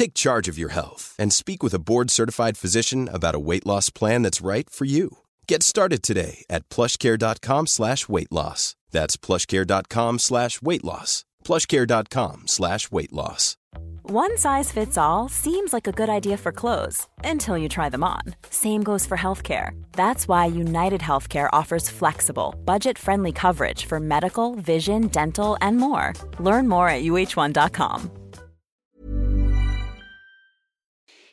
Take 0.00 0.14
charge 0.14 0.48
of 0.48 0.56
your 0.56 0.70
health 0.70 1.14
and 1.18 1.30
speak 1.30 1.62
with 1.62 1.74
a 1.74 1.78
board-certified 1.78 2.56
physician 2.56 3.06
about 3.12 3.34
a 3.34 3.44
weight 3.48 3.66
loss 3.66 3.90
plan 3.90 4.22
that's 4.22 4.40
right 4.40 4.70
for 4.70 4.86
you. 4.86 5.18
Get 5.46 5.62
started 5.62 6.02
today 6.02 6.42
at 6.48 6.66
plushcare.com 6.70 7.66
slash 7.66 8.08
weight 8.08 8.32
loss. 8.32 8.76
That's 8.92 9.18
plushcare.com 9.18 10.18
slash 10.18 10.62
weight 10.62 10.84
loss. 10.84 11.26
plushcare.com 11.44 12.46
slash 12.46 12.90
weight 12.90 13.12
loss. 13.12 13.58
One 14.04 14.38
size 14.38 14.72
fits 14.72 14.96
all 14.96 15.28
seems 15.28 15.74
like 15.74 15.86
a 15.86 15.92
good 15.92 16.08
idea 16.08 16.38
for 16.38 16.50
clothes 16.50 17.06
until 17.22 17.58
you 17.58 17.68
try 17.68 17.90
them 17.90 18.02
on. 18.02 18.22
Same 18.48 18.82
goes 18.82 19.04
for 19.04 19.18
healthcare. 19.18 19.78
That's 19.92 20.26
why 20.26 20.46
United 20.46 21.02
Healthcare 21.02 21.50
offers 21.52 21.90
flexible, 21.90 22.54
budget 22.64 22.96
friendly 22.96 23.32
coverage 23.32 23.84
for 23.84 24.00
medical, 24.00 24.54
vision, 24.54 25.08
dental, 25.08 25.58
and 25.60 25.76
more. 25.76 26.14
Learn 26.38 26.68
more 26.70 26.88
at 26.88 27.02
uh1.com. 27.02 28.19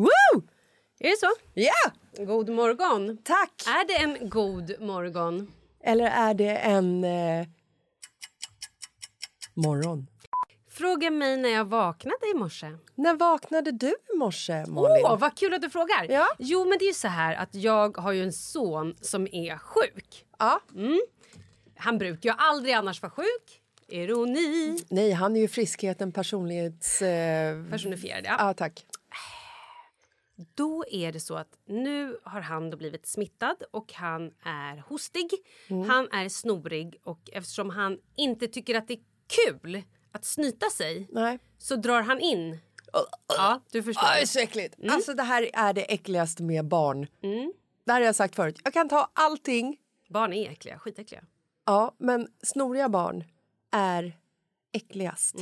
Woo! 0.00 0.42
Är 1.00 1.10
det 1.10 1.16
så? 1.16 1.30
Ja! 1.54 2.24
God 2.24 2.48
morgon. 2.48 3.18
Tack! 3.24 3.52
Är 3.66 3.86
det 3.86 3.96
en 3.96 4.28
god 4.30 4.80
morgon? 4.80 5.52
Eller 5.84 6.06
är 6.06 6.34
det 6.34 6.56
en... 6.56 7.04
Eh, 7.04 7.46
morgon? 9.54 10.06
Fråga 10.70 11.10
mig 11.10 11.36
när 11.36 11.48
jag 11.48 11.64
vaknade 11.64 12.30
i 12.34 12.38
morse. 12.38 12.66
När 12.94 13.14
vaknade 13.14 13.70
du 13.72 13.88
i 14.14 14.16
morse, 14.16 14.66
Malin? 14.66 15.04
Åh, 15.04 15.18
vad 15.18 15.36
kul 15.36 15.54
att 15.54 15.62
du 15.62 15.70
frågar! 15.70 16.06
Ja. 16.08 16.26
Jo, 16.38 16.64
men 16.68 16.78
det 16.78 16.84
är 16.84 16.88
ju 16.88 16.94
så 16.94 17.08
här 17.08 17.34
att 17.34 17.54
jag 17.54 17.96
har 17.96 18.12
ju 18.12 18.22
en 18.22 18.32
son 18.32 18.94
som 19.00 19.26
är 19.26 19.56
sjuk. 19.58 20.26
Ja. 20.38 20.60
Han 21.76 21.98
brukar 21.98 22.30
ju 22.30 22.36
aldrig 22.38 22.74
annars 22.74 23.02
vara 23.02 23.10
sjuk. 23.10 23.60
Ironi. 23.88 24.78
Nej, 24.88 25.12
han 25.12 25.36
är 25.36 25.40
ju 25.40 25.48
friskheten, 25.48 26.12
personlighets... 26.12 27.02
Eh, 27.02 27.64
Personifierad, 27.70 28.24
ja. 28.24 28.36
ja, 28.38 28.54
tack. 28.54 28.84
Då 30.54 30.84
är 30.90 31.12
det 31.12 31.20
så 31.20 31.34
att 31.34 31.58
nu 31.66 32.18
har 32.24 32.40
han 32.40 32.70
då 32.70 32.76
blivit 32.76 33.06
smittad 33.06 33.56
och 33.70 33.92
han 33.92 34.32
är 34.44 34.76
hostig. 34.88 35.30
Han 35.88 36.08
är 36.12 36.28
snorig 36.28 37.00
och 37.04 37.20
eftersom 37.32 37.70
han 37.70 37.98
inte 38.16 38.48
tycker 38.48 38.74
att 38.74 38.88
det 38.88 38.94
är 38.94 39.00
kul 39.46 39.82
att 40.12 40.24
snyta 40.24 40.70
sig 40.70 41.06
Nej. 41.10 41.38
så 41.58 41.76
drar 41.76 42.02
han 42.02 42.20
in. 42.20 42.58
Ja, 43.28 43.60
du 43.72 43.82
förstår. 43.82 44.06
Aj, 44.06 44.26
så 44.26 44.38
äckligt. 44.40 44.74
Alltså, 44.90 45.14
det 45.14 45.22
här 45.22 45.50
är 45.52 45.72
det 45.72 45.92
äckligaste 45.92 46.42
med 46.42 46.64
barn. 46.68 47.06
Det 47.84 47.92
här 47.92 48.00
har 48.00 48.06
jag 48.06 48.14
sagt 48.16 48.34
förut. 48.36 48.60
Jag 48.64 48.72
kan 48.72 48.88
ta 48.88 49.10
allting, 49.12 49.76
Barn 50.08 50.32
är 50.32 50.50
äckliga, 50.50 50.78
skitäckliga. 50.78 51.24
ja, 51.66 51.94
men 51.98 52.28
snoriga 52.42 52.88
barn 52.88 53.24
är 53.72 54.19
äckligast. 54.72 55.34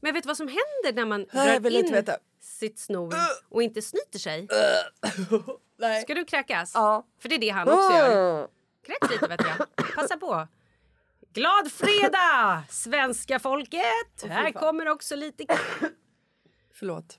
Men 0.00 0.14
vet 0.14 0.22
du 0.22 0.26
vad 0.26 0.36
som 0.36 0.48
händer 0.48 0.92
när 0.92 1.04
man 1.06 1.26
Nej, 1.32 1.60
drar 1.60 1.70
in 1.70 2.04
sitt 2.40 2.78
snor 2.78 3.14
och 3.48 3.62
inte 3.62 3.82
snyter 3.82 4.18
sig? 4.18 4.48
Nej. 5.78 6.02
Ska 6.02 6.14
du 6.14 6.24
kräkas? 6.24 6.72
Ja. 6.74 7.06
För 7.18 7.28
det 7.28 7.34
är 7.34 7.38
det 7.38 7.48
han 7.48 7.68
också 7.68 7.92
gör. 7.92 8.48
Kräks 8.86 9.10
lite 9.10 9.26
vet 9.26 9.40
jag. 9.44 9.86
Passa 9.94 10.16
på. 10.16 10.48
Glad 11.32 11.72
fredag, 11.72 12.62
svenska 12.70 13.38
folket! 13.38 14.22
Här 14.28 14.52
kommer 14.52 14.88
också 14.88 15.16
lite... 15.16 15.58
Förlåt. 16.74 17.18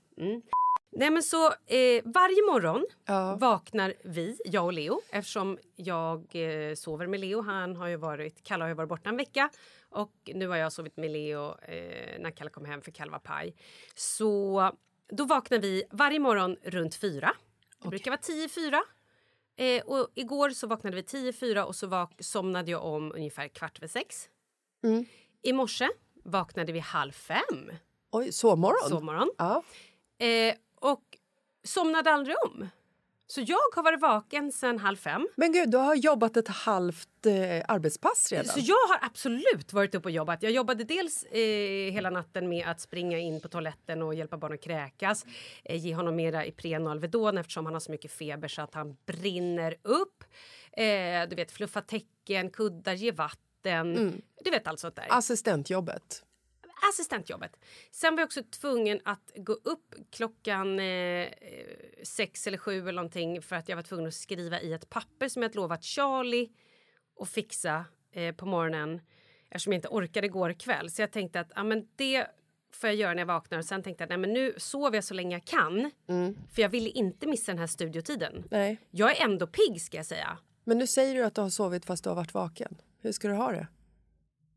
Nej 0.90 1.10
men 1.10 1.22
så 1.22 1.46
eh, 1.46 2.02
varje 2.04 2.42
morgon 2.52 2.86
Ja. 3.04 3.36
vaknar 3.36 3.94
vi, 4.04 4.38
jag 4.44 4.64
och 4.64 4.72
Leo, 4.72 5.00
eftersom 5.10 5.58
jag 5.76 6.18
eh, 6.34 6.74
sover 6.74 7.06
med 7.06 7.20
Leo. 7.20 7.40
Han 7.42 7.76
har 7.76 7.86
ju 7.88 7.96
varit, 7.96 8.42
Kalle 8.42 8.64
har 8.64 8.68
ju 8.68 8.74
varit 8.74 8.88
borta 8.88 9.08
en 9.08 9.16
vecka 9.16 9.50
och 9.90 10.12
nu 10.34 10.48
har 10.48 10.56
jag 10.56 10.72
sovit 10.72 10.96
med 10.96 11.10
Leo 11.10 11.60
eh, 11.62 12.18
när 12.20 12.30
Kalle 12.30 12.50
kom 12.50 12.64
hem 12.64 12.82
för 12.82 12.90
Kalle 12.90 13.10
var 13.12 13.18
paj. 13.18 13.54
Så 13.94 14.72
då 15.08 15.24
vaknar 15.24 15.58
vi 15.58 15.84
varje 15.90 16.18
morgon 16.18 16.56
runt 16.62 16.94
fyra. 16.94 17.34
Det 17.82 17.88
brukar 17.88 18.10
vara 18.10 18.20
tio 18.20 18.48
fyra. 18.48 18.82
Eh, 19.56 19.82
och 19.82 20.08
igår 20.14 20.50
så 20.50 20.66
vaknade 20.66 20.96
vi 20.96 21.02
tio 21.02 21.32
fyra 21.32 21.66
och 21.66 21.76
så 21.76 21.86
vak- 21.86 22.22
somnade 22.22 22.70
jag 22.70 22.84
om 22.84 23.12
ungefär 23.12 23.48
kvart 23.48 23.78
över 23.78 23.88
sex. 23.88 24.28
I 25.42 25.52
morse 25.52 25.88
vaknade 26.24 26.72
vi 26.72 26.78
halv 26.78 27.12
fem 27.12 27.72
Oj, 28.10 28.32
sovmorgon? 28.32 28.88
sovmorgon. 28.88 29.30
Ja. 29.38 29.62
Eh, 30.26 30.54
och 30.74 31.02
somnade 31.64 32.10
aldrig 32.10 32.36
om. 32.46 32.68
Så 33.30 33.40
jag 33.40 33.58
har 33.74 33.82
varit 33.82 34.00
vaken 34.00 34.52
sen 34.52 34.78
halv 34.78 34.96
fem. 34.96 35.28
Men 35.36 35.52
gud, 35.52 35.70
du 35.70 35.76
har 35.76 35.94
jobbat 35.94 36.36
ett 36.36 36.48
halvt 36.48 37.26
eh, 37.26 37.64
arbetspass 37.68 38.32
redan. 38.32 38.44
Så 38.46 38.60
jag 38.60 38.88
har 38.88 38.98
absolut 39.06 39.72
varit 39.72 39.94
uppe 39.94 40.08
och 40.08 40.12
jobbat. 40.12 40.42
Jag 40.42 40.52
jobbade 40.52 40.84
dels 40.84 41.22
eh, 41.22 41.92
hela 41.92 42.10
natten 42.10 42.48
med 42.48 42.66
att 42.68 42.80
springa 42.80 43.18
in 43.18 43.40
på 43.40 43.48
toaletten 43.48 44.02
och 44.02 44.14
hjälpa 44.14 44.36
barn 44.36 44.52
att 44.52 44.62
kräkas. 44.62 45.26
Eh, 45.64 45.76
ge 45.76 45.94
honom 45.94 46.16
mera 46.16 46.46
Ipren 46.46 46.86
och 46.86 46.90
Alvedon 46.90 47.38
eftersom 47.38 47.64
han 47.66 47.74
har 47.74 47.80
så 47.80 47.90
mycket 47.90 48.12
feber 48.12 48.48
så 48.48 48.62
att 48.62 48.74
han 48.74 48.96
brinner 49.06 49.74
upp. 49.82 50.24
Eh, 50.72 51.28
du 51.30 51.36
vet, 51.36 51.52
fluffa 51.52 51.80
täcken, 51.80 52.50
kuddar, 52.50 52.94
ge 52.94 53.12
vatten. 53.12 54.22
Du 54.44 54.50
vet 54.50 54.66
allt 54.66 54.80
sånt 54.80 54.96
där 54.96 55.06
Assistentjobbet. 55.10 56.22
Assistentjobbet. 56.92 57.56
Sen 57.90 58.14
var 58.14 58.20
jag 58.20 58.26
också 58.26 58.42
tvungen 58.42 59.00
att 59.04 59.32
gå 59.36 59.52
upp 59.52 59.94
klockan 60.10 60.80
eh, 60.80 61.28
sex 62.02 62.46
eller 62.46 62.58
sju 62.58 62.80
eller 62.80 62.92
någonting 62.92 63.42
för 63.42 63.56
att 63.56 63.68
jag 63.68 63.76
var 63.76 63.82
tvungen 63.82 64.06
att 64.06 64.14
skriva 64.14 64.60
i 64.60 64.72
ett 64.72 64.90
papper 64.90 65.28
som 65.28 65.42
jag 65.42 65.48
hade 65.48 65.56
lovat 65.56 65.84
Charlie 65.84 66.48
att 67.20 67.28
fixa 67.28 67.84
eh, 68.12 68.34
på 68.34 68.46
morgonen 68.46 69.00
eftersom 69.50 69.72
jag 69.72 69.78
inte 69.78 69.88
orkade 69.88 70.26
igår 70.26 70.52
kväll. 70.52 70.90
Så 70.90 71.02
jag 71.02 71.12
tänkte 71.12 71.40
att 71.40 71.52
ja, 71.54 71.64
men 71.64 71.88
det 71.96 72.26
får 72.72 72.88
jag 72.88 72.96
göra 72.96 73.14
när 73.14 73.20
jag 73.20 73.26
vaknar. 73.26 73.58
Och 73.58 73.64
sen 73.64 73.82
tänkte 73.82 74.02
jag 74.02 74.08
nej, 74.08 74.18
men 74.18 74.32
nu 74.32 74.54
sover 74.56 74.96
jag 74.96 75.04
så 75.04 75.14
länge 75.14 75.36
jag 75.36 75.44
kan. 75.44 75.90
För 76.52 76.62
jag 76.62 76.68
ville 76.68 76.90
inte 76.90 77.26
missa 77.26 77.52
den 77.52 77.58
här 77.58 77.66
studiotiden. 77.66 78.44
Nej. 78.50 78.78
Jag 78.90 79.16
är 79.16 79.24
ändå 79.24 79.46
pigg 79.46 79.82
ska 79.82 79.96
jag 79.96 80.06
säga. 80.06 80.38
Men 80.64 80.78
nu 80.78 80.86
säger 80.86 81.14
du 81.14 81.24
att 81.24 81.34
du 81.34 81.40
har 81.40 81.50
sovit 81.50 81.84
fast 81.84 82.04
du 82.04 82.10
har 82.10 82.16
varit 82.16 82.34
vaken. 82.34 82.76
Hur 83.00 83.12
ska 83.12 83.28
du 83.28 83.34
ha 83.34 83.52
det? 83.52 83.66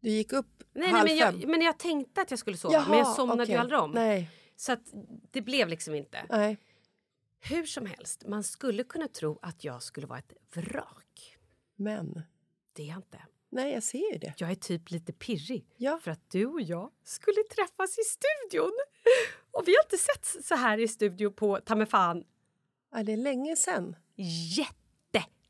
Du 0.01 0.09
gick 0.09 0.33
upp 0.33 0.63
Nej, 0.73 0.89
halv 0.89 1.05
nej, 1.07 1.17
men, 1.19 1.31
fem. 1.31 1.39
jag, 1.41 1.49
men 1.49 1.61
jag 1.61 1.79
tänkte 1.79 2.21
att 2.21 2.29
jag 2.31 2.39
skulle 2.39 2.57
sova 2.57 2.85
men 2.89 2.97
jag 2.97 3.07
somnade 3.15 3.43
okej. 3.43 3.55
ju 3.55 3.59
aldrig 3.61 3.79
om. 3.79 3.91
Nej, 3.91 4.29
Så 4.55 4.71
att 4.71 4.81
det 5.31 5.41
blev 5.41 5.67
liksom 5.67 5.95
inte. 5.95 6.25
nej. 6.29 6.57
Hur 7.43 7.65
som 7.65 7.85
helst, 7.85 8.23
man 8.27 8.43
skulle 8.43 8.83
kunna 8.83 9.07
tro 9.07 9.39
att 9.41 9.63
jag 9.63 9.83
skulle 9.83 10.07
vara 10.07 10.19
ett 10.19 10.33
vrak. 10.55 11.37
Men. 11.75 12.21
Det 12.73 12.83
är 12.83 12.87
jag 12.87 12.97
inte. 12.97 13.19
Nej, 13.49 13.73
jag 13.73 13.83
ser 13.83 14.13
ju 14.13 14.17
det. 14.19 14.33
Jag 14.37 14.51
är 14.51 14.55
typ 14.55 14.91
lite 14.91 15.13
pirrig 15.13 15.65
Ja. 15.77 15.99
för 16.03 16.11
att 16.11 16.29
du 16.29 16.45
och 16.45 16.61
jag 16.61 16.91
skulle 17.03 17.43
träffas 17.55 17.97
i 17.99 18.01
studion. 18.03 18.71
Och 19.51 19.63
vi 19.67 19.71
har 19.75 19.83
inte 19.83 19.97
sett 19.97 20.45
så 20.45 20.55
här 20.55 20.77
i 20.77 20.87
studio 20.87 21.31
på 21.31 21.59
ta 21.65 21.75
mig 21.75 21.87
fan 21.87 22.23
Är 22.95 23.03
det 23.03 23.15
länge 23.17 23.55
sen? 23.55 23.95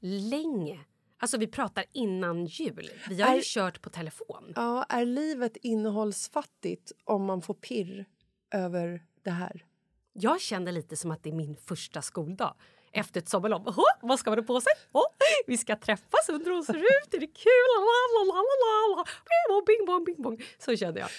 jättelänge. 0.02 0.80
Alltså 1.22 1.38
vi 1.38 1.48
pratar 1.48 1.86
innan 1.92 2.46
jul. 2.46 2.90
Vi 3.10 3.22
har 3.22 3.34
ju 3.34 3.40
Är- 3.40 3.44
kört 3.44 3.82
på 3.82 3.90
telefon. 3.90 4.54
Ja, 4.56 4.84
är 4.90 5.06
livet 5.06 5.58
innehållsfattigt 5.58 6.92
om 7.04 7.26
man 7.26 7.42
får 7.42 7.54
pirr 7.54 8.06
över 8.52 9.04
det 9.24 9.30
här? 9.32 9.66
Jag 10.14 10.42
känner 10.42 10.72
lite 10.72 10.96
som 10.96 11.12
att 11.12 11.24
det 11.24 11.30
är 11.30 11.34
min 11.34 11.56
första 11.56 12.02
skoldag. 12.02 12.56
Efter 12.94 13.22
ett 13.22 13.30
sommarlov. 13.30 13.64
Åh, 13.68 13.84
vad 14.02 14.20
ska 14.20 14.30
man 14.30 14.40
ha 14.40 14.46
på 14.46 14.62
sig? 14.62 14.74
Åh, 14.92 15.04
vi 15.48 15.58
ska 15.58 15.76
träffas, 15.76 16.30
undrar 16.30 16.52
hur 16.52 16.58
det 16.60 16.66
ser 16.66 16.78
ut. 16.78 17.14
Är 17.14 17.20
det 17.20 17.28
kul? 17.28 17.66
La, 17.76 17.82
la, 18.16 18.34
la, 18.34 18.42
la, 18.64 18.96
la. 18.98 19.06
Bing, 19.06 19.50
bong, 19.50 19.66
bing, 19.66 19.86
bong, 19.86 20.04
bing, 20.06 20.22
bong. 20.22 20.44
Så 20.66 20.76
kände 20.78 21.00
jag. 21.00 21.10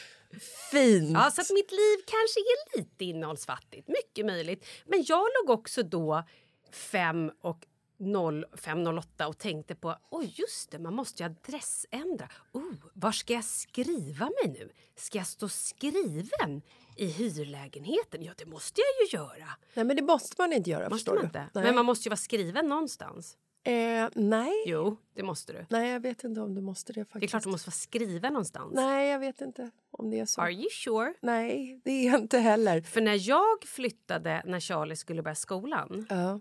Fint! 0.70 1.10
Ja, 1.14 1.30
så 1.30 1.40
att 1.40 1.50
mitt 1.50 1.72
liv 1.72 1.96
kanske 2.06 2.40
är 2.40 2.78
lite 2.78 3.04
innehållsfattigt. 3.04 3.88
Mycket 3.88 4.26
möjligt. 4.26 4.66
Men 4.86 5.04
jag 5.06 5.26
låg 5.42 5.58
också 5.58 5.82
då 5.82 6.24
fem 6.72 7.30
och 7.40 7.66
0508 8.02 9.28
och 9.28 9.38
tänkte 9.38 9.74
på 9.74 9.96
oj 10.10 10.34
just 10.36 10.70
det, 10.70 10.78
man 10.78 10.94
måste 10.94 11.22
ju 11.22 11.26
adressändra. 11.28 12.28
Oh, 12.52 12.72
var 12.94 13.12
ska 13.12 13.32
jag 13.32 13.44
skriva 13.44 14.24
mig 14.24 14.52
nu? 14.52 14.70
Ska 14.96 15.18
jag 15.18 15.26
stå 15.26 15.48
skriven 15.48 16.62
i 16.96 17.06
hyrlägenheten? 17.06 18.22
Ja, 18.22 18.32
det 18.36 18.46
måste 18.46 18.80
jag 18.80 19.08
ju 19.08 19.16
göra. 19.18 19.48
Nej, 19.74 19.84
men 19.84 19.96
det 19.96 20.02
måste 20.02 20.34
man 20.42 20.52
inte 20.52 20.70
göra, 20.70 20.88
Måste 20.90 21.10
man 21.14 21.24
inte? 21.24 21.48
Men 21.54 21.74
man 21.74 21.84
måste 21.84 22.08
ju 22.08 22.10
vara 22.10 22.16
skriven 22.16 22.68
någonstans. 22.68 23.36
Eh, 23.64 24.08
nej. 24.14 24.52
Jo, 24.66 24.96
det 25.14 25.22
måste 25.22 25.52
du. 25.52 25.66
nej, 25.70 25.90
jag 25.92 26.00
vet 26.00 26.24
inte 26.24 26.40
om 26.40 26.54
du 26.54 26.60
måste 26.60 26.92
det 26.92 27.04
faktiskt. 27.04 27.20
Det 27.20 27.26
är 27.26 27.28
klart 27.28 27.42
du 27.42 27.48
måste 27.50 27.68
vara 27.68 27.74
skriven 27.74 28.32
någonstans. 28.32 28.72
Nej, 28.74 29.10
jag 29.10 29.18
vet 29.18 29.40
inte 29.40 29.70
om 29.90 30.10
det 30.10 30.20
är 30.20 30.26
så. 30.26 30.40
Are 30.40 30.52
you 30.52 30.70
sure? 30.70 31.14
Nej, 31.20 31.80
det 31.84 31.90
är 31.90 32.10
jag 32.12 32.20
inte 32.20 32.38
heller. 32.38 32.80
För 32.80 33.00
när 33.00 33.28
jag 33.28 33.64
flyttade 33.66 34.42
när 34.46 34.60
Charlie 34.60 34.96
skulle 34.96 35.22
börja 35.22 35.34
skolan 35.34 36.06
Ja. 36.10 36.40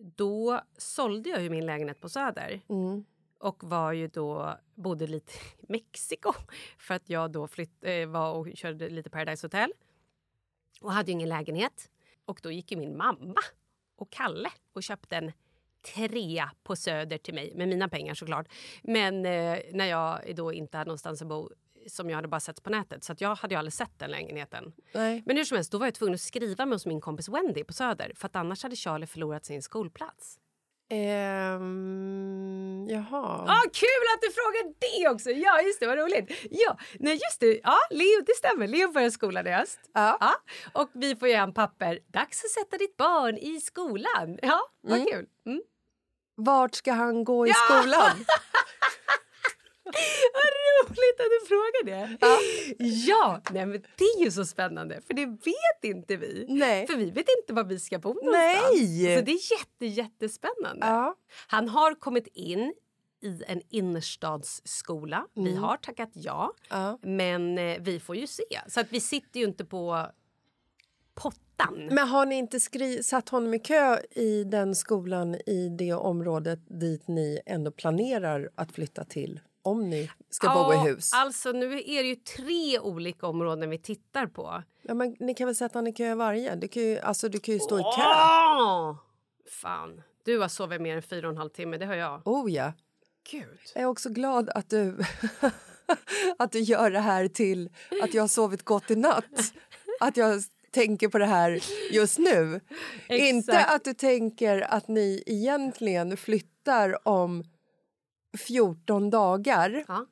Då 0.00 0.60
sålde 0.76 1.28
jag 1.28 1.42
ju 1.42 1.50
min 1.50 1.66
lägenhet 1.66 2.00
på 2.00 2.08
Söder. 2.08 2.60
Mm. 2.68 3.04
Och 3.38 3.64
var 3.64 3.92
ju 3.92 4.08
då, 4.08 4.56
bodde 4.74 5.06
lite 5.06 5.32
i 5.58 5.66
Mexiko 5.68 6.32
för 6.78 6.94
att 6.94 7.10
jag 7.10 7.30
då 7.30 7.46
flytt, 7.46 7.84
eh, 7.84 8.06
var 8.06 8.32
och 8.32 8.48
körde 8.54 8.88
lite 8.88 9.10
Paradise 9.10 9.46
Hotel. 9.46 9.72
Och 10.80 10.92
hade 10.92 11.10
ju 11.10 11.12
ingen 11.12 11.28
lägenhet. 11.28 11.90
Och 12.24 12.40
då 12.42 12.50
gick 12.50 12.72
ju 12.72 12.76
min 12.76 12.96
mamma 12.96 13.40
och 13.96 14.10
Kalle 14.10 14.50
och 14.72 14.82
köpte 14.82 15.16
en 15.16 15.32
trea 15.94 16.50
på 16.62 16.76
Söder 16.76 17.18
till 17.18 17.34
mig, 17.34 17.52
med 17.54 17.68
mina 17.68 17.88
pengar 17.88 18.14
såklart. 18.14 18.48
Men 18.82 19.26
eh, 19.26 19.58
när 19.72 19.86
jag 19.86 20.36
då 20.36 20.52
inte 20.52 20.76
hade 20.76 20.88
någonstans 20.88 21.22
att 21.22 21.28
bo 21.28 21.50
som 21.90 22.10
jag 22.10 22.16
hade 22.16 22.28
bara 22.28 22.40
sett 22.40 22.62
på 22.62 22.70
nätet. 22.70 23.04
Så 23.04 23.12
att 23.12 23.20
jag 23.20 23.34
hade 23.34 23.54
ju 23.54 23.58
aldrig 23.58 23.72
sett 23.72 23.98
den 23.98 24.10
lägenheten. 24.10 24.72
Nej. 24.94 25.22
Men 25.26 25.36
hur 25.36 25.44
som 25.44 25.56
helst, 25.56 25.72
då 25.72 25.78
var 25.78 25.86
jag 25.86 25.94
tvungen 25.94 26.14
att 26.14 26.20
skriva 26.20 26.66
mig 26.66 26.74
hos 26.74 26.86
min 26.86 27.00
kompis 27.00 27.28
Wendy 27.28 27.64
på 27.64 27.72
Söder. 27.72 28.12
För 28.16 28.26
att 28.26 28.36
annars 28.36 28.62
hade 28.62 28.76
Charlie 28.76 29.06
förlorat 29.06 29.44
sin 29.44 29.62
skolplats. 29.62 30.38
Ehm, 30.92 32.86
jaha. 32.90 33.44
Ah, 33.48 33.62
kul 33.72 34.04
att 34.14 34.20
du 34.22 34.30
frågar 34.32 34.74
det 34.78 35.08
också! 35.08 35.30
Ja, 35.30 35.62
just 35.62 35.80
det, 35.80 35.86
vad 35.86 35.98
roligt. 35.98 36.30
Ja, 36.50 36.78
nej, 36.98 37.12
just 37.12 37.40
det. 37.40 37.60
Ja, 37.64 37.78
Leo, 37.90 38.22
det 38.26 38.34
stämmer. 38.36 38.66
Leo 38.66 38.92
börjar 38.92 39.10
skolan 39.10 39.46
i 39.46 39.50
höst. 39.50 39.80
Ja. 39.94 40.34
Och 40.72 40.90
vi 40.92 41.16
får 41.16 41.28
ge 41.28 41.34
en 41.34 41.54
papper. 41.54 41.98
Dags 42.06 42.44
att 42.44 42.50
sätta 42.50 42.78
ditt 42.78 42.96
barn 42.96 43.38
i 43.38 43.60
skolan. 43.60 44.38
Ja, 44.42 44.60
vad 44.80 45.08
kul. 45.08 45.26
Mm. 45.46 45.62
Vart 46.34 46.74
ska 46.74 46.92
han 46.92 47.24
gå 47.24 47.46
i 47.46 47.52
skolan? 47.52 48.10
Vad 50.34 50.50
roligt 50.90 51.20
att 51.20 51.26
du 51.40 51.46
frågar 51.48 51.84
det. 51.84 52.16
Ja, 52.20 52.38
ja 53.06 53.40
nej, 53.50 53.66
men 53.66 53.82
det 53.96 54.04
är 54.04 54.24
ju 54.24 54.30
så 54.30 54.44
spännande, 54.44 55.00
för 55.06 55.14
det 55.14 55.26
vet 55.26 55.84
inte 55.96 56.16
vi. 56.16 56.46
Nej. 56.48 56.86
För 56.86 56.96
vi 56.96 57.10
vet 57.10 57.26
inte 57.40 57.52
var 57.52 57.64
vi 57.64 57.78
ska 57.80 57.98
bo 57.98 58.08
någonstans. 58.08 58.72
Nej. 58.72 59.16
Så 59.18 59.24
det 59.24 59.32
är 59.32 59.58
jätte, 59.58 59.86
jättespännande. 59.86 60.86
Ja. 60.86 61.14
Han 61.46 61.68
har 61.68 61.94
kommit 61.94 62.26
in 62.26 62.74
i 63.22 63.42
en 63.46 63.62
innerstadsskola. 63.70 65.26
Vi 65.34 65.54
har 65.56 65.76
tackat 65.76 66.10
ja, 66.12 66.52
Ja. 66.70 66.98
men 67.02 67.58
eh, 67.58 67.76
vi 67.80 68.00
får 68.00 68.16
ju 68.16 68.26
se. 68.26 68.60
Så 68.68 68.80
att 68.80 68.92
vi 68.92 69.00
sitter 69.00 69.40
ju 69.40 69.46
inte 69.46 69.64
på 69.64 70.06
pottan. 71.14 71.88
Men 71.92 72.08
har 72.08 72.26
ni 72.26 72.34
inte 72.38 72.60
skri- 72.60 73.02
satt 73.02 73.28
honom 73.28 73.54
i 73.54 73.58
kö 73.58 73.98
i 74.10 74.44
den 74.44 74.74
skolan 74.74 75.34
i 75.34 75.68
det 75.78 75.92
området 75.92 76.58
dit 76.80 77.08
ni 77.08 77.40
ändå 77.46 77.70
planerar 77.70 78.50
att 78.54 78.72
flytta 78.72 79.04
till? 79.04 79.40
Om 79.62 79.90
ni 79.90 80.10
ska 80.30 80.48
bo 80.48 80.72
i 80.72 80.76
hus. 80.76 81.10
Alltså 81.14 81.52
nu 81.52 81.72
är 81.72 82.02
det 82.02 82.08
ju 82.08 82.16
tre 82.16 82.78
olika 82.78 83.26
områden 83.26 83.70
vi 83.70 83.78
tittar 83.78 84.26
på. 84.26 84.62
Ja, 84.82 84.94
men 84.94 85.16
ni 85.20 85.34
kan 85.34 85.46
väl 85.46 85.56
sätta 85.56 85.78
honom 85.78 85.88
i 85.88 85.92
kö 85.92 86.14
varje? 86.14 86.54
Du 86.54 86.68
kan 86.68 86.82
ju, 86.82 86.98
alltså, 86.98 87.28
du 87.28 87.38
kan 87.38 87.54
ju 87.54 87.60
stå 87.60 87.78
i 87.78 87.82
kö. 87.82 88.02
Fan, 89.50 90.02
du 90.24 90.38
har 90.38 90.48
sovit 90.48 90.80
mer 90.80 90.96
än 90.96 91.02
fyra 91.02 91.26
och 91.26 91.32
en 91.32 91.38
halv 91.38 91.50
timme, 91.50 91.76
det 91.76 91.86
har 91.86 91.94
jag. 91.94 92.22
Oh 92.24 92.52
ja. 92.52 92.72
Gud. 93.30 93.58
Jag 93.74 93.82
är 93.82 93.86
också 93.86 94.08
glad 94.08 94.50
att 94.50 94.70
du, 94.70 94.98
att 96.38 96.52
du 96.52 96.60
gör 96.60 96.90
det 96.90 97.00
här 97.00 97.28
till 97.28 97.70
att 98.02 98.14
jag 98.14 98.22
har 98.22 98.28
sovit 98.28 98.62
gott 98.62 98.90
i 98.90 98.96
natt. 98.96 99.52
Att 100.00 100.16
jag 100.16 100.42
tänker 100.70 101.08
på 101.08 101.18
det 101.18 101.26
här 101.26 101.60
just 101.90 102.18
nu. 102.18 102.60
Inte 103.08 103.64
att 103.64 103.84
du 103.84 103.94
tänker 103.94 104.60
att 104.60 104.88
ni 104.88 105.22
egentligen 105.26 106.16
flyttar 106.16 107.08
om 107.08 107.44
14 108.38 109.10
dagar 109.10 109.84
Ja. 109.88 110.06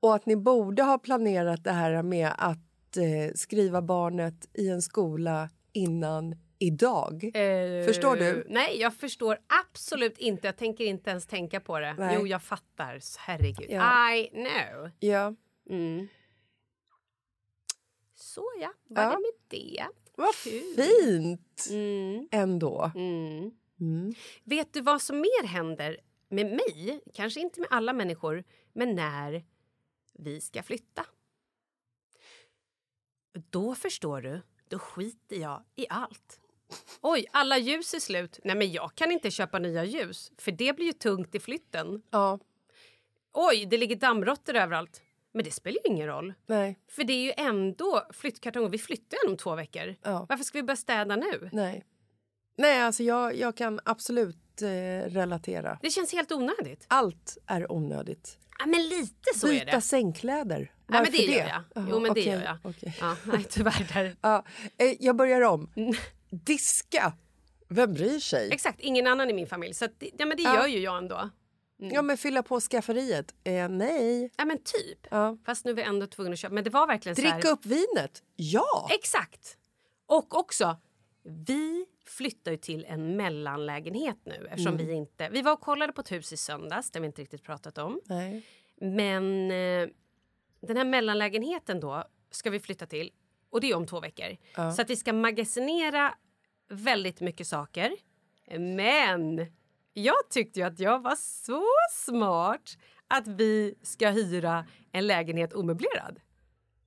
och 0.00 0.14
att 0.14 0.26
ni 0.26 0.36
borde 0.36 0.82
ha 0.82 0.98
planerat 0.98 1.64
det 1.64 1.72
här 1.72 2.02
med 2.02 2.32
att 2.38 2.96
eh, 2.96 3.34
skriva 3.34 3.82
barnet 3.82 4.48
i 4.54 4.68
en 4.68 4.82
skola 4.82 5.50
innan 5.72 6.34
idag. 6.58 7.24
Eh, 7.24 7.86
Förstår 7.86 8.16
du? 8.16 8.46
Nej, 8.48 8.80
jag 8.80 8.94
förstår 8.94 9.38
absolut 9.70 10.18
inte. 10.18 10.46
Jag 10.46 10.56
tänker 10.56 10.84
inte 10.84 11.10
ens 11.10 11.26
tänka 11.26 11.60
på 11.60 11.78
det. 11.78 11.94
Nej. 11.98 12.16
Jo, 12.20 12.26
jag 12.26 12.42
fattar. 12.42 13.00
Herregud. 13.18 13.66
Ja. 13.70 14.14
I 14.14 14.28
know. 14.28 14.90
Ja. 15.00 15.34
Mm. 15.70 16.08
Så 18.14 18.42
ja, 18.60 18.72
var 18.88 19.02
Ja. 19.02 19.08
det 19.10 19.16
med 19.16 19.32
det. 19.48 19.86
Vad 20.16 20.34
fint 20.34 21.66
Mm. 21.70 22.28
ändå. 22.32 22.90
Mm. 22.94 23.50
Mm. 23.80 24.14
Vet 24.44 24.72
du 24.72 24.80
vad 24.80 25.02
som 25.02 25.16
mer 25.20 25.46
händer 25.46 25.96
med 26.28 26.46
mig? 26.46 27.00
Kanske 27.14 27.40
inte 27.40 27.60
med 27.60 27.68
alla 27.70 27.92
människor, 27.92 28.44
men 28.72 28.94
när 28.94 29.44
vi 30.12 30.40
ska 30.40 30.62
flytta. 30.62 31.06
Då 33.50 33.74
förstår 33.74 34.20
du, 34.20 34.42
då 34.68 34.78
skiter 34.78 35.36
jag 35.36 35.62
i 35.76 35.86
allt. 35.88 36.40
Oj, 37.00 37.26
alla 37.32 37.58
ljus 37.58 37.94
är 37.94 37.98
slut. 37.98 38.40
Nej, 38.44 38.56
men 38.56 38.72
jag 38.72 38.94
kan 38.94 39.12
inte 39.12 39.30
köpa 39.30 39.58
nya 39.58 39.84
ljus, 39.84 40.32
för 40.38 40.52
det 40.52 40.76
blir 40.76 40.86
ju 40.86 40.92
tungt 40.92 41.34
i 41.34 41.40
flytten. 41.40 42.02
Ja. 42.10 42.38
Oj, 43.32 43.66
det 43.66 43.78
ligger 43.78 43.96
dammråttor 43.96 44.56
överallt. 44.56 45.02
Men 45.32 45.44
det 45.44 45.50
spelar 45.50 45.80
ju 45.84 45.92
ingen 45.92 46.06
roll. 46.06 46.34
Nej, 46.46 46.78
För 46.88 47.04
det 47.04 47.12
är 47.12 47.24
ju 47.24 47.32
ändå 47.36 48.06
flyttkartonger. 48.12 48.68
Vi 48.68 48.78
flyttar 48.78 49.18
ju 49.24 49.30
om 49.30 49.36
två 49.36 49.54
veckor. 49.54 49.96
Ja. 50.02 50.26
Varför 50.28 50.44
ska 50.44 50.58
vi 50.58 50.62
börja 50.62 50.76
städa 50.76 51.16
nu? 51.16 51.50
nej. 51.52 51.84
Nej, 52.58 52.82
alltså 52.82 53.02
jag, 53.02 53.34
jag 53.36 53.56
kan 53.56 53.80
absolut 53.84 54.36
eh, 54.62 54.68
relatera. 55.10 55.78
Det 55.82 55.90
känns 55.90 56.12
helt 56.12 56.32
onödigt. 56.32 56.84
Allt 56.88 57.38
är 57.46 57.72
onödigt. 57.72 58.38
Ja, 58.58 58.66
men 58.66 58.82
lite 58.88 59.38
så 59.38 59.46
är 59.46 59.50
Byta 59.52 59.64
det. 59.76 59.80
sängkläder. 59.80 60.60
Ja, 60.60 60.82
men 60.86 60.98
Varför 60.98 61.12
det 61.12 61.18
gör 61.18 61.46
jag. 61.48 61.62
Jo, 61.90 62.00
men 62.00 62.02
det 62.02 62.10
okej, 62.10 62.24
gör 62.26 62.42
jag. 62.42 62.58
okej. 62.62 62.96
Ja, 63.00 63.16
nej, 63.24 63.44
tyvärr. 63.50 63.86
Där. 63.94 64.16
Ja, 64.22 64.44
eh, 64.78 64.94
jag 65.00 65.16
börjar 65.16 65.40
om. 65.40 65.70
Mm. 65.76 65.94
Diska. 66.30 67.12
Vem 67.68 67.94
bryr 67.94 68.18
sig? 68.18 68.50
Exakt, 68.52 68.80
ingen 68.80 69.06
annan 69.06 69.30
i 69.30 69.32
min 69.32 69.46
familj. 69.46 69.74
Så 69.74 69.84
att, 69.84 70.00
det- 70.00 70.10
ja, 70.18 70.26
men 70.26 70.36
det 70.36 70.42
Ja. 70.42 70.54
gör 70.56 70.66
ju 70.66 70.78
jag 70.78 70.98
ändå. 70.98 71.30
Ja, 71.78 72.02
men 72.02 72.16
fylla 72.16 72.42
på 72.42 72.60
skafferiet. 72.60 73.34
Eh, 73.44 73.68
nej. 73.68 74.30
Ja, 74.36 74.44
men 74.44 74.58
typ. 74.58 75.06
Ja. 75.10 75.36
Fast 75.46 75.64
nu 75.64 75.70
är 75.70 75.74
vi 75.74 75.82
ändå 75.82 76.06
tvungna 76.06 76.32
att 76.32 76.38
köpa. 76.38 76.54
Men 76.54 76.64
det 76.64 76.70
var 76.70 76.86
verkligen 76.86 77.16
så 77.16 77.22
här... 77.22 77.32
Dricka 77.32 77.48
upp 77.50 77.66
vinet. 77.66 78.22
Ja! 78.36 78.88
Exakt. 78.92 79.56
Och 80.06 80.36
också, 80.38 80.76
vi 81.46 81.86
flyttar 82.06 82.50
ju 82.50 82.56
till 82.56 82.84
en 82.84 83.16
mellanlägenhet 83.16 84.16
nu 84.24 84.46
eftersom 84.50 84.74
Mm. 84.74 84.86
vi 84.86 84.92
inte... 84.92 85.28
Vi 85.28 85.42
var 85.42 85.52
och 85.52 85.60
kollade 85.60 85.92
på 85.92 86.00
ett 86.00 86.12
hus 86.12 86.32
i 86.32 86.36
söndags, 86.36 86.90
det 86.90 86.98
har 86.98 87.00
vi 87.02 87.06
inte 87.06 87.22
riktigt 87.22 87.42
pratat 87.42 87.78
om. 87.78 88.00
Nej. 88.04 88.42
Men 88.80 89.50
eh, 89.50 89.88
den 90.60 90.76
här 90.76 90.84
mellanlägenheten 90.84 91.80
då 91.80 92.04
ska 92.30 92.50
vi 92.50 92.60
flytta 92.60 92.86
till 92.86 93.10
och 93.50 93.60
det 93.60 93.70
är 93.70 93.76
om 93.76 93.86
två 93.86 94.00
veckor. 94.00 94.36
Så 94.72 94.82
att 94.82 94.90
vi 94.90 94.96
ska 94.96 95.12
magasinera 95.12 96.14
väldigt 96.68 97.20
mycket 97.20 97.46
saker. 97.46 97.92
Men 98.58 99.46
jag 99.92 100.16
tyckte 100.30 100.60
ju 100.60 100.66
att 100.66 100.80
jag 100.80 101.02
var 101.02 101.16
så 101.16 101.64
smart 101.92 102.76
att 103.08 103.28
vi 103.28 103.74
ska 103.82 104.08
hyra 104.10 104.66
en 104.92 105.06
lägenhet 105.06 105.54
omöblerad. 105.54 106.20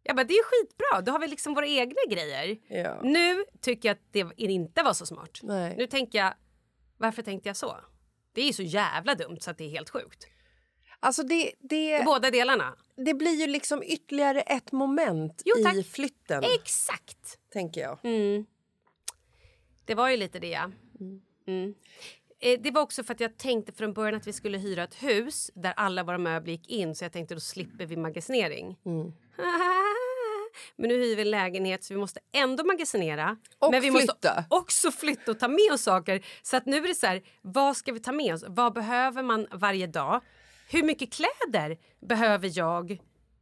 Jag 0.09 0.15
bara, 0.15 0.23
det 0.23 0.33
är 0.33 0.43
skitbra, 0.43 1.01
då 1.01 1.11
har 1.11 1.19
vi 1.19 1.27
liksom 1.27 1.53
våra 1.53 1.67
egna 1.67 2.01
grejer. 2.09 2.57
Ja. 2.67 3.01
Nu 3.03 3.45
tycker 3.61 3.89
jag 3.89 3.95
att 3.95 4.03
det 4.11 4.33
inte 4.37 4.83
var 4.83 4.93
så 4.93 5.05
smart. 5.05 5.39
Nej. 5.43 5.75
Nu 5.77 5.87
tänker 5.87 6.17
jag, 6.19 6.33
varför 6.97 7.21
tänkte 7.21 7.49
jag 7.49 7.55
så? 7.55 7.77
Det 8.33 8.41
är 8.41 8.45
ju 8.45 8.53
så 8.53 8.63
jävla 8.63 9.15
dumt 9.15 9.37
så 9.41 9.51
att 9.51 9.57
det 9.57 9.63
är 9.63 9.69
helt 9.69 9.89
sjukt. 9.89 10.27
Alltså 10.99 11.23
det, 11.23 11.35
I 11.35 11.53
det, 11.59 12.03
båda 12.05 12.31
delarna. 12.31 12.75
det 13.05 13.13
blir 13.13 13.31
ju 13.41 13.47
liksom 13.47 13.83
ytterligare 13.83 14.41
ett 14.41 14.71
moment 14.71 15.41
Jo, 15.45 15.69
i 15.79 15.83
flytten, 15.83 16.43
Exakt! 16.59 17.39
tänker 17.53 17.81
jag. 17.81 17.99
Mm. 18.03 18.45
Det 19.85 19.95
var 19.95 20.09
ju 20.09 20.17
lite 20.17 20.39
det, 20.39 20.49
ja. 20.49 20.71
Mm. 21.47 21.73
Eh, 22.39 22.59
Det 22.59 22.71
var 22.71 22.81
också 22.81 23.03
för 23.03 23.13
att 23.13 23.19
jag 23.19 23.37
tänkte 23.37 23.71
från 23.71 23.93
början 23.93 24.15
att 24.15 24.27
vi 24.27 24.33
skulle 24.33 24.57
hyra 24.57 24.83
ett 24.83 25.03
hus 25.03 25.51
där 25.55 25.73
alla 25.77 26.03
våra 26.03 26.17
möbler 26.17 26.51
gick 26.53 26.69
in 26.69 26.95
så 26.95 27.05
jag 27.05 27.11
tänkte 27.11 27.33
då 27.33 27.39
slipper 27.39 27.85
vi 27.85 27.97
magasinering. 27.97 28.77
Men 30.79 30.89
nu 30.89 30.95
hyr 30.97 31.15
vi 31.15 31.21
en 31.21 31.29
lägenhet 31.31 31.83
så 31.83 31.93
vi 31.93 31.99
måste 31.99 32.19
ändå 32.31 32.63
magasinera. 32.63 33.37
Och 33.59 33.71
men 33.71 33.81
vi 33.81 33.91
måste 33.91 34.05
flytta. 34.07 34.45
också 34.49 34.91
flytta 34.91 35.31
och 35.31 35.39
ta 35.39 35.47
med 35.47 35.71
oss 35.73 35.81
saker. 35.83 36.25
Så 36.41 36.57
att 36.57 36.65
nu 36.65 36.77
är 36.77 36.87
det 36.87 36.95
så 36.95 37.07
här, 37.07 37.21
vad 37.41 37.77
ska 37.77 37.91
vi 37.93 37.99
ta 37.99 38.11
med 38.11 38.33
oss? 38.33 38.43
Vad 38.47 38.73
behöver 38.73 39.23
man 39.23 39.47
varje 39.51 39.87
dag? 39.87 40.21
Hur 40.71 40.83
mycket 40.83 41.09
kläder 41.13 41.77
behöver 42.07 42.51
jag? 42.57 42.97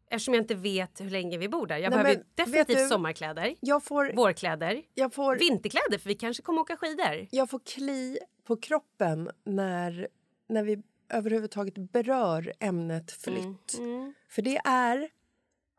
Eftersom 0.10 0.34
jag 0.34 0.44
inte 0.44 0.56
vet 0.56 1.02
hur 1.02 1.10
länge 1.10 1.38
vi 1.38 1.50
bor 1.50 1.68
där. 1.68 1.78
Jag 1.78 1.90
Nej, 1.94 2.04
behöver 2.04 2.24
definitivt 2.36 2.78
du- 2.78 2.88
sommarkläder. 2.88 3.56
Jag 3.60 3.84
får, 3.84 4.12
Vårkläder. 4.16 4.82
jag, 4.94 5.14
får, 5.14 5.36
Vinterkläder, 5.36 5.98
för 5.98 6.10
vi 6.10 6.16
kanske 6.16 6.44
kommer 6.44 6.62
åka 6.62 6.78
skidor. 6.78 7.28
jag 7.32 7.50
får 7.50 7.60
kli 7.66 8.20
på 8.48 8.56
kroppen 8.58 9.30
när, 9.46 10.08
när 10.50 10.64
vi 10.64 10.78
överhuvudtaget 11.10 11.78
berör 11.78 12.54
ämnet 12.60 13.12
flytt. 13.12 13.78
Mm. 13.78 14.14
För 14.30 14.42
det 14.42 14.58
är 14.66 15.10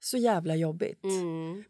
så 0.00 0.16
jävla 0.16 0.56
jobbigt. 0.56 1.00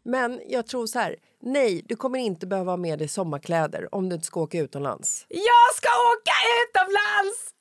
Men 0.03 0.41
jag 0.47 0.67
tror 0.67 0.87
så 0.87 0.99
här, 0.99 1.15
nej, 1.41 1.81
du 1.85 1.95
kommer 1.95 2.19
inte 2.19 2.47
behöva 2.47 2.71
ha 2.71 2.77
med 2.77 2.99
dig 2.99 3.07
sommarkläder 3.07 3.95
om 3.95 4.09
du 4.09 4.15
inte 4.15 4.27
ska 4.27 4.41
åka 4.41 4.59
utomlands. 4.59 5.25
Jag 5.29 5.75
ska 5.75 5.89
åka 5.89 6.33
utomlands! 6.63 7.53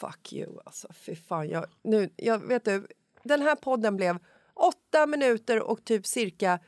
Fuck 0.00 0.32
you, 0.32 0.58
alltså. 0.64 0.88
Fy 0.92 1.16
fan. 1.16 1.48
Jag, 1.48 1.66
nu, 1.84 2.10
jag, 2.16 2.38
vet 2.38 2.64
du, 2.64 2.86
den 3.22 3.42
här 3.42 3.54
podden 3.54 3.96
blev 3.96 4.18
åtta 4.54 5.06
minuter 5.06 5.62
och 5.62 5.84
typ 5.84 6.06
cirka 6.06 6.58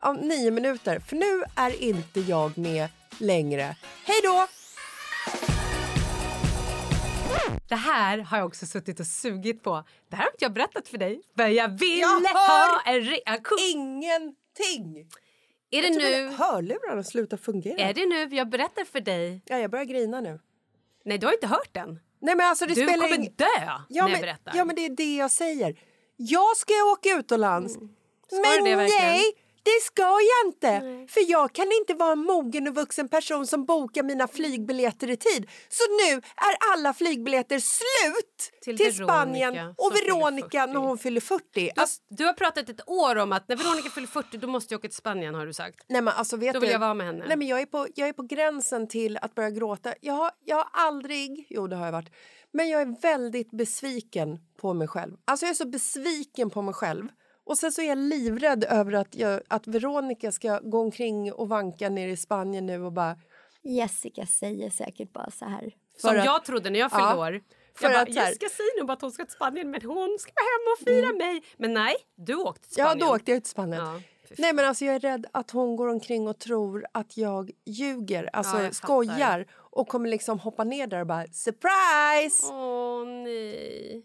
ja, 0.00 0.12
nio 0.12 0.50
minuter. 0.50 0.98
För 0.98 1.16
nu 1.16 1.42
är 1.56 1.82
inte 1.82 2.20
jag 2.20 2.58
med 2.58 2.88
längre. 3.18 3.76
Hej 4.04 4.20
då! 4.22 4.46
Det 7.68 7.74
här 7.74 8.18
har 8.18 8.38
jag 8.38 8.46
också 8.46 8.66
suttit 8.66 9.00
och 9.00 9.06
sugit 9.06 9.62
på. 9.62 9.84
Det 10.10 10.16
här 10.16 10.22
har 10.24 10.30
inte 10.30 10.44
jag 10.44 10.52
berättat 10.52 10.88
för 10.88 10.98
dig. 10.98 11.22
För 11.36 11.46
jag 11.48 11.68
ville 11.68 12.00
Jag 12.00 12.20
ha 12.34 12.80
en 12.86 13.00
reaktion. 13.00 13.58
Ingenting! 13.72 15.08
Är 15.70 15.82
det 15.82 15.90
nu? 15.90 16.28
att 16.28 16.34
Hörlurarna 16.38 17.02
slutar 17.02 17.36
fungera. 17.36 17.78
Är 17.78 17.94
det 17.94 18.06
nu 18.06 18.36
jag 18.36 18.48
berättar 18.48 18.84
för 18.84 19.00
dig? 19.00 19.42
Ja, 19.46 19.58
jag 19.58 19.70
börjar 19.70 19.84
grina 19.84 20.20
nu. 20.20 20.40
Nej, 21.04 21.18
du 21.18 21.26
har 21.26 21.32
inte 21.32 21.46
hört 21.46 21.72
den. 21.74 22.00
Nej, 22.20 22.36
men 22.36 22.46
alltså, 22.46 22.66
det 22.66 22.74
Du 22.74 22.82
spelar 22.82 23.08
kommer 23.08 23.16
ing- 23.16 23.36
dö 23.36 23.44
ja, 23.66 23.82
när 23.90 23.96
jag 23.98 24.10
men, 24.10 24.20
berättar. 24.20 24.52
Ja, 24.56 24.64
men 24.64 24.76
det 24.76 24.84
är 24.86 24.90
det 24.96 25.16
jag 25.16 25.30
säger. 25.30 25.78
Jag 26.16 26.56
ska 26.56 26.72
åka 26.92 27.08
utomlands. 27.18 27.76
Mm. 27.76 27.88
du 28.30 28.36
Men 28.36 28.64
det 28.64 28.76
nej, 28.76 29.22
det 29.64 29.82
ska 29.82 30.02
jag 30.02 30.46
inte. 30.46 30.80
För 31.12 31.30
jag 31.30 31.52
kan 31.52 31.66
inte 31.80 31.94
vara 31.94 32.12
en 32.12 32.18
mogen 32.18 32.68
och 32.68 32.74
vuxen 32.74 33.08
person 33.08 33.46
som 33.46 33.64
bokar 33.64 34.02
mina 34.02 34.28
flygbiljetter 34.28 35.10
i 35.10 35.16
tid. 35.16 35.50
Så 35.68 35.82
nu 36.06 36.12
är 36.16 36.72
alla 36.72 36.94
flygbiljetter 36.94 37.58
slut 37.58 38.60
Till 38.62 38.78
till, 38.78 38.94
Spanien 38.94 39.74
och 39.78 39.92
Veronica 39.94 40.60
40. 40.60 40.72
när 40.72 40.80
hon 40.80 40.98
fyller 40.98 41.20
40. 41.20 41.44
Du, 41.54 41.70
Alltså, 41.76 42.00
du 42.08 42.24
har 42.24 42.32
pratat 42.32 42.68
ett 42.68 42.88
år 42.88 43.16
om 43.16 43.32
att 43.32 43.48
när 43.48 43.56
Veronica 43.56 43.90
fyller 43.90 44.06
40 44.08 44.38
då 44.38 44.46
måste 44.46 44.74
jag 44.74 44.78
åka 44.78 44.88
till 44.88 44.96
Spanien 44.96 45.34
har 45.34 45.46
du 45.46 45.52
sagt. 45.52 45.84
nej, 45.88 46.02
men 46.02 46.14
alltså, 46.14 46.36
vet 46.36 46.54
Då 46.54 46.60
vill 46.60 46.68
du, 46.68 46.72
jag 46.72 46.78
vara 46.78 46.94
med 46.94 47.06
henne. 47.06 47.24
Nej, 47.28 47.36
men 47.36 47.46
jag, 47.46 47.60
är 47.60 47.66
på, 47.66 47.86
jag 47.94 48.08
är 48.08 48.12
på 48.12 48.22
gränsen 48.22 48.88
till 48.88 49.18
att 49.22 49.34
börja 49.34 49.50
gråta. 49.50 49.94
Jag 50.00 50.14
har, 50.14 50.30
jag 50.44 50.56
har 50.56 50.68
aldrig... 50.72 51.46
Jo, 51.50 51.66
det 51.66 51.76
har 51.76 51.84
jag 51.84 51.92
varit. 51.92 52.12
Men 52.52 52.68
jag 52.68 52.80
är 52.80 53.00
väldigt 53.00 53.50
besviken 53.50 54.38
på 54.60 54.74
mig 54.74 54.88
själv. 54.88 55.16
Alltså 55.24 55.46
Jag 55.46 55.50
är 55.50 55.54
så 55.54 55.66
besviken 55.66 56.50
på 56.50 56.62
mig 56.62 56.74
själv. 56.74 57.08
Och 57.44 57.58
sen 57.58 57.72
så 57.72 57.82
är 57.82 57.86
jag 57.88 57.98
livrädd 57.98 58.64
över 58.64 58.92
att, 58.92 59.14
jag, 59.14 59.40
att 59.48 59.66
Veronica 59.66 60.32
ska 60.32 60.58
gå 60.60 60.80
omkring 60.80 61.32
och 61.32 61.48
vanka 61.48 61.88
nere 61.88 62.10
i 62.10 62.16
Spanien 62.16 62.66
nu 62.66 62.82
och 62.84 62.92
bara... 62.92 63.16
Jessica 63.62 64.26
säger 64.26 64.70
säkert 64.70 65.12
bara 65.12 65.30
så 65.30 65.44
här. 65.44 65.72
Som 65.98 66.10
att- 66.18 66.24
jag 66.24 66.44
trodde 66.44 66.70
när 66.70 66.78
jag 66.78 66.90
fyllde 66.90 67.04
Ja, 67.04 67.18
år. 67.28 67.40
för 67.76 67.84
Jag 67.84 67.92
bara, 67.92 68.02
att 68.02 68.08
Jessica 68.08 68.48
säger 68.48 68.78
nog 68.80 68.86
bara 68.86 68.92
att 68.92 69.00
hon 69.02 69.12
ska 69.12 69.24
till 69.24 69.34
Spanien 69.34 69.70
men 69.70 69.82
hon 69.82 70.16
ska 70.20 70.32
vara 70.34 70.46
hemma 70.54 70.72
och 70.72 70.84
fira 71.18 71.26
mig. 71.26 71.42
Men 71.56 71.74
nej, 71.74 71.94
du 72.16 72.34
åkte 72.34 72.68
till 72.68 72.78
Ja, 72.78 72.84
Spanien. 72.84 73.08
då 73.08 73.14
åkte 73.14 73.30
jag 73.32 73.42
till 73.42 73.50
Spanien. 73.50 73.82
Ja, 73.86 74.00
Nej, 74.38 74.52
men 74.52 74.64
alltså 74.64 74.84
jag 74.84 74.94
är 74.94 75.00
rädd 75.00 75.26
att 75.32 75.50
hon 75.50 75.76
går 75.76 75.88
omkring 75.88 76.28
och 76.28 76.38
tror 76.38 76.86
att 76.92 77.16
jag 77.16 77.50
ljuger, 77.66 78.30
alltså 78.32 78.56
Ja, 78.56 78.62
jag 78.62 78.74
fattar. 78.76 78.86
skojar 78.86 79.46
och 79.54 79.88
kommer 79.88 80.08
liksom 80.08 80.38
hoppa 80.38 80.64
ner 80.64 80.86
där 80.86 81.00
och 81.00 81.06
bara 81.06 81.26
surprise! 81.26 82.46
Åh 82.52 83.06
nej. 83.06 84.04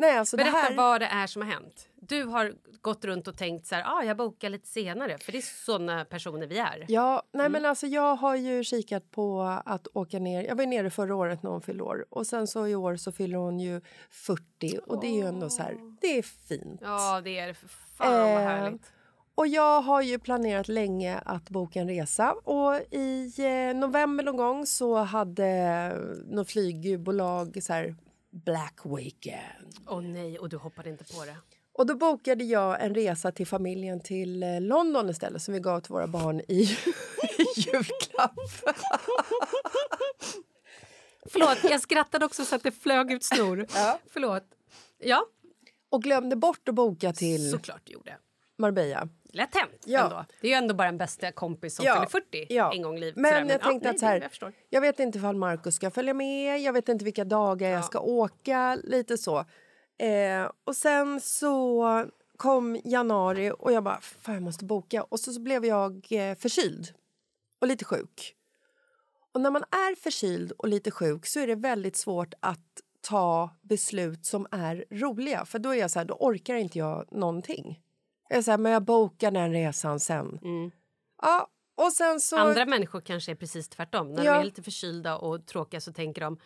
Nej, 0.00 0.16
alltså 0.18 0.36
det 0.36 0.42
Berätta 0.44 0.58
här... 0.58 0.76
vad 0.76 1.00
det 1.00 1.06
är 1.06 1.26
som 1.26 1.42
har 1.42 1.48
hänt. 1.48 1.88
Du 2.00 2.24
har 2.24 2.52
gått 2.80 3.04
runt 3.04 3.28
och 3.28 3.36
tänkt 3.36 3.66
så 3.66 3.74
här, 3.74 3.84
ah, 3.86 4.02
jag 4.02 4.16
bokar 4.16 4.50
lite 4.50 4.68
senare. 4.68 5.18
För 5.18 5.32
det 5.32 5.38
är 5.38 5.64
såna 5.64 6.04
personer 6.04 6.46
vi 6.46 6.58
är. 6.58 6.84
Ja, 6.88 7.22
nej 7.32 7.46
Mm. 7.46 7.52
men 7.62 7.70
alltså 7.70 7.86
jag 7.86 8.16
har 8.16 8.36
ju 8.36 8.64
kikat 8.64 9.10
på 9.10 9.42
att 9.64 9.86
åka 9.94 10.18
ner. 10.18 10.42
Jag 10.44 10.56
var 10.56 10.66
nere 10.66 10.90
förra 10.90 11.16
året 11.16 11.42
när 11.42 11.50
hon 11.50 11.62
fyllde 11.62 11.82
år 11.82 12.06
och 12.10 12.26
sen 12.26 12.46
så 12.46 12.66
i 12.66 12.74
år 12.74 12.96
så 12.96 13.12
fyller 13.12 13.38
hon 13.38 13.60
ju 13.60 13.80
40 14.10 14.78
och 14.86 15.00
det 15.00 15.06
är 15.06 15.14
ju 15.22 15.26
ändå 15.26 15.50
så 15.50 15.62
här, 15.62 15.76
det 16.00 16.18
är 16.18 16.22
fint. 16.22 16.80
Ja, 16.84 17.20
det 17.24 17.38
är 17.38 17.46
det. 17.46 17.54
Fan 17.54 18.12
vad 18.12 18.30
Eh, 18.32 18.38
härligt. 18.38 18.92
Och 19.34 19.46
jag 19.46 19.80
har 19.82 20.02
ju 20.02 20.18
planerat 20.18 20.68
länge 20.68 21.18
att 21.24 21.50
boka 21.50 21.80
en 21.80 21.88
resa 21.88 22.32
och 22.32 22.74
i 22.90 23.32
eh, 23.38 23.76
november 23.76 24.24
någon 24.24 24.36
gång 24.36 24.66
så 24.66 24.96
hade 24.96 25.92
något 26.26 26.50
flygbolag 26.50 27.62
så 27.62 27.72
här 27.72 27.96
Black 28.30 28.80
Weekend. 28.84 29.74
Åh 29.86 30.02
nej, 30.02 30.38
och 30.38 30.48
du 30.48 30.56
hoppade 30.56 30.90
inte 30.90 31.04
på 31.04 31.24
det. 31.24 31.36
Och 31.72 31.86
då 31.86 31.94
bokade 31.94 32.44
jag 32.44 32.84
en 32.84 32.94
resa 32.94 33.32
till 33.32 33.46
familjen 33.46 34.00
till 34.00 34.42
eh, 34.42 34.60
London 34.60 35.10
istället 35.10 35.42
som 35.42 35.54
vi 35.54 35.60
gav 35.60 35.80
till 35.80 35.92
våra 35.92 36.06
barn 36.06 36.40
i, 36.48 36.62
i 37.38 37.60
julklapp. 37.60 38.34
Förlåt, 41.30 41.58
jag 41.70 41.80
skrattade 41.80 42.24
också 42.24 42.44
så 42.44 42.56
att 42.56 42.62
det 42.62 42.72
flög 42.72 43.12
ut 43.12 43.24
snor. 43.24 43.66
Ja. 43.74 43.98
Förlåt. 44.10 44.44
Ja, 44.98 45.26
Och 45.90 46.02
glömde 46.02 46.36
bort 46.36 46.68
att 46.68 46.74
boka 46.74 47.12
till 47.12 47.50
såklart 47.50 47.88
gjorde. 47.90 48.16
Marbella. 48.58 49.08
Lätt 49.38 49.54
hänt 49.54 49.84
Ja. 49.84 50.04
ändå. 50.04 50.24
Det 50.40 50.46
är 50.46 50.50
ju 50.50 50.56
ändå 50.56 50.74
bara 50.74 50.88
en 50.88 50.98
bästa 50.98 51.32
kompis 51.32 51.76
som 51.76 51.84
fyller 51.84 52.06
40 52.06 52.46
ja. 52.48 52.72
en 52.74 52.82
gång 52.82 52.96
i 52.96 53.00
livet. 53.00 53.16
Men 53.16 53.32
sådär. 53.32 53.50
jag 53.52 53.62
tänkte 53.62 53.88
ja, 53.88 53.92
att 53.92 53.98
så 53.98 54.06
här, 54.06 54.30
Jag 54.40 54.52
jag 54.68 54.80
vet 54.80 55.00
inte 55.00 55.18
ifall 55.18 55.36
Markus 55.36 55.74
ska 55.74 55.90
följa 55.90 56.14
med, 56.14 56.60
jag 56.60 56.72
vet 56.72 56.88
inte 56.88 57.04
vilka 57.04 57.24
dagar 57.24 57.70
jag 57.70 57.84
ska 57.84 58.00
åka, 58.00 58.78
lite 58.84 59.18
så. 59.18 59.38
Eh, 59.98 60.50
och 60.64 60.76
sen 60.76 61.20
så 61.20 62.04
kom 62.36 62.80
januari 62.84 63.52
och 63.58 63.72
jag 63.72 63.84
bara, 63.84 64.00
fan 64.00 64.34
jag 64.34 64.42
måste 64.42 64.64
boka. 64.64 65.02
Och 65.02 65.20
så, 65.20 65.32
så 65.32 65.40
blev 65.40 65.64
jag 65.64 66.06
eh, 66.10 66.34
förkyld 66.34 66.88
och 67.58 67.66
lite 67.66 67.84
sjuk. 67.84 68.34
Och 69.32 69.40
när 69.40 69.50
man 69.50 69.62
är 69.62 69.94
förkyld 69.94 70.52
och 70.52 70.68
lite 70.68 70.90
sjuk 70.90 71.26
så 71.26 71.40
är 71.40 71.46
det 71.46 71.54
väldigt 71.54 71.96
svårt 71.96 72.34
att 72.40 72.80
ta 73.00 73.50
beslut 73.62 74.26
som 74.26 74.46
är 74.50 74.84
roliga. 74.90 75.44
För 75.44 75.58
då 75.58 75.70
är 75.70 75.78
jag 75.78 75.90
så 75.90 75.98
här, 75.98 76.06
då 76.06 76.14
orkar 76.14 76.54
inte 76.54 76.78
jag 76.78 77.12
någonting. 77.12 77.80
Jag 78.28 78.38
är 78.38 78.42
så 78.42 78.50
här, 78.50 78.58
men 78.58 78.72
jag 78.72 78.82
bokar 78.82 79.30
den 79.30 79.52
resan 79.52 80.00
sen. 80.00 80.40
Ja, 81.22 81.48
och 81.74 81.92
sen 81.92 82.20
så... 82.20 82.36
Andra 82.36 82.66
människor 82.66 83.00
kanske 83.00 83.30
är 83.32 83.36
precis 83.36 83.68
tvärtom. 83.68 84.12
När 84.12 84.24
Ja. 84.24 84.32
de 84.34 84.40
är 84.40 84.44
lite 84.44 84.62
förkylda 84.62 85.16
och 85.18 85.46
tråkiga 85.46 85.80
så 85.80 85.92
tänker 85.92 86.20
de 86.20 86.38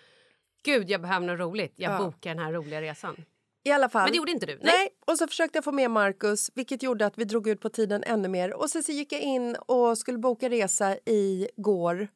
Gud, 0.65 0.91
jag 0.91 1.03
behöver 1.03 1.27
något 1.27 1.39
roligt. 1.41 1.73
Jag 1.77 1.93
Ja. 1.93 1.99
bokar 1.99 2.31
den 2.35 2.39
här 2.45 2.53
roliga 2.53 2.83
resan. 2.83 3.25
I 3.65 3.71
alla 3.73 3.89
fall. 3.89 4.03
Men 4.03 4.13
det 4.13 4.17
gjorde 4.17 4.33
inte 4.33 4.47
du. 4.47 4.53
Nej. 4.63 4.63
Nej. 4.79 4.89
och 5.07 5.19
så 5.19 5.27
försökte 5.27 5.57
jag 5.57 5.65
få 5.65 5.73
med 5.73 5.91
Marcus 5.91 6.51
vilket 6.55 6.83
gjorde 6.83 7.07
att 7.07 7.19
vi 7.19 7.25
drog 7.25 7.49
ut 7.49 7.61
på 7.61 7.69
tiden 7.69 8.03
ännu 8.07 8.29
mer. 8.29 8.53
Och 8.55 8.71
sen 8.71 8.83
så 8.83 8.93
gick 8.93 9.13
jag 9.13 9.21
in 9.21 9.57
och 9.57 9.99
skulle 9.99 10.19
boka 10.19 10.49
resa 10.51 10.97
igår 11.07 12.09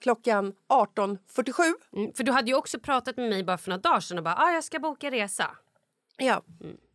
klockan 0.00 0.54
18.47. 0.68 1.62
Mm, 1.96 2.12
för 2.12 2.24
du 2.24 2.32
hade 2.32 2.50
ju 2.50 2.56
också 2.56 2.80
pratat 2.80 3.16
med 3.16 3.28
mig 3.30 3.44
bara 3.44 3.58
för 3.58 3.70
några 3.70 3.80
dagar 3.80 4.00
sedan 4.00 4.18
och 4.18 4.24
bara 4.24 4.34
ah, 4.36 4.50
jag 4.52 4.64
ska 4.64 4.78
boka 4.78 5.10
resa. 5.10 5.50
Ja. 6.20 6.42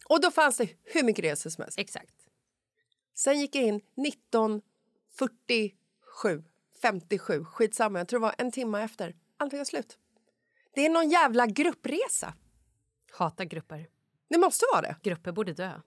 Och 0.06 0.22
då 0.22 0.32
fanns 0.32 0.58
det 0.58 0.70
hur 0.84 1.04
mycket 1.04 1.26
resor 1.26 1.50
som 1.50 1.62
helst. 1.62 1.80
Exakt. 1.80 2.16
Sen 3.16 3.40
gick 3.40 3.56
jag 3.56 3.64
in 3.64 3.82
19.47, 4.32 6.44
57, 6.82 7.46
skitsamma. 7.46 8.00
Jag 8.00 8.08
tror 8.08 8.20
det 8.20 8.24
var 8.24 8.36
en 8.38 8.52
timme 8.52 8.84
efter. 8.84 9.16
Allting 9.38 9.60
var 9.60 9.66
slut. 9.66 9.98
Det 10.74 10.86
är 10.86 10.90
någon 10.90 11.10
jävla 11.10 11.46
gruppresa. 11.46 12.34
Hatar 13.12 13.46
grupper. 13.46 13.88
Det 14.30 14.38
måste 14.38 14.66
vara 14.74 14.82
det. 14.82 14.96
Grupper 15.04 15.32
borde 15.32 15.54
dö. 15.54 15.82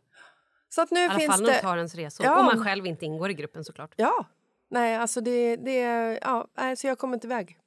Så 0.69 0.83
att 0.83 0.91
nu 0.91 1.01
I 1.01 1.05
alla 1.05 1.19
finns 1.19 1.31
fall 1.31 1.41
när 1.41 1.49
de 1.49 1.55
det... 1.55 1.63
tar 1.63 1.77
ens 1.77 1.95
resor. 1.95 2.27
Ja. 2.27 2.41
Om 2.41 2.47
man 2.47 2.65
själv 2.65 2.87
inte 2.87 3.05
ingår 3.05 3.31
i 3.31 3.35
gruppen 3.35 3.65
såklart. 3.65 3.95
Ja. 3.97 4.27
Nej, 4.69 4.97
alltså 4.97 5.21
det... 5.21 5.57
det 5.57 5.79
ja, 6.23 6.49
så 6.77 6.87
jag 6.87 6.99
kommer 6.99 7.15
inte 7.15 7.27
iväg. 7.27 7.59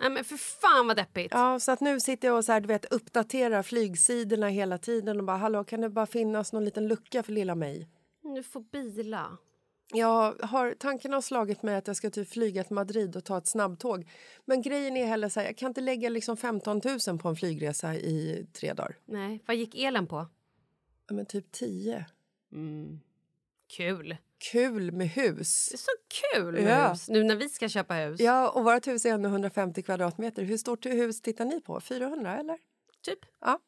Nej 0.00 0.10
men 0.10 0.24
för 0.24 0.36
fan 0.36 0.86
vad 0.86 0.96
deppigt. 0.96 1.28
Ja, 1.34 1.60
så 1.60 1.72
att 1.72 1.80
nu 1.80 2.00
sitter 2.00 2.28
jag 2.28 2.36
och 2.36 2.44
så 2.44 2.52
här, 2.52 2.60
du 2.60 2.66
vet, 2.66 2.84
uppdaterar 2.84 3.62
flygsidorna 3.62 4.48
hela 4.48 4.78
tiden 4.78 5.18
och 5.18 5.24
bara 5.24 5.36
hallå, 5.36 5.64
kan 5.64 5.80
det 5.80 5.88
bara 5.88 6.06
finnas 6.06 6.52
någon 6.52 6.64
liten 6.64 6.88
lucka 6.88 7.22
för 7.22 7.32
lilla 7.32 7.54
mig? 7.54 7.88
Du 8.22 8.42
får 8.42 8.60
bila. 8.60 9.38
Jag 9.92 10.34
har, 10.42 10.74
tanken 10.78 11.12
har 11.12 11.20
slagit 11.20 11.62
mig 11.62 11.76
att 11.76 11.86
jag 11.86 11.96
ska 11.96 12.10
typ 12.10 12.28
flyga 12.28 12.64
till 12.64 12.74
Madrid 12.74 13.16
och 13.16 13.24
ta 13.24 13.38
ett 13.38 13.46
snabbtåg. 13.46 14.08
Men 14.44 14.62
grejen 14.62 14.96
är 14.96 15.06
heller 15.06 15.28
så 15.28 15.40
här, 15.40 15.46
jag 15.46 15.56
kan 15.56 15.68
inte 15.68 15.80
lägga 15.80 16.08
liksom 16.08 16.36
15 16.36 16.80
000 17.08 17.18
på 17.18 17.28
en 17.28 17.36
flygresa 17.36 17.94
i 17.94 18.46
tre 18.52 18.72
dagar. 18.72 18.96
Nej, 19.04 19.42
vad 19.46 19.56
gick 19.56 19.74
elen 19.74 20.06
på? 20.06 20.26
Ja, 21.06 21.14
Men 21.14 21.26
typ 21.26 21.52
10. 21.52 22.06
Kul. 23.76 24.16
Kul 24.52 24.92
med 24.92 25.08
hus. 25.08 25.68
Det 25.70 25.74
är 25.74 25.78
så 25.78 25.90
kul 26.34 26.52
med 26.52 26.62
Ja. 26.80 26.88
hus. 26.88 27.08
Nu 27.08 27.24
när 27.24 27.36
vi 27.36 27.48
ska 27.48 27.68
köpa 27.68 27.94
hus. 27.94 28.20
Ja, 28.20 28.50
och 28.50 28.64
vårt 28.64 28.86
hus 28.86 29.06
är 29.06 29.10
ändå 29.12 29.28
150 29.28 29.82
kvadratmeter. 29.82 30.42
Hur 30.42 30.56
stort 30.56 30.86
hus 30.86 31.20
tittar 31.22 31.44
ni 31.44 31.60
på? 31.60 31.80
400 31.80 32.38
eller? 32.38 32.58
Typ. 33.04 33.18
Ja. 33.40 33.58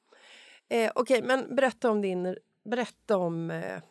Eh, 0.71 0.93
Okej, 0.95 1.23
men 1.23 1.57
berätta 1.57 1.91
om 1.91 2.01
din, 2.01 2.37
berätta 2.65 3.17
om, 3.17 3.51
eh, 3.51 3.83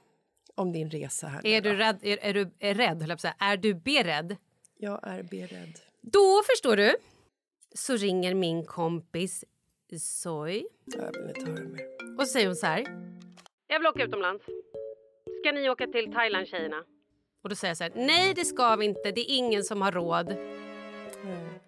om 0.56 0.72
din 0.72 0.90
resa 0.92 1.28
här. 1.28 1.42
nu 1.44 1.50
Är 1.50 1.62
då. 1.62 1.70
du 1.70 1.76
rädd? 1.78 2.00
Är, 2.02 2.18
är 2.22 2.34
du 2.34 2.52
är 2.60 2.74
rädd 2.74 3.02
höll 3.02 3.10
jag 3.10 3.10
på 3.10 3.14
att 3.14 3.22
säga. 3.22 3.36
Är 3.40 3.58
du 3.58 3.74
beredd? 3.74 4.38
Jag 4.78 5.08
är 5.08 5.24
beredd. 5.24 5.80
Då 6.02 6.42
förstår 6.52 6.76
du. 6.76 6.96
Så 7.76 7.96
ringer 7.96 8.34
min 8.36 8.66
kompis 8.66 9.44
Zoe 10.00 10.64
Jag 10.86 11.12
vill 11.20 11.30
inte 11.38 11.52
höra 11.52 11.64
mer. 11.70 12.18
och 12.20 12.28
så 12.28 12.34
säger 12.34 12.48
hon 12.48 12.56
så 12.56 12.66
här. 12.66 12.86
Jag 13.68 13.80
vill 13.80 13.88
åka 13.88 14.04
utomlands. 14.04 14.46
Ska 15.42 15.52
ni 15.52 15.70
åka 15.70 15.88
till 15.88 16.14
Thailand 16.14 16.48
tjejerna? 16.48 16.84
Och 17.44 17.50
då 17.50 17.56
säger 17.56 17.70
jag 17.70 17.78
så 17.78 17.84
här. 17.84 17.92
Nej 17.96 18.34
det 18.34 18.46
ska 18.46 18.76
vi 18.76 18.86
inte. 18.86 19.12
Det 19.12 19.22
är 19.32 19.36
ingen 19.38 19.64
som 19.64 19.82
har 19.82 19.92
råd. 19.92 20.36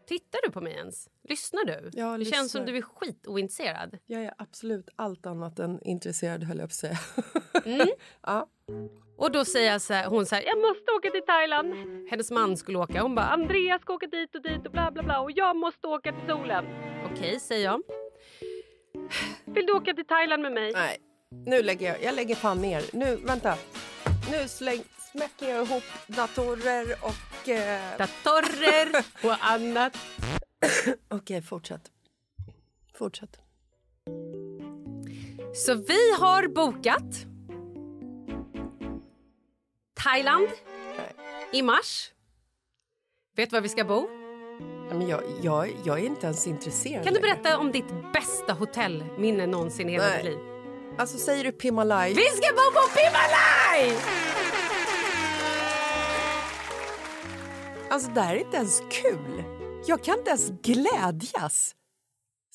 Tittar 0.07 0.39
du 0.45 0.51
på 0.51 0.61
mig 0.61 0.73
ens? 0.73 1.09
Lyssnar 1.23 1.65
du? 1.65 1.89
Jag 1.93 2.19
det 2.19 2.25
känns 2.25 2.51
som 2.51 2.61
lyssnar. 2.61 2.73
du 2.73 2.77
är 2.77 2.81
skitointresserad. 2.81 3.97
Jag 4.05 4.23
är 4.23 4.33
absolut 4.37 4.89
allt 4.95 5.25
annat 5.25 5.59
än 5.59 5.79
intresserad, 5.83 6.43
höll 6.43 6.57
jag 6.57 6.69
på 6.69 6.71
att 6.71 6.73
säga. 6.73 6.97
ja. 8.21 8.47
Och 9.17 9.31
då 9.31 9.45
säger 9.45 9.71
jag 9.71 9.81
så 9.81 9.93
här, 9.93 10.05
hon 10.05 10.25
så 10.25 10.35
här, 10.35 10.43
jag 10.43 10.57
måste 10.57 10.91
åka 10.91 11.09
till 11.09 11.25
Thailand. 11.25 11.73
Hennes 12.09 12.31
man 12.31 12.57
skulle 12.57 12.77
åka. 12.77 13.01
Hon 13.01 13.15
bara, 13.15 13.25
Andreas 13.25 13.81
ska 13.81 13.93
åka 13.93 14.07
dit 14.07 14.35
och 14.35 14.41
dit 14.41 14.65
och 14.65 14.71
bla 14.71 14.91
bla 14.91 15.03
bla 15.03 15.21
och 15.21 15.31
jag 15.31 15.55
måste 15.55 15.87
åka 15.87 16.11
till 16.11 16.29
solen. 16.29 16.65
Okej, 17.11 17.39
säger 17.39 17.65
jag. 17.65 17.81
Vill 19.45 19.65
du 19.65 19.73
åka 19.73 19.93
till 19.93 20.05
Thailand 20.05 20.41
med 20.43 20.51
mig? 20.51 20.71
Nej, 20.73 20.97
nu 21.45 21.63
lägger 21.63 21.87
jag, 21.87 22.03
jag 22.03 22.15
lägger 22.15 22.35
fan 22.35 22.61
ner. 22.61 22.83
Nu, 22.93 23.15
vänta. 23.15 23.57
Nu 24.31 24.47
släng, 24.47 24.83
smäcker 25.11 25.49
jag 25.49 25.65
ihop 25.67 25.83
datorer 26.07 26.95
och... 27.01 27.49
Eh, 27.49 27.97
Datorer 27.97 29.05
och 29.23 29.45
annat. 29.45 29.97
Okej, 31.09 31.41
fortsätt. 31.41 31.91
Fortsätt. 32.93 33.39
Så 35.55 35.75
vi 35.75 36.11
har 36.19 36.47
bokat 36.47 37.25
Thailand 40.03 40.47
Nej. 40.97 41.15
i 41.53 41.61
mars. 41.61 42.11
Vet 43.35 43.49
du 43.49 43.55
var 43.55 43.61
vi 43.61 43.69
ska 43.69 43.85
bo? 43.85 44.07
Men 44.89 45.07
jag, 45.07 45.23
jag, 45.41 45.69
jag 45.85 45.99
är 45.99 46.05
inte 46.05 46.25
ens 46.25 46.47
intresserad 46.47 47.03
Kan 47.03 47.13
du 47.13 47.19
berätta 47.19 47.57
om 47.57 47.71
ditt 47.71 48.13
bästa 48.13 48.53
hotellminne 48.53 49.47
någonsin 49.47 49.89
i 49.89 49.91
hela 49.91 50.15
ditt 50.15 50.25
liv? 50.25 50.52
Alltså, 50.97 51.17
säger 51.17 51.43
du 51.43 51.51
Pimalaj? 51.51 52.13
Vi 52.13 52.23
ska 52.23 52.53
bo 52.53 52.71
på 52.81 52.87
Pimalaj! 52.97 53.97
Alltså, 57.89 58.11
det 58.11 58.21
här 58.21 58.35
är 58.35 58.39
inte 58.39 58.57
ens 58.57 58.79
kul. 58.79 59.43
Jag 59.85 60.03
kan 60.03 60.17
inte 60.17 60.29
ens 60.29 60.49
glädjas. 60.49 61.75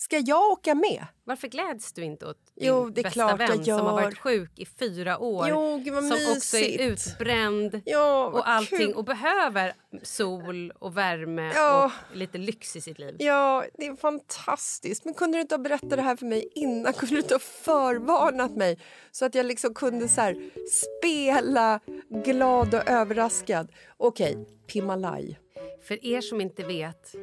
Ska 0.01 0.19
jag 0.19 0.51
åka 0.51 0.75
med? 0.75 1.07
Varför 1.25 1.49
gläds 1.49 1.93
du 1.93 2.05
inte 2.05 2.27
åt 2.27 2.37
din 2.55 2.67
Jo, 2.69 2.91
bästa 2.91 3.37
vän 3.37 3.65
som 3.65 3.75
har 3.81 3.93
varit 3.93 4.19
sjuk 4.19 4.59
i 4.59 4.67
fyra 4.67 5.19
år? 5.19 5.47
Jo, 5.49 5.85
som 5.85 6.33
också 6.37 6.57
är 6.57 6.81
utbränd 6.91 7.83
Ja, 7.85 8.27
och 8.27 8.49
allting 8.49 8.79
kul. 8.79 8.95
och 8.95 9.05
behöver 9.05 9.75
sol 10.03 10.71
och 10.71 10.97
värme 10.97 11.53
Ja. 11.55 11.85
och 12.13 12.17
lite 12.17 12.39
lyx 12.39 12.77
i 12.77 12.81
sitt 12.81 12.99
liv. 12.99 13.17
Ja, 13.19 13.65
det 13.79 13.87
är 13.87 13.97
fantastiskt. 13.97 15.05
Men 15.05 15.15
kunde 15.15 15.39
du 15.39 15.43
inte 15.43 15.55
ha 15.55 15.63
berättat 15.63 15.91
det 15.91 16.03
här 16.03 16.17
för 16.17 16.27
mig 16.27 16.49
innan? 16.55 16.93
Kunde 16.93 17.15
du 17.15 17.21
inte 17.21 17.35
ha 17.35 17.39
förvarnat 17.39 18.57
mig 18.57 18.79
så 19.11 19.25
att 19.25 19.35
jag 19.35 19.47
liksom 19.47 19.75
kunde 19.75 20.09
så 20.09 20.21
här 20.21 20.51
spela 20.71 21.81
glad 22.25 22.75
och 22.75 22.89
överraskad? 22.91 23.73
Okej, 23.97 24.47
Pimalaj. 24.67 25.39
För 25.83 26.07
er 26.07 26.21
som 26.21 26.41
inte 26.41 26.63
vet, 26.63 27.15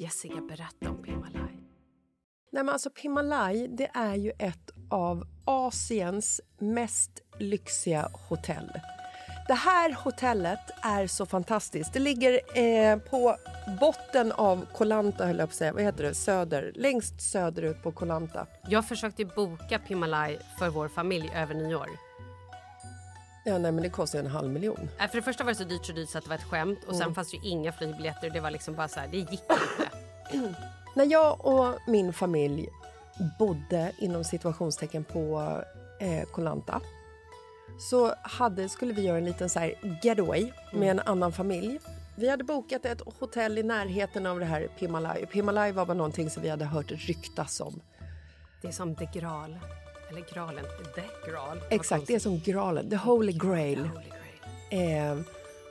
Jessica 0.00 0.40
berätta 0.40 0.90
om 0.90 1.02
Pimalaj. 1.02 1.43
Nej, 2.54 2.64
men 2.64 2.72
alltså 2.72 2.90
Pimalaj, 2.90 3.68
det 3.68 3.90
är 3.94 4.14
ju 4.14 4.32
ett 4.38 4.70
av 4.90 5.26
Asiens 5.44 6.40
mest 6.58 7.10
lyxiga 7.38 8.08
hotell. 8.28 8.70
Det 9.48 9.54
här 9.54 9.92
hotellet 10.04 10.60
är 10.82 11.06
så 11.06 11.26
fantastiskt. 11.26 11.92
Det 11.92 11.98
ligger 11.98 12.58
eh, 12.58 12.98
på 12.98 13.36
botten 13.80 14.32
av 14.32 14.66
Koh 14.72 14.86
Lanta, 14.86 15.26
höll 15.26 15.38
jag 15.38 15.48
på 15.48 15.52
att 15.52 15.56
säga. 15.56 15.72
Vad 15.72 15.82
heter 15.82 16.04
det? 16.04 16.14
Söder. 16.14 16.72
Längst 16.74 17.20
söderut 17.20 17.82
på 17.82 17.92
Koh 17.92 18.08
Lanta. 18.08 18.46
Jag 18.68 18.88
försökte 18.88 19.24
boka 19.24 19.78
Pimalaj 19.78 20.38
för 20.58 20.68
vår 20.68 20.88
familj 20.88 21.30
över 21.34 21.54
nyår. 21.54 21.88
Ja, 23.44 23.58
nej, 23.58 23.72
men 23.72 23.82
det 23.82 23.90
kostar 23.90 24.18
en 24.18 24.26
halv 24.26 24.50
miljon. 24.50 24.88
Äh, 25.00 25.08
För 25.10 25.16
det 25.16 25.22
första 25.22 25.44
var 25.44 25.50
det 25.52 25.56
så 25.58 25.64
dyrt 25.64 25.86
så 25.86 25.92
dyrt 25.92 26.08
så 26.10 26.18
att 26.18 26.24
det 26.24 26.30
var 26.30 26.36
ett 26.36 26.42
skämt 26.50 26.78
och 26.86 26.94
Mm. 26.94 27.04
sen 27.04 27.14
fanns 27.14 27.30
det 27.30 27.36
ju 27.36 27.48
inga 27.48 27.72
flygbiljetter. 27.72 28.30
Det 28.30 28.40
var 28.40 28.50
liksom 28.50 28.74
bara 28.74 28.88
så 28.88 29.00
här, 29.00 29.08
det 29.08 29.16
gick 29.16 29.30
inte. 29.32 30.54
När 30.94 31.04
jag 31.04 31.46
och 31.46 31.74
min 31.86 32.12
familj 32.12 32.68
bodde 33.38 33.92
inom 33.98 34.24
situationstecken 34.24 35.04
på 35.04 35.40
eh, 36.00 36.24
Koh 36.24 36.44
Lanta 36.44 36.80
så 37.78 38.14
hade, 38.22 38.68
skulle 38.68 38.92
vi 38.92 39.02
göra 39.02 39.18
en 39.18 39.24
liten 39.24 39.48
så 39.48 39.58
här 39.58 39.98
getaway 40.02 40.50
med 40.72 40.90
en 40.90 41.00
annan 41.00 41.32
familj. 41.32 41.78
Vi 42.16 42.28
hade 42.28 42.44
bokat 42.44 42.84
ett 42.84 43.00
hotell 43.18 43.58
i 43.58 43.62
närheten 43.62 44.26
av 44.26 44.40
det 44.40 44.44
här 44.46 44.68
Pimalaj. 44.78 45.26
Pimalaj 45.26 45.72
var 45.72 45.86
bara 45.86 45.94
någonting 45.94 46.30
som 46.30 46.42
vi 46.42 46.48
hade 46.48 46.64
hört 46.64 46.90
ryktas 46.90 47.60
om. 47.60 47.80
Det 48.62 48.68
är 48.68 48.72
som 48.72 48.94
The 48.94 49.08
Graal. 49.12 49.58
Eller 50.10 50.24
Graalen, 50.34 50.64
The 50.94 51.30
Graal. 51.30 51.60
Exakt, 51.70 52.06
det 52.06 52.14
är 52.14 52.18
som 52.18 52.40
graalen, 52.40 52.90
the 52.90 52.96
holy 52.96 53.32
grail. 53.32 53.78
Holy 53.78 54.10
Grail. 54.70 55.18
Eh, 55.20 55.24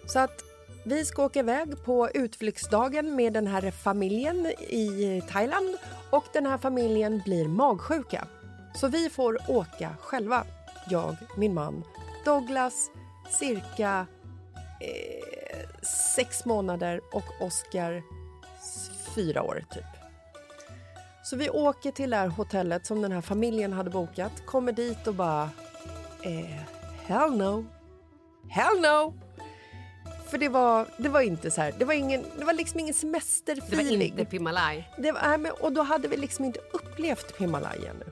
så 0.08 0.20
att 0.20 0.53
vi 0.86 1.06
ska 1.06 1.26
åka 1.26 1.40
iväg 1.40 1.84
på 1.86 2.10
utflyktsdagen 2.10 3.16
med 3.16 3.34
den 3.34 3.48
här 3.48 3.72
familjen 3.72 4.46
i 4.70 5.24
Thailand 5.30 5.78
och 6.10 6.24
den 6.34 6.46
här 6.46 6.58
familjen 6.58 7.22
blir 7.26 7.48
magsjuka. 7.48 8.28
Så 8.76 8.88
vi 8.88 9.10
får 9.10 9.38
åka 9.48 9.96
själva. 10.00 10.44
Jag, 10.90 11.16
min 11.38 11.54
man, 11.54 11.84
Douglas, 12.26 12.90
cirka 13.30 14.08
eh, 14.82 15.86
sex 16.16 16.46
månader 16.46 17.02
och 17.12 17.42
Oscar 17.42 18.04
fyra 19.16 19.44
år, 19.44 19.66
typ. 19.72 19.84
Så 21.24 21.36
vi 21.36 21.50
åker 21.50 21.92
till 21.92 22.10
det 22.10 22.16
här 22.16 22.28
hotellet 22.28 22.86
som 22.86 23.02
den 23.02 23.12
här 23.12 23.22
familjen 23.22 23.74
hade 23.74 23.90
bokat, 23.90 24.46
kommer 24.46 24.72
dit 24.72 25.08
och 25.08 25.14
bara... 25.14 25.50
Eh, 26.24 26.62
hell 27.06 27.38
no. 27.38 27.66
Hell 28.50 28.82
no! 28.82 29.23
För 30.34 30.38
det 30.38 30.50
var, 30.50 30.86
det 30.98 31.10
var 31.10 31.22
inte 31.22 31.52
så 31.52 31.62
här, 31.62 31.74
det 31.78 31.86
var, 31.86 31.94
ingen, 31.94 32.26
det 32.38 32.46
var 32.46 32.54
liksom 32.54 32.80
ingen 32.80 32.94
Det 33.02 33.06
var 33.06 33.20
semesterfeeling. 33.20 34.12
inte 34.12 34.26
Pimalaj. 34.26 34.92
Det 34.98 35.12
var, 35.12 35.38
men, 35.38 35.52
och 35.52 35.72
då 35.74 35.82
hade 35.82 36.08
vi 36.08 36.18
liksom 36.18 36.46
inte 36.46 36.60
upplevt 36.74 37.38
Himalaya 37.38 37.90
ännu. 37.92 38.06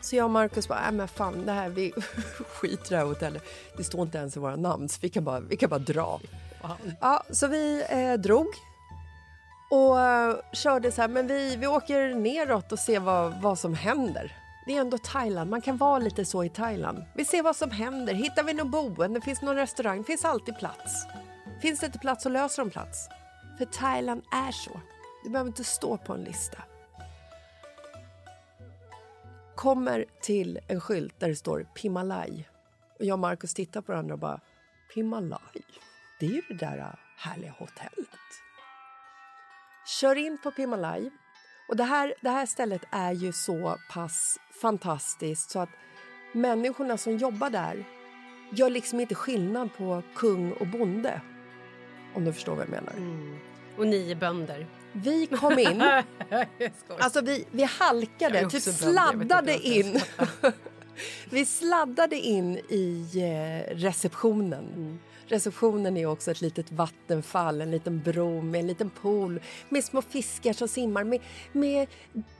Så 0.00 0.16
jag 0.16 0.24
och 0.24 0.30
Markus 0.30 0.68
bara, 0.68 0.80
nej 0.80 0.92
men 0.92 1.08
fan 1.08 1.46
det 1.46 1.52
här, 1.52 1.68
vi 1.68 1.92
skiter 2.48 2.86
i 2.86 2.88
det 2.88 2.96
här 2.96 3.04
hotellet. 3.04 3.42
Det 3.76 3.84
står 3.84 4.02
inte 4.02 4.18
ens 4.18 4.36
i 4.36 4.40
våra 4.40 4.56
namn 4.56 4.88
så 4.88 4.98
vi 5.02 5.08
kan 5.08 5.24
bara, 5.24 5.40
vi 5.40 5.56
kan 5.56 5.70
bara 5.70 5.78
dra. 5.78 6.20
Ja, 7.00 7.22
så 7.30 7.46
vi 7.46 7.84
eh, 7.88 8.12
drog 8.14 8.46
och 9.70 10.00
eh, 10.00 10.36
körde 10.52 10.92
så 10.92 11.00
här, 11.00 11.08
men 11.08 11.26
vi, 11.26 11.56
vi 11.56 11.66
åker 11.66 12.14
neråt 12.14 12.72
och 12.72 12.78
ser 12.78 13.00
vad, 13.00 13.42
vad 13.42 13.58
som 13.58 13.74
händer. 13.74 14.36
Det 14.66 14.76
är 14.76 14.80
ändå 14.80 14.98
Thailand, 14.98 15.50
man 15.50 15.60
kan 15.60 15.76
vara 15.76 15.98
lite 15.98 16.24
så 16.24 16.44
i 16.44 16.48
Thailand. 16.48 17.04
Vi 17.14 17.24
ser 17.24 17.42
vad 17.42 17.56
som 17.56 17.70
händer, 17.70 18.14
hittar 18.14 18.44
vi 18.44 18.54
något 18.54 18.70
boende, 18.70 19.20
finns 19.20 19.42
någon 19.42 19.56
restaurang, 19.56 20.04
finns 20.04 20.24
alltid 20.24 20.58
plats. 20.58 21.06
Finns 21.62 21.80
det 21.80 21.86
inte 21.86 21.98
plats 21.98 22.22
så 22.22 22.28
löser 22.28 22.62
de 22.62 22.70
plats. 22.70 23.08
För 23.58 23.64
Thailand 23.64 24.22
är 24.32 24.52
så. 24.52 24.80
Det 25.24 25.30
behöver 25.30 25.48
inte 25.48 25.64
stå 25.64 25.96
på 25.96 26.12
en 26.12 26.24
lista. 26.24 26.58
Kommer 29.56 30.04
till 30.20 30.58
en 30.68 30.80
skylt 30.80 31.20
där 31.20 31.28
det 31.28 31.36
står 31.36 31.66
Pimalaj. 31.74 32.48
Och 32.98 33.04
jag 33.04 33.14
och 33.14 33.18
Markus 33.18 33.54
tittar 33.54 33.80
på 33.80 33.92
varandra 33.92 34.14
och 34.14 34.20
bara 34.20 34.40
Pimalaj? 34.94 35.62
Det 36.20 36.26
är 36.26 36.30
ju 36.30 36.42
det 36.48 36.54
där 36.54 36.78
äh, 36.78 36.94
härliga 37.16 37.54
hotellet. 37.58 38.08
Kör 40.00 40.16
in 40.16 40.38
på 40.42 40.50
Pimalaj. 40.50 41.10
Och 41.68 41.76
det 41.76 41.84
här, 41.84 42.14
det 42.20 42.30
här 42.30 42.46
stället 42.46 42.82
är 42.90 43.12
ju 43.12 43.32
så 43.32 43.76
pass 43.90 44.38
fantastiskt 44.60 45.50
så 45.50 45.58
att 45.58 45.70
människorna 46.32 46.96
som 46.96 47.16
jobbar 47.16 47.50
där 47.50 47.84
gör 48.50 48.70
liksom 48.70 49.00
inte 49.00 49.14
skillnad 49.14 49.74
på 49.76 50.02
kung 50.14 50.52
och 50.52 50.66
bonde. 50.66 51.20
Om 52.14 52.24
du 52.24 52.32
förstår 52.32 52.54
vad 52.54 52.64
jag 52.64 52.70
menar. 52.70 52.94
Och 53.76 53.86
nio 53.86 54.14
bönder. 54.14 54.66
Vi 54.92 55.26
kom 55.26 55.58
in, 55.58 55.82
alltså 56.98 57.20
vi, 57.20 57.44
vi 57.50 57.62
halkade, 57.62 58.38
är 58.38 58.46
typ 58.46 58.62
sladdade 58.62 59.58
in. 59.58 60.00
vi 61.30 61.46
sladdade 61.46 62.16
in 62.16 62.56
i 62.56 63.08
eh, 63.14 63.74
receptionen. 63.76 64.64
Mm. 64.76 64.98
Receptionen 65.26 65.96
är 65.96 66.06
också 66.06 66.30
ett 66.30 66.40
litet 66.40 66.72
vattenfall, 66.72 67.60
en 67.60 67.70
liten 67.70 68.00
bro 68.00 68.42
med 68.42 68.60
en 68.60 68.66
liten 68.66 68.90
pool 68.90 69.40
med 69.68 69.84
små 69.84 70.02
fiskar 70.02 70.52
som 70.52 70.68
simmar 70.68 71.04
med, 71.04 71.20
med 71.52 71.88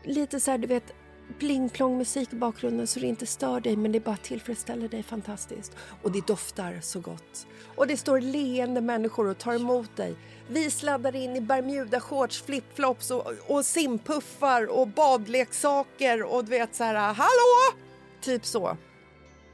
lite 0.05 0.41
så 0.41 0.51
här, 0.51 0.59
du 0.59 0.67
vet 0.67 0.93
plingplong 1.33 1.99
musik 1.99 2.33
i 2.33 2.37
bakgrunden 2.37 2.87
så 2.87 3.01
det 3.01 3.07
inte 3.07 3.27
stör 3.27 3.61
dig 3.61 3.77
men 3.77 3.93
det 3.93 4.01
bara 4.01 4.17
tillfredsställer 4.17 4.89
dig 4.89 5.03
fantastiskt. 5.03 5.77
Och 6.03 6.13
det 6.13 6.27
doftar 6.27 6.79
så 6.83 7.01
gott. 7.01 7.47
Och 7.77 7.87
det 7.87 7.97
står 7.97 8.21
leende 8.21 8.81
människor 8.81 9.27
och 9.27 9.39
tar 9.39 9.55
emot 9.55 9.97
dig. 9.97 10.15
Vi 10.49 10.71
sladdar 10.71 11.17
in 11.17 11.37
i 11.37 11.41
Bermuda-shorts, 11.41 12.45
flipflops 12.45 13.11
och, 13.11 13.33
och 13.47 13.65
simpuffar 13.65 14.71
och 14.71 14.89
badleksaker 14.89 16.23
och 16.23 16.45
du 16.45 16.51
vet 16.51 16.75
så 16.75 16.85
här 16.85 17.15
hallå! 17.15 17.79
Typ 18.21 18.47
så. 18.47 18.77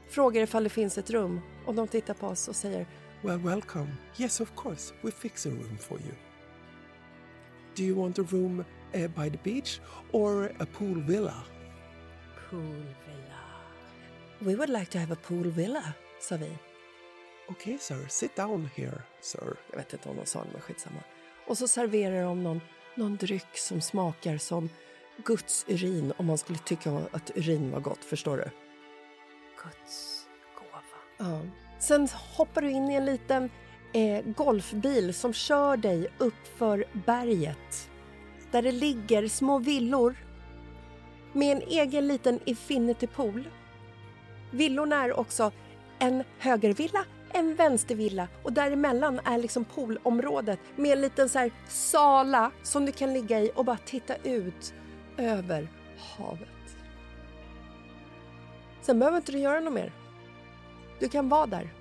Frågar 0.09 0.41
ifall 0.41 0.63
det 0.63 0.69
finns 0.69 0.97
ett 0.97 1.09
rum 1.09 1.41
och 1.65 1.75
de 1.75 1.87
tittar 1.87 2.13
på 2.13 2.27
oss 2.27 2.47
och 2.47 2.55
säger 2.55 2.87
Well, 3.21 3.37
welcome. 3.37 3.87
Yes, 4.17 4.41
of 4.41 4.55
course. 4.55 4.93
We 5.01 5.11
fix 5.11 5.45
a 5.45 5.49
room 5.49 5.77
for 5.77 5.99
you. 5.99 6.13
Do 7.75 7.83
you 7.83 7.95
want 7.95 8.19
a 8.19 8.25
room 8.31 8.65
uh, 8.95 9.07
by 9.07 9.29
the 9.29 9.37
beach 9.43 9.81
or 10.11 10.51
a 10.59 10.65
pool 10.77 11.01
villa? 11.01 11.43
Poolvilla. 12.49 13.39
We 14.39 14.55
would 14.55 14.69
like 14.69 14.91
to 14.91 14.97
have 14.99 15.13
a 15.13 15.17
pool 15.27 15.51
villa, 15.51 15.93
sa 16.19 16.37
vi. 16.37 16.57
Okay, 17.47 17.77
sir. 17.77 18.07
Sit 18.07 18.35
down 18.35 18.69
here, 18.75 19.01
sir. 19.21 19.57
Jag 19.69 19.77
vet 19.77 19.93
inte 19.93 20.09
om 20.09 20.15
de 20.15 20.25
sa 20.25 20.43
det, 20.43 20.49
men 20.51 20.61
skitsamma. 20.61 20.99
Och 21.47 21.57
så 21.57 21.67
serverar 21.67 22.23
de 22.23 22.43
någon, 22.43 22.61
någon 22.95 23.15
dryck 23.17 23.57
som 23.57 23.81
smakar 23.81 24.37
som 24.37 24.69
Guds 25.25 25.65
urin 25.67 26.13
om 26.17 26.25
man 26.25 26.37
skulle 26.37 26.59
tycka 26.59 27.01
att 27.11 27.31
urin 27.35 27.71
var 27.71 27.79
gott, 27.79 28.05
förstår 28.05 28.37
du? 28.37 28.49
Guds 29.63 30.25
gåva. 30.55 31.29
Ja. 31.29 31.41
Sen 31.79 32.07
hoppar 32.37 32.61
du 32.61 32.71
in 32.71 32.89
i 32.89 32.93
en 32.93 33.05
liten 33.05 33.49
eh, 33.93 34.25
golfbil 34.25 35.13
som 35.13 35.33
kör 35.33 35.77
dig 35.77 36.07
upp 36.17 36.47
för 36.57 36.85
berget 37.05 37.89
där 38.51 38.61
det 38.61 38.71
ligger 38.71 39.27
små 39.27 39.59
villor 39.59 40.15
med 41.33 41.57
en 41.57 41.61
egen 41.61 42.07
liten 42.07 42.39
infinity 42.45 43.07
pool. 43.07 43.49
Villorna 44.51 45.03
är 45.03 45.19
också 45.19 45.51
en 45.99 46.23
högervilla, 46.39 47.05
en 47.33 47.55
vänstervilla 47.55 48.27
och 48.43 48.53
däremellan 48.53 49.19
är 49.25 49.37
liksom 49.37 49.65
poolområdet 49.65 50.59
med 50.75 50.91
en 50.91 51.01
liten 51.01 51.29
så 51.29 51.39
här 51.39 51.51
sala 51.67 52.51
som 52.63 52.85
du 52.85 52.91
kan 52.91 53.13
ligga 53.13 53.39
i 53.39 53.51
och 53.55 53.65
bara 53.65 53.77
titta 53.77 54.15
ut 54.15 54.73
över 55.17 55.67
havet. 56.17 56.49
Sen 58.81 58.99
behöver 58.99 59.17
inte 59.17 59.31
du 59.31 59.39
göra 59.39 59.59
något 59.59 59.73
mer. 59.73 59.91
Du 60.99 61.09
kan 61.09 61.29
vara 61.29 61.45
där. 61.45 61.73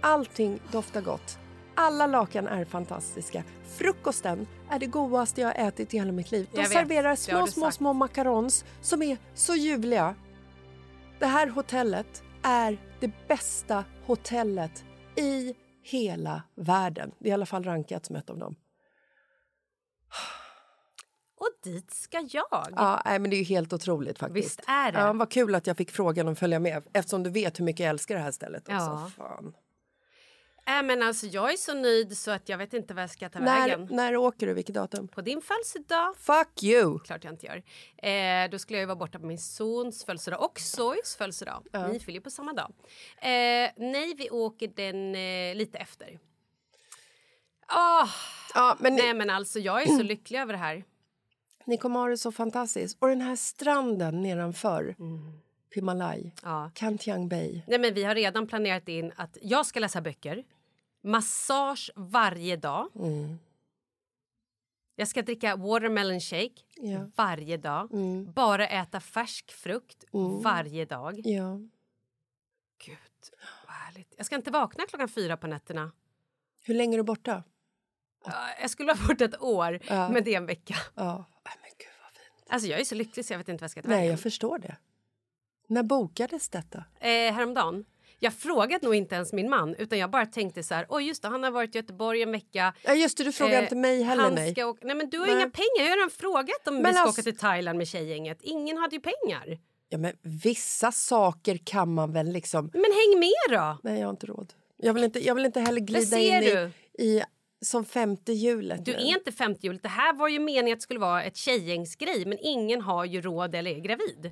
Allting 0.00 0.60
doftar 0.72 1.00
gott. 1.00 1.38
Alla 1.80 2.06
lakan 2.06 2.46
är 2.46 2.64
fantastiska. 2.64 3.44
Frukosten 3.78 4.46
är 4.70 4.78
det 4.78 4.86
godaste 4.86 5.40
jag 5.40 5.48
har 5.48 5.68
ätit 5.68 5.94
i 5.94 5.98
hela 5.98 6.12
mitt 6.12 6.30
liv. 6.30 6.48
De 6.52 6.64
serverar 6.64 7.16
små, 7.16 7.46
små, 7.46 7.70
små 7.70 7.92
macarons 7.92 8.64
som 8.80 9.02
är 9.02 9.18
så 9.34 9.54
ljuvliga. 9.54 10.14
Det 11.18 11.26
här 11.26 11.46
hotellet 11.46 12.22
är 12.42 12.78
det 13.00 13.10
bästa 13.28 13.84
hotellet 14.06 14.84
i 15.16 15.54
hela 15.82 16.42
världen. 16.54 17.12
Det 17.18 17.28
är 17.28 17.30
i 17.30 17.34
alla 17.34 17.46
fall 17.46 17.64
rankat 17.64 18.06
som 18.06 18.16
ett 18.16 18.30
av 18.30 18.38
dem. 18.38 18.54
Och 21.36 21.50
dit 21.64 21.90
ska 21.90 22.28
jag. 22.30 22.66
Ja, 22.76 23.02
nej, 23.04 23.18
men 23.18 23.30
det 23.30 23.36
är 23.36 23.38
ju 23.38 23.44
helt 23.44 23.72
otroligt 23.72 24.18
faktiskt. 24.18 24.46
Visst 24.46 24.68
är 24.68 24.92
det. 24.92 24.98
Ja, 24.98 25.12
vad 25.12 25.30
kul 25.30 25.54
att 25.54 25.66
jag 25.66 25.76
fick 25.76 25.90
frågan 25.90 26.26
om 26.26 26.32
att 26.32 26.38
följa 26.38 26.58
med 26.58 26.82
eftersom 26.92 27.22
du 27.22 27.30
vet 27.30 27.60
hur 27.60 27.64
mycket 27.64 27.80
jag 27.80 27.90
älskar 27.90 28.14
det 28.14 28.20
här 28.20 28.30
stället. 28.30 28.62
Också. 28.62 28.74
Ja. 28.74 29.10
Fan. 29.16 29.54
Äh, 30.68 30.82
men 30.82 31.02
alltså, 31.02 31.26
jag 31.26 31.52
är 31.52 31.56
så 31.56 31.74
nöjd 31.74 32.18
så 32.18 32.30
att 32.30 32.48
jag 32.48 32.58
vet 32.58 32.74
inte 32.74 32.94
vad 32.94 33.02
jag 33.02 33.10
ska 33.10 33.28
ta 33.28 33.38
När, 33.38 33.60
vägen. 33.68 33.88
när 33.90 34.16
åker 34.16 34.46
du? 34.46 34.54
Vilket 34.54 34.74
datum? 34.74 35.08
På 35.08 35.20
din 35.20 35.40
födelsedag. 35.42 36.16
Fuck 36.16 36.62
you! 36.62 36.98
Klart 36.98 37.24
jag 37.24 37.32
inte 37.32 37.46
gör. 37.46 37.62
Eh, 38.10 38.50
då 38.50 38.58
skulle 38.58 38.76
jag 38.78 38.82
ju 38.82 38.86
vara 38.86 38.96
borta 38.96 39.18
på 39.18 39.26
min 39.26 39.38
sons 39.38 40.04
födelsedag 40.04 40.42
och 40.44 40.60
Zoes 40.60 41.16
födelsedag. 41.16 41.66
Ni 41.92 42.00
fyller 42.00 42.20
på 42.20 42.30
samma 42.30 42.52
dag. 42.52 42.72
Eh, 43.18 43.70
nej, 43.76 44.14
vi 44.18 44.30
åker 44.30 44.68
den 44.68 45.14
eh, 45.14 45.54
lite 45.56 45.78
efter. 45.78 46.18
Ah, 47.66 48.08
Ja, 48.54 48.76
men 48.80 48.94
nej, 48.94 49.14
men 49.14 49.30
alltså 49.30 49.58
jag 49.58 49.82
är 49.82 49.86
så 49.86 50.02
lycklig 50.02 50.38
över 50.38 50.52
det 50.52 50.58
här. 50.58 50.84
ni 51.64 51.76
kommer 51.76 52.00
ha 52.00 52.08
det 52.08 52.18
så 52.18 52.32
fantastiskt. 52.32 52.96
Och 53.00 53.08
den 53.08 53.20
här 53.20 53.36
stranden 53.36 54.22
nedanför 54.22 54.94
Mm. 54.98 55.32
Pimalaj, 55.74 56.34
Ja. 56.42 56.70
Kantiang 56.74 57.28
Bay. 57.28 57.62
Nej, 57.66 57.78
men 57.78 57.94
vi 57.94 58.04
har 58.04 58.14
redan 58.14 58.46
planerat 58.46 58.88
in 58.88 59.12
att 59.16 59.38
jag 59.42 59.66
ska 59.66 59.80
läsa 59.80 60.00
böcker. 60.00 60.44
Massage 61.00 61.90
varje 61.96 62.56
dag. 62.56 62.88
Jag 64.96 65.08
ska 65.08 65.22
dricka 65.22 65.56
watermelon 65.56 66.20
shake 66.20 66.62
Ja. 66.76 67.10
varje 67.16 67.56
dag. 67.56 67.90
Bara 68.34 68.68
äta 68.68 69.00
färsk 69.00 69.52
frukt 69.52 70.04
varje 70.42 70.84
dag. 70.84 71.20
Ja. 71.24 71.58
Gud, 72.84 72.98
vad 73.66 73.74
härligt. 73.76 74.14
Jag 74.16 74.26
ska 74.26 74.34
inte 74.36 74.50
vakna 74.50 74.86
klockan 74.86 75.08
fyra 75.08 75.36
på 75.36 75.46
nätterna. 75.46 75.92
Hur 76.60 76.74
länge 76.74 76.94
är 76.94 76.98
du 76.98 77.02
borta? 77.04 77.44
Ja, 78.24 78.48
Jag 78.60 78.70
skulle 78.70 78.92
vara 78.94 79.06
borta 79.08 79.24
ett 79.24 79.40
år, 79.42 79.80
Ja. 79.88 80.08
men 80.08 80.24
det 80.24 80.32
är 80.34 80.36
en 80.36 80.46
vecka. 80.46 80.74
Ja. 80.94 81.24
Men 81.44 81.70
gud 81.78 81.88
vad 82.02 82.12
fint. 82.12 82.46
Alltså 82.50 82.68
jag 82.68 82.80
är 82.80 82.84
så 82.84 82.94
lycklig 82.94 83.24
så 83.24 83.32
jag 83.32 83.38
vet 83.38 83.48
inte 83.48 83.62
vad 83.62 83.64
jag 83.64 83.70
ska 83.70 83.82
ta 83.82 83.88
Nej, 83.88 83.96
vägen. 83.98 84.10
jag 84.10 84.20
förstår 84.20 84.58
det. 84.58 84.76
När 85.66 85.82
bokades 85.82 86.48
detta? 86.48 86.84
Eh, 87.00 87.32
häromdagen. 87.34 87.84
Jag 88.20 88.34
frågade 88.34 88.84
nog 88.86 88.94
inte 88.94 89.14
ens 89.14 89.32
min 89.32 89.50
man 89.50 89.74
utan 89.74 89.98
jag 89.98 90.10
bara 90.10 90.26
tänkte 90.26 90.62
så 90.62 90.74
här, 90.74 90.86
oj 90.88 91.04
just 91.08 91.22
det, 91.22 91.28
han 91.28 91.42
har 91.42 91.50
varit 91.50 91.74
i 91.74 91.78
Göteborg 91.78 92.22
en 92.22 92.32
vecka. 92.32 92.74
Ja, 92.84 92.94
just 92.94 93.18
det, 93.18 93.24
du 93.24 93.32
frågar 93.32 93.56
Eh, 93.58 93.62
inte 93.62 93.76
mig 93.76 94.02
heller. 94.02 94.22
han 94.22 94.34
Nej. 94.34 94.64
Åka, 94.64 94.86
nej 94.86 94.96
men 94.96 95.10
du 95.10 95.18
har 95.18 95.26
Nej. 95.26 95.34
inga 95.36 95.50
pengar, 95.50 95.78
jag 95.78 95.88
har 95.88 95.96
redan 95.96 96.10
frågat 96.10 96.68
om 96.68 96.74
Men 96.74 96.84
vi 96.84 96.92
ska 96.92 97.02
alltså- 97.02 97.20
åka 97.20 97.30
till 97.30 97.38
Thailand 97.38 97.78
med 97.78 97.88
tjejgänget. 97.88 98.38
Ingen 98.42 98.76
hade 98.76 98.96
ju 98.96 99.00
pengar. 99.02 99.58
Ja, 99.88 99.98
men 99.98 100.12
vissa 100.22 100.92
saker 100.92 101.58
kan 101.64 101.94
man 101.94 102.12
väl 102.12 102.26
liksom... 102.32 102.70
Men 102.72 102.82
häng 102.84 103.20
med 103.20 103.58
då! 103.58 103.78
Nej, 103.82 103.98
jag 104.00 104.06
har 104.06 104.10
inte 104.10 104.26
råd. 104.26 104.52
Jag 104.76 104.94
vill 104.94 105.04
inte, 105.04 105.26
jag 105.26 105.34
vill 105.34 105.46
inte 105.46 105.60
heller 105.60 105.80
glida 105.80 106.18
in 106.18 106.42
i, 106.42 106.70
i 107.04 107.22
som 107.60 107.84
femte 107.84 108.32
hjulet. 108.32 108.84
Du 108.84 108.92
nu. 108.92 108.98
är 108.98 109.02
inte 109.18 109.32
50 109.32 109.66
hjulet. 109.66 109.82
Det 109.82 109.88
här 109.88 110.12
var 110.12 110.28
ju 110.28 110.38
meningen 110.38 110.72
att 110.72 110.78
det 110.78 110.82
skulle 110.82 111.00
vara 111.00 111.22
ett 111.22 111.36
tjejgängsgrej 111.36 112.26
men 112.26 112.38
ingen 112.40 112.80
har 112.80 113.04
ju 113.04 113.20
råd 113.20 113.54
eller 113.54 113.70
är 113.70 113.78
gravid. 113.80 114.30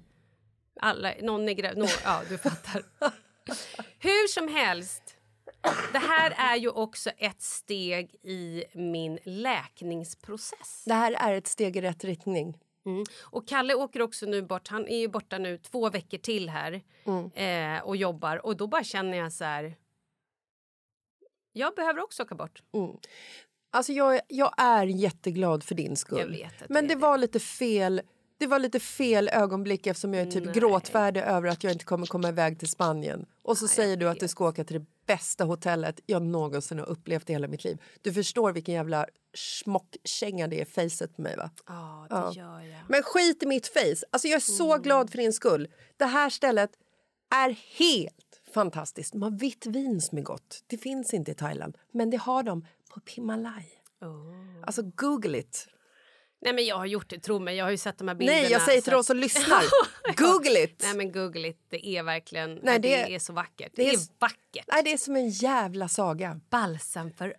Alla, 0.81 1.13
någon 1.23 1.49
är 1.49 1.53
gravid. 1.53 1.79
Nå, 1.79 1.87
ja, 2.05 2.21
du 2.29 2.39
fattar. 2.39 2.83
Hur 3.99 4.29
som 4.29 4.49
helst. 4.49 5.03
Det 5.93 5.99
här 5.99 6.35
är 6.53 6.57
ju 6.57 6.69
också 6.69 7.11
ett 7.11 7.43
steg 7.43 8.15
i 8.23 8.65
min 8.73 9.19
läkningsprocess. 9.25 10.83
Det 10.87 10.95
här 10.95 11.13
är 11.13 11.35
ett 11.35 11.47
steg 11.47 11.77
i 11.77 11.81
rätt 11.81 12.05
riktning. 12.05 12.59
Mm. 12.87 13.05
Och 13.23 13.49
Kalle 13.49 13.75
åker 13.75 14.03
också 14.03 14.27
nu 14.27 14.43
bort. 14.43 14.69
Han 14.69 14.89
är 14.89 14.99
ju 14.99 15.09
borta 15.09 15.39
nu 15.39 15.59
två 15.59 15.91
veckor 15.91 16.19
till 16.19 16.49
här 16.49 16.83
Mm. 17.05 17.31
eh, 17.77 17.83
och 17.83 17.97
jobbar. 17.97 18.47
Och 18.47 18.57
då 18.57 18.67
bara 18.67 18.85
känner 18.85 19.19
jag 19.19 19.33
så 19.33 19.45
här... 19.45 19.77
Jag 21.53 21.75
behöver 21.75 22.01
också 22.03 22.23
åka 22.23 22.35
bort. 22.35 22.63
Alltså 23.71 23.93
jag, 23.93 24.21
jag 24.29 24.55
är 24.57 24.87
jätteglad 24.87 25.65
för 25.65 25.75
din 25.75 25.97
skull. 25.97 26.47
Men 26.69 26.89
det 26.89 26.95
är 26.95 26.99
var 26.99 27.19
lite 27.19 27.41
fel 27.41 28.03
det 28.39 28.47
var 28.47 28.59
lite 28.59 28.81
fel 28.81 29.29
ögonblick 29.33 29.87
eftersom 29.87 30.15
jag 30.15 30.27
är 30.27 30.31
typ 30.31 30.45
Nej. 30.45 30.55
gråtfärdig 30.55 31.21
över 31.21 31.49
att 31.49 31.65
jag 31.65 31.73
inte 31.73 31.85
kommer 31.85 32.07
komma 32.07 32.29
iväg 32.29 32.59
till 32.59 32.69
Spanien. 32.69 33.27
Och 33.43 33.59
så 33.59 33.69
säger 33.69 33.97
du 33.97 34.09
att 34.09 34.21
du 34.21 34.29
ska 34.29 34.49
åka 34.49 34.65
till 34.65 34.79
det 34.81 34.87
bästa 35.07 35.45
hotellet 35.45 36.01
jag 36.07 36.23
någonsin 36.23 36.79
har 36.79 36.87
upplevt 36.87 37.31
i 37.31 37.33
hela 37.33 37.49
mitt 37.49 37.65
liv. 37.65 37.83
Du 38.03 38.13
förstår 38.13 38.53
vilken 38.53 38.75
jävla 38.75 39.07
smockkänga 39.35 40.49
det 40.49 40.57
är 40.61 40.63
i 40.63 40.65
facet 40.65 41.17
på 41.17 41.23
mig 41.23 41.37
va? 41.37 41.51
Ja, 41.67 42.07
det 42.11 42.15
Ja. 42.17 42.33
gör 42.35 42.61
jag. 42.61 42.81
Men 42.89 43.03
skit 43.03 43.43
i 43.43 43.47
mitt 43.47 43.67
face. 43.67 44.07
Alltså 44.11 44.29
jag 44.29 44.37
är 44.37 44.41
så 44.41 44.73
Mm. 44.73 44.83
glad 44.83 45.11
för 45.11 45.19
din 45.19 45.33
skull. 45.33 45.69
Det 45.97 46.05
här 46.05 46.31
stället 46.31 46.71
är 47.35 47.51
helt 47.79 48.41
fantastiskt. 48.55 49.13
De 49.13 49.23
har 49.23 49.31
vitt 49.31 49.67
vin 49.67 50.01
som 50.01 50.19
är 50.19 50.23
gott. 50.23 50.65
Det 50.67 50.79
finns 50.79 51.15
inte 51.15 51.31
i 51.31 51.35
Thailand, 51.35 51.77
men 51.93 52.11
det 52.11 52.17
har 52.17 52.43
de 52.43 52.67
på 52.95 53.01
Pimalaj. 53.01 53.73
Alltså 54.67 54.83
google 54.83 55.39
it. 55.39 55.69
Nej 56.41 56.53
men 56.53 56.65
jag 56.67 56.77
har 56.77 56.87
gjort 56.87 57.11
det, 57.11 57.19
tro 57.19 57.39
mig. 57.39 57.57
Jag 57.57 57.65
har 57.65 57.71
ju 57.71 57.77
sett 57.77 57.99
de 57.99 58.09
här 58.09 58.15
bilderna. 58.15 58.41
Nej, 58.41 58.53
jag 58.53 58.63
säger 58.63 58.81
till 58.81 58.91
så 58.91 58.97
de 58.97 59.05
som 59.05 59.17
lyssnar. 59.27 59.63
Google 60.17 60.65
it! 60.65 60.81
Nej 60.83 60.95
men 60.97 61.13
google 61.13 61.49
it, 61.49 61.67
det 61.69 61.87
är 61.87 62.03
verkligen, 62.03 62.55
Nej, 62.63 62.79
det- 62.79 62.89
det, 62.89 63.15
är 63.15 63.19
så 63.19 63.33
vackert. 63.33 63.73
det 63.77 63.83
Det 63.83 63.91
är 63.91 63.99
vackert. 64.19 64.65
Nej, 64.73 64.83
det 64.85 64.93
är 64.93 64.99
som 64.99 65.17
en 65.17 65.29
jävla 65.29 65.89
saga. 65.89 66.41
Balsam 66.51 67.13
för 67.13 67.35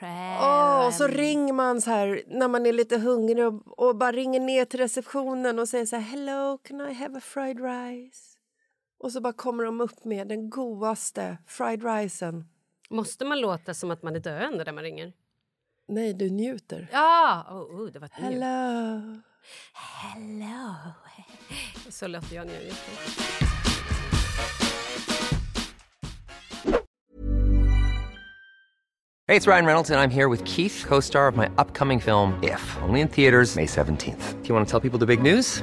själen. 0.00 0.38
Åh, 0.40 0.86
och 0.86 0.94
så 0.94 1.06
ringer 1.06 1.52
man 1.52 1.80
så 1.80 1.90
här 1.90 2.22
när 2.26 2.48
man 2.48 2.66
är 2.66 2.72
lite 2.72 2.98
hungrig 2.98 3.46
och, 3.46 3.78
och 3.88 3.96
bara 3.96 4.12
ringer 4.12 4.40
ner 4.40 4.64
till 4.64 4.80
receptionen 4.80 5.58
och 5.58 5.68
säger 5.68 5.86
så 5.86 5.96
här 5.96 6.02
Hello, 6.02 6.58
can 6.58 6.80
I 6.90 6.94
have 6.94 7.18
a 7.18 7.20
fried 7.24 7.58
rice? 7.64 8.20
Och 8.98 9.12
så 9.12 9.20
bara 9.20 9.32
kommer 9.32 9.64
de 9.64 9.80
upp 9.80 10.04
med 10.04 10.28
den 10.28 10.50
godaste 10.50 11.38
fried 11.46 11.84
ricen. 11.84 12.44
Måste 12.90 13.24
man 13.24 13.40
låta 13.40 13.74
som 13.74 13.90
att 13.90 14.02
man 14.02 14.16
är 14.16 14.20
döende 14.20 14.64
där 14.64 14.72
man 14.72 14.84
ringer? 14.84 15.12
Nej, 15.90 16.12
du 16.12 16.30
njuter. 16.30 16.88
Ja! 16.92 17.46
Oh, 17.50 17.80
oh, 17.80 17.86
det 17.92 17.98
var 17.98 18.06
ett 18.06 18.18
njut. 18.18 18.32
Hello. 18.32 19.20
Hello. 19.72 20.74
Så 21.90 22.06
låter 22.06 22.36
jag 22.36 22.46
när 22.46 22.54
jag 22.54 22.62
njuter. 22.62 22.76
Hey, 29.26 29.36
it's 29.36 29.46
Ryan 29.46 29.66
Reynolds, 29.66 29.90
and 29.90 30.00
I'm 30.00 30.10
here 30.10 30.28
with 30.28 30.44
Keith, 30.44 30.84
co 30.88 31.00
star 31.00 31.28
of 31.28 31.36
my 31.36 31.46
upcoming 31.56 32.00
film, 32.00 32.34
If, 32.42 32.76
only 32.82 33.00
in 33.00 33.08
theaters, 33.08 33.56
May 33.56 33.66
17th. 33.66 34.42
Do 34.42 34.48
you 34.48 34.54
want 34.54 34.68
to 34.68 34.70
tell 34.70 34.90
people 34.90 35.06
the 35.06 35.16
big 35.16 35.22
news? 35.22 35.62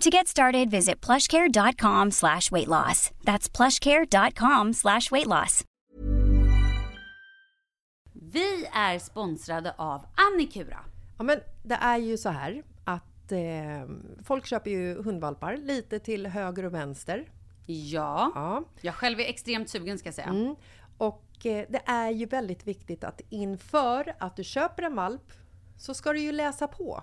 To 0.00 0.10
get 0.10 0.28
started, 0.28 0.70
visit 0.70 1.06
plushcare.com 1.06 2.10
slash 2.10 2.50
weight 2.50 2.68
loss. 2.68 3.10
That's 3.24 3.48
plushcare.com 3.56 4.72
slash 4.74 5.10
weight 5.10 5.26
loss. 5.26 5.64
Vi 8.12 8.66
är 8.72 8.98
sponsrade 8.98 9.74
av 9.78 10.06
Annikura. 10.16 10.78
Ja, 11.18 11.24
men 11.24 11.40
det 11.62 11.74
är 11.74 11.98
ju 11.98 12.16
så 12.18 12.28
här 12.28 12.62
att 12.84 13.32
eh, 13.32 13.38
folk 14.24 14.46
köper 14.46 14.70
ju 14.70 15.02
hundvalpar 15.02 15.56
lite 15.56 15.98
till 15.98 16.26
höger 16.26 16.64
och 16.64 16.74
vänster. 16.74 17.28
Ja. 17.66 18.32
Ja. 18.34 18.64
Jag 18.80 18.94
själv 18.94 19.20
är 19.20 19.24
extremt 19.24 19.70
sugen 19.70 19.98
ska 19.98 20.06
jag 20.06 20.14
säga. 20.14 20.26
Mm. 20.26 20.54
Och 20.98 21.46
eh, 21.46 21.66
det 21.68 21.82
är 21.86 22.10
ju 22.10 22.26
väldigt 22.26 22.66
viktigt 22.66 23.04
att 23.04 23.20
inför 23.30 24.14
att 24.18 24.36
du 24.36 24.44
köper 24.44 24.82
en 24.82 24.94
valp 24.94 25.32
så 25.78 25.94
ska 25.94 26.12
du 26.12 26.20
ju 26.20 26.32
läsa 26.32 26.66
på. 26.68 27.02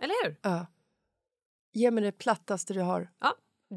Eller 0.00 0.24
hur? 0.24 0.36
Ja. 0.42 0.66
Ge 1.72 1.90
mig 1.90 2.04
det 2.04 2.12
plattaste 2.12 2.74
du 2.74 2.80
har. 2.80 3.08
Ja, 3.20 3.34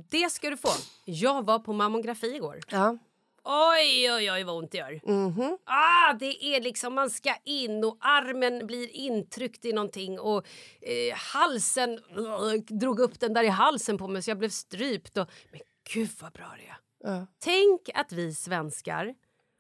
det 0.09 0.29
ska 0.29 0.49
du 0.49 0.57
få. 0.57 0.69
Jag 1.05 1.45
var 1.45 1.59
på 1.59 1.73
mammografi 1.73 2.35
igår. 2.35 2.59
Ja. 2.69 2.97
Oj, 3.43 4.11
oj, 4.11 4.31
oj 4.31 4.43
vad 4.43 4.55
ont 4.55 4.71
det 4.71 4.77
gör. 4.77 5.01
Mhm. 5.05 5.57
Ah, 5.63 6.13
det 6.13 6.45
är 6.45 6.61
liksom, 6.61 6.93
man 6.93 7.09
ska 7.09 7.35
in 7.43 7.83
och 7.83 7.97
armen 7.99 8.67
blir 8.67 8.89
intryckt 8.95 9.65
i 9.65 9.73
någonting 9.73 10.19
och 10.19 10.45
eh, 10.81 11.15
halsen, 11.15 11.99
uh, 12.17 12.53
drog 12.53 12.99
upp 12.99 13.19
den 13.19 13.33
där 13.33 13.43
i 13.43 13.47
halsen 13.47 13.97
på 13.97 14.07
mig 14.07 14.23
så 14.23 14.29
jag 14.29 14.37
blev 14.37 14.49
strypt. 14.49 15.17
Och, 15.17 15.29
men 15.51 15.61
gud 15.93 16.09
vad 16.21 16.31
bra 16.31 16.55
det 16.57 16.67
är. 16.67 16.77
Ja. 17.13 17.27
Tänk 17.39 17.89
att 17.93 18.11
vi 18.11 18.33
svenskar 18.33 19.15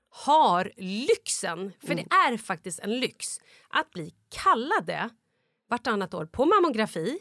har 0.09 0.71
lyxen, 0.77 1.71
för 1.87 1.95
det 1.95 2.07
är 2.09 2.37
faktiskt 2.37 2.79
en 2.79 2.99
lyx, 2.99 3.39
att 3.69 3.91
bli 3.91 4.13
kallade 4.29 5.09
vartannat 5.69 6.13
år 6.13 6.25
på 6.25 6.45
mammografi, 6.45 7.17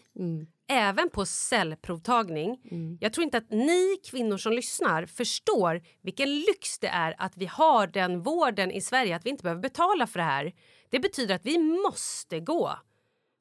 även 0.69 1.11
på 1.11 1.27
cellprovtagning. 1.27 2.59
Jag 3.01 3.13
tror 3.13 3.25
inte 3.25 3.39
att 3.39 3.51
ni 3.51 3.97
kvinnor 4.11 4.37
som 4.37 4.53
lyssnar 4.53 5.07
förstår 5.07 5.83
vilken 6.03 6.35
lyx 6.35 6.79
det 6.79 6.89
är 6.89 7.15
att 7.19 7.37
vi 7.37 7.47
har 7.47 7.87
den 7.87 8.23
vården 8.23 8.71
i 8.71 8.81
Sverige, 8.81 9.17
att 9.17 9.27
vi 9.27 9.31
inte 9.31 9.43
behöver 9.43 9.63
betala 9.63 10.07
för 10.07 10.19
det 10.19 10.25
här. 10.25 10.53
Det 10.91 11.01
betyder 11.01 11.35
att 11.35 11.47
vi 11.47 11.59
måste 11.59 12.41
gå. 12.41 12.79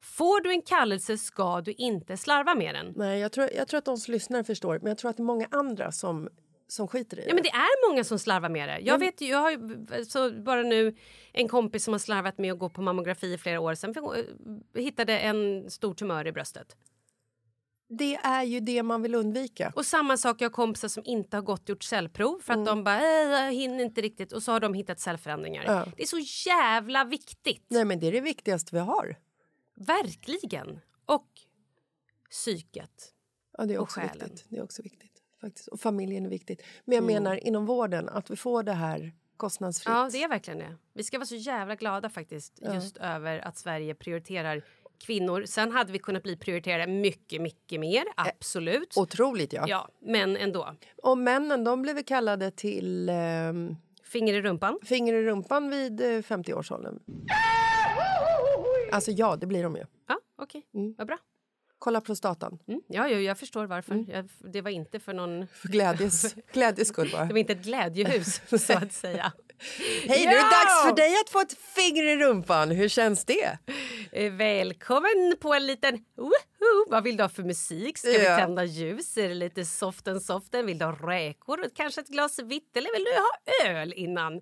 Får 0.03 0.41
du 0.41 0.51
en 0.51 0.61
kallelse 0.61 1.17
ska 1.17 1.61
du 1.61 1.71
inte 1.71 2.17
slarva 2.17 2.55
med 2.55 2.75
den. 2.75 2.93
Nej, 2.95 3.19
jag 3.19 3.31
tror, 3.31 3.49
jag 3.55 3.67
tror 3.67 3.77
att 3.77 3.85
de 3.85 3.97
som 3.97 4.11
lyssnar 4.11 4.43
förstår, 4.43 4.79
men 4.79 4.87
jag 4.87 4.97
tror 4.97 5.11
att 5.11 5.17
det 5.17 5.23
är 5.23 5.25
många 5.25 5.47
andra 5.51 5.91
som, 5.91 6.29
som 6.67 6.87
skiter 6.87 7.19
i 7.19 7.21
det. 7.21 7.27
Ja, 7.27 7.33
men 7.33 7.43
det 7.43 7.49
är 7.49 7.89
många 7.89 8.03
som 8.03 8.19
slarvar 8.19 8.49
med 8.49 8.69
det. 8.69 8.79
Jag 8.79 8.97
vet 8.97 9.21
jag 9.21 9.37
har 9.37 10.03
så 10.03 10.31
bara 10.31 10.61
nu 10.63 10.95
en 11.33 11.47
kompis 11.47 11.83
som 11.83 11.93
har 11.93 11.99
slarvat 11.99 12.37
med 12.37 12.53
att 12.53 12.59
gå 12.59 12.69
på 12.69 12.81
mammografi 12.81 13.33
i 13.33 13.37
flera 13.37 13.59
år 13.59 13.75
sedan 13.75 13.93
för, 13.93 14.17
eh, 14.17 14.23
hittade 14.81 15.19
en 15.19 15.71
stor 15.71 15.93
tumör 15.93 16.27
i 16.27 16.31
bröstet. 16.31 16.75
Det 17.89 18.15
är 18.15 18.43
ju 18.43 18.59
det 18.59 18.83
man 18.83 19.01
vill 19.01 19.15
undvika. 19.15 19.73
Och 19.75 19.85
samma 19.85 20.17
sak, 20.17 20.41
jag 20.41 20.45
har 20.49 20.53
kompisar 20.53 20.87
som 20.87 21.03
inte 21.05 21.37
har 21.37 21.41
gått 21.41 21.69
gjort 21.69 21.83
cellprov 21.83 22.39
för 22.39 22.53
att 22.53 22.65
de 22.65 22.83
bara 22.83 22.97
äh, 22.99 23.29
jag 23.45 23.53
hinner 23.53 23.83
inte 23.83 24.01
riktigt 24.01 24.31
och 24.31 24.43
så 24.43 24.51
har 24.51 24.59
de 24.59 24.73
hittat 24.73 24.99
cellförändringar. 24.99 25.63
Ja. 25.65 25.85
Det 25.97 26.03
är 26.03 26.07
så 26.07 26.49
jävla 26.49 27.03
viktigt. 27.05 27.65
Nej, 27.67 27.85
men 27.85 27.99
det 27.99 28.07
är 28.07 28.11
det 28.11 28.21
viktigaste 28.21 28.75
vi 28.75 28.79
har. 28.79 29.15
Verkligen. 29.75 30.79
Och 31.05 31.27
psyket. 32.29 33.13
Ja, 33.57 33.65
det 33.65 33.73
är 33.73 33.77
Och 33.77 33.83
också 33.83 33.99
själen. 33.99 34.13
viktigt. 34.29 34.45
Det 34.49 34.57
är 34.57 34.63
också 34.63 34.81
viktigt. 34.81 35.16
Faktiskt. 35.47 35.67
Och 35.67 35.79
familjen 35.79 36.25
är 36.25 36.29
viktigt. 36.29 36.63
Men 36.85 36.95
jag 36.95 37.03
menar 37.03 37.47
inom 37.47 37.65
vården, 37.65 38.09
att 38.09 38.29
vi 38.31 38.35
får 38.35 38.63
det 38.63 38.73
här 38.73 39.11
kostnadsfritt. 39.37 39.93
Ja, 39.93 40.09
det 40.11 40.23
är 40.23 40.27
verkligen 40.27 40.59
det. 40.59 40.75
Vi 40.93 41.03
ska 41.03 41.17
vara 41.17 41.25
så 41.25 41.35
jävla 41.35 41.75
glada 41.75 42.09
faktiskt 42.09 42.59
just 42.73 42.97
över 42.97 43.39
att 43.39 43.57
Sverige 43.57 43.95
prioriterar 43.95 44.63
kvinnor. 45.05 45.43
Sen 45.45 45.71
hade 45.71 45.91
vi 45.91 45.99
kunnat 45.99 46.23
bli 46.23 46.37
prioriterade 46.37 46.91
mycket, 46.91 47.41
mycket 47.41 47.79
mer. 47.79 48.03
Absolut. 48.15 48.97
Otroligt 48.97 49.53
ja. 49.53 49.65
Ja, 49.67 49.89
men 49.99 50.37
ändå. 50.37 50.75
Och 51.03 51.17
männen, 51.17 51.63
de 51.63 51.81
blev 51.81 52.03
kallade 52.03 52.51
till 52.51 53.09
ehm, 53.09 53.75
Finger 54.03 54.33
i 54.33 54.41
rumpan. 54.41 54.79
finger 54.83 55.13
i 55.13 55.23
rumpan 55.23 55.69
vid 55.69 56.01
eh, 56.01 56.05
50-årsåldern. 56.05 56.99
Alltså 58.91 59.11
ja, 59.11 59.35
det 59.35 59.45
blir 59.45 59.63
de 59.63 59.75
ju. 59.75 59.85
Ja, 60.07 60.19
okej. 60.37 60.63
Vad 60.97 61.07
bra. 61.07 61.17
Kolla 61.79 62.01
prostatan. 62.01 62.59
Mm. 62.67 62.81
Ja, 62.87 63.09
ja, 63.09 63.17
jag 63.19 63.37
förstår 63.39 63.65
varför. 63.65 64.05
Jag, 64.07 64.29
det 64.53 64.61
var 64.61 64.71
inte 64.71 64.99
för 64.99 65.13
någon... 65.13 65.47
För 65.47 65.67
glädjes, 65.67 66.35
glädjes 66.53 66.87
skull 66.87 67.09
bara. 67.11 67.25
Det 67.25 67.33
var 67.33 67.39
inte 67.39 67.53
ett 67.53 67.63
glädjehus, 67.63 68.41
så 68.65 68.73
att 68.73 68.93
säga. 68.93 69.33
Hej, 70.07 70.25
nu 70.25 70.31
är 70.31 70.35
det 70.35 70.35
Ja! 70.35 70.41
dags 70.41 70.83
för 70.89 70.95
dig 70.95 71.13
att 71.23 71.29
få 71.29 71.39
ett 71.41 71.53
finger 71.57 72.03
i 72.03 72.15
rumpan. 72.17 72.71
Hur 72.71 72.87
känns 72.89 73.25
det? 73.25 73.57
Eh, 74.11 74.31
Välkommen 74.33 75.35
på 75.39 75.53
en 75.53 75.65
liten... 75.67 75.97
Woho! 76.17 76.31
Vad 76.89 77.03
vill 77.03 77.17
du 77.17 77.23
ha 77.23 77.29
för 77.29 77.43
musik? 77.43 77.97
Ska 77.97 78.07
vi 78.09 78.23
Ja. 78.25 78.37
tända 78.37 78.63
ljus? 78.63 79.17
Är 79.17 79.27
det 79.29 79.35
lite 79.35 79.65
soften 79.65 80.21
soften? 80.21 80.65
Vill 80.65 80.77
du 80.77 80.85
ha 80.85 80.91
räkor? 81.11 81.69
Kanske 81.75 82.01
ett 82.01 82.07
glas 82.07 82.39
vitt? 82.39 82.77
Eller 82.77 82.93
vill 82.95 83.03
du 83.03 83.11
ha 83.11 83.71
öl 83.81 83.93
innan? 83.93 84.41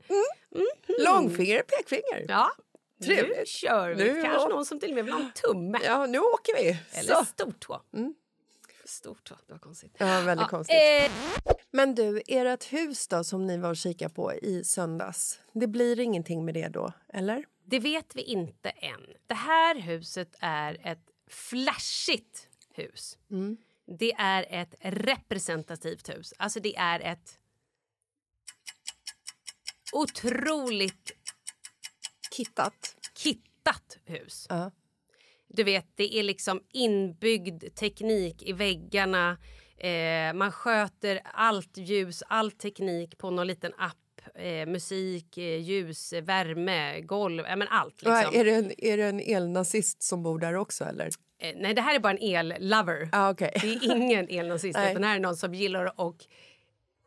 Långfinger, 1.05 1.61
pekfinger. 1.61 2.25
Ja, 2.27 2.51
nu 3.07 3.15
Trevligt. 3.15 3.47
kör 3.47 3.89
vi. 3.89 4.13
Nu- 4.13 4.21
Kanske 4.21 4.49
någon 4.49 4.65
som 4.65 4.79
till 4.79 4.89
och 4.89 4.95
med 4.95 5.05
vill 5.05 5.13
ha 5.13 5.21
en 5.21 5.31
tumme. 5.31 5.79
Ja, 5.83 6.05
nu 6.05 6.19
åker 6.19 6.55
vi. 6.63 6.79
Eller 6.99 7.15
Så. 7.15 7.25
stortå. 7.25 7.81
Stortå, 8.85 9.35
det 9.47 9.53
var 9.53 9.59
konstigt. 9.59 9.95
Ja, 9.97 10.05
väldigt 10.21 10.41
Ja, 10.43 10.47
konstigt. 10.47 10.75
eh, 10.75 11.11
Men 11.71 11.95
du, 11.95 12.21
ert 12.27 12.73
hus 12.73 13.07
då 13.07 13.23
som 13.23 13.45
ni 13.45 13.57
var 13.57 13.69
och 13.69 13.77
kika 13.77 14.09
på 14.09 14.33
i 14.33 14.63
söndags. 14.63 15.39
Det 15.53 15.67
blir 15.67 15.99
ingenting 15.99 16.45
med 16.45 16.53
det 16.53 16.67
då, 16.67 16.93
eller? 17.13 17.45
Det 17.65 17.79
vet 17.79 18.15
vi 18.15 18.21
inte 18.21 18.69
än. 18.69 19.01
Det 19.27 19.33
här 19.33 19.75
huset 19.79 20.35
är 20.39 20.77
ett 20.87 21.09
flashigt 21.29 22.47
hus. 22.73 23.17
Det 23.99 24.13
är 24.13 24.45
ett 24.49 24.75
representativt 24.81 26.09
hus. 26.09 26.33
Alltså 26.37 26.59
det 26.59 26.75
är 26.77 26.99
ett 26.99 27.39
otroligt 29.93 31.11
Kittat. 32.37 32.95
kittat 33.17 33.97
hus. 34.05 34.45
Ja. 34.49 34.71
Du 35.47 35.63
vet, 35.63 35.85
det 35.95 36.19
är 36.19 36.23
liksom 36.23 36.61
inbyggd 36.73 37.75
teknik 37.75 38.43
i 38.43 38.53
väggarna. 38.53 39.37
Eh, 39.77 40.33
man 40.33 40.51
sköter 40.51 41.21
allt 41.23 41.77
ljus, 41.77 42.23
all 42.27 42.51
teknik 42.51 43.17
på 43.17 43.29
någon 43.29 43.47
liten 43.47 43.73
app. 43.77 43.95
Eh, 44.35 44.67
musik, 44.67 45.37
eh, 45.37 45.61
ljus, 45.61 46.13
värme, 46.13 47.01
golv, 47.01 47.43
men 47.57 47.67
allt. 47.67 48.01
Liksom. 48.01 48.39
Är, 48.39 48.45
det 48.45 48.51
en, 48.51 48.71
är 48.77 48.97
det 48.97 49.03
en 49.03 49.19
elnazist 49.19 50.03
som 50.03 50.23
bor 50.23 50.39
där 50.39 50.55
också, 50.55 50.83
eller? 50.83 51.09
Eh, 51.39 51.53
nej, 51.55 51.73
det 51.73 51.81
här 51.81 51.95
är 51.95 51.99
bara 51.99 52.13
en 52.13 52.21
el-lover. 52.21 53.09
Ah, 53.11 53.29
okej. 53.29 53.51
Det 53.61 53.67
är 53.67 53.95
ingen 53.95 54.29
elnazist, 54.29 54.79
utan 54.89 55.01
det 55.01 55.07
här 55.07 55.15
är 55.15 55.19
någon 55.19 55.35
som 55.35 55.53
gillar 55.53 55.85
att 55.85 56.27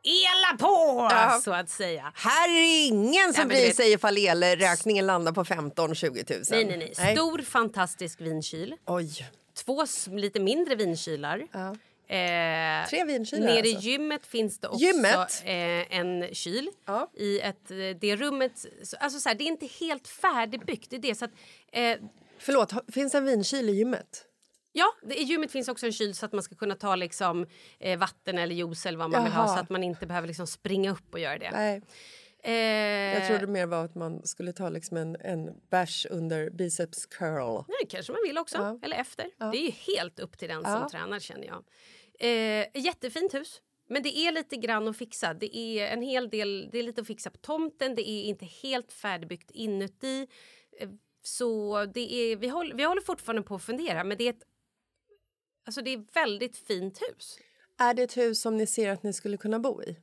ela 0.08 0.56
på, 0.58 1.08
Ja. 1.10 1.40
så 1.44 1.52
att 1.52 1.70
säga. 1.70 2.12
Här 2.14 2.48
är 2.48 2.60
det 2.62 2.86
ingen 2.86 3.34
som 3.34 3.48
bryr 3.48 3.70
sig 3.72 3.92
ifall 3.92 4.18
elräkningen 4.18 5.06
landar 5.06 5.32
på 5.32 5.44
15-20 5.44 6.04
000. 6.34 6.42
Nej, 6.50 6.64
nej, 6.78 6.94
nej. 6.98 7.16
Stor, 7.16 7.38
fantastisk 7.42 8.20
vinkyl. 8.20 8.74
Oj. 8.86 9.28
Två 9.64 9.84
lite 10.10 10.40
mindre 10.40 10.74
vinkylar. 10.74 11.46
Ja. 11.52 11.76
Eh, 12.14 12.88
Tre 12.88 13.04
vinkylar 13.04 13.46
Nere 13.46 13.58
alltså. 13.58 13.76
i 13.76 13.90
gymmet 13.90 14.26
finns 14.26 14.58
det 14.58 14.68
också 14.68 14.80
Gymmet? 14.84 15.42
eh, 15.44 15.98
en 15.98 16.34
kyl. 16.34 16.70
Ja. 16.86 17.10
I 17.16 17.40
ett, 17.40 17.70
eh, 17.70 17.76
det 18.00 18.16
rummet... 18.16 18.52
så- 18.82 18.96
Alltså 19.00 19.20
så 19.20 19.28
här, 19.28 19.36
det 19.36 19.44
är 19.44 19.46
inte 19.46 19.66
helt 19.80 20.08
färdigbyggt. 20.08 20.90
Det 20.90 20.96
är 20.96 21.00
det, 21.00 21.14
så 21.14 21.24
att, 21.24 21.30
eh, 21.72 21.96
Förlåt, 22.38 22.72
finns 22.92 23.14
en 23.14 23.24
vinkyl 23.24 23.68
i 23.68 23.72
gymmet? 23.72 24.24
Ja, 24.78 24.92
det, 25.02 25.20
i 25.20 25.22
gymmet 25.22 25.52
finns 25.52 25.68
också 25.68 25.86
en 25.86 25.92
kyl 25.92 26.14
så 26.14 26.26
att 26.26 26.32
man 26.32 26.42
ska 26.42 26.54
kunna 26.54 26.74
ta 26.74 26.96
liksom, 26.96 27.46
eh, 27.80 27.98
vatten 27.98 28.38
eller 28.38 28.54
juice 28.54 28.86
eller 28.86 28.98
vad 28.98 29.10
man 29.10 29.24
vill 29.24 29.32
ha 29.32 29.46
Jaha. 29.46 29.54
så 29.56 29.60
att 29.60 29.70
man 29.70 29.84
inte 29.84 30.06
behöver 30.06 30.28
liksom 30.28 30.46
springa 30.46 30.92
upp 30.92 31.12
och 31.12 31.18
göra 31.20 31.38
det. 31.38 31.50
Nej, 31.50 31.82
Eh, 32.42 32.52
jag 32.54 33.26
trodde 33.28 33.46
mer 33.46 33.66
var 33.66 33.84
att 33.84 33.94
man 33.94 34.26
skulle 34.26 34.52
ta 34.52 34.68
liksom 34.68 34.96
en, 34.96 35.16
en 35.20 35.50
bärs 35.70 36.06
under 36.10 36.50
biceps 36.50 37.06
curl. 37.06 37.64
Nej, 37.68 37.86
kanske 37.88 38.12
man 38.12 38.20
vill 38.26 38.38
också. 38.38 38.56
Ja. 38.58 38.78
Eller 38.82 38.96
efter. 38.96 39.30
Ja. 39.38 39.46
Det 39.46 39.58
är 39.58 39.62
ju 39.62 39.70
helt 39.70 40.18
upp 40.20 40.38
till 40.38 40.48
den 40.48 40.62
Ja. 40.64 40.78
som 40.80 40.88
tränar 40.90 41.18
känner 41.18 41.46
jag. 41.46 41.64
Eh, 42.20 42.66
jättefint 42.74 43.34
hus. 43.34 43.62
Men 43.88 44.02
det 44.02 44.16
är 44.18 44.32
lite 44.32 44.56
grann 44.56 44.88
att 44.88 44.96
fixa. 44.96 45.34
Det 45.34 45.56
är 45.56 45.86
en 45.86 46.02
hel 46.02 46.30
del, 46.30 46.68
det 46.72 46.78
är 46.78 46.82
lite 46.82 47.00
att 47.00 47.06
fixa 47.06 47.30
på 47.30 47.38
tomten. 47.38 47.94
Det 47.94 48.08
är 48.10 48.22
inte 48.24 48.44
helt 48.44 48.92
färdigbyggt 48.92 49.50
inuti. 49.50 50.26
Eh, 50.80 50.88
så 51.22 51.84
det 51.84 52.12
är, 52.14 52.36
vi, 52.36 52.48
håller, 52.48 52.76
vi 52.76 52.84
håller 52.84 53.02
fortfarande 53.02 53.42
på 53.42 53.54
att 53.54 53.62
fundera. 53.62 54.04
Men 54.04 54.18
det 54.18 54.24
är 54.24 54.30
ett, 54.30 54.42
alltså 55.68 55.82
det 55.82 55.94
är 55.94 55.98
ett 55.98 56.16
väldigt 56.16 56.56
fint 56.56 57.02
hus. 57.02 57.38
Är 57.78 57.94
det 57.94 58.02
ett 58.02 58.16
hus 58.16 58.40
som 58.40 58.56
ni 58.56 58.66
ser 58.66 58.90
att 58.90 59.02
ni 59.02 59.12
skulle 59.12 59.36
kunna 59.36 59.58
bo 59.58 59.82
i? 59.82 59.96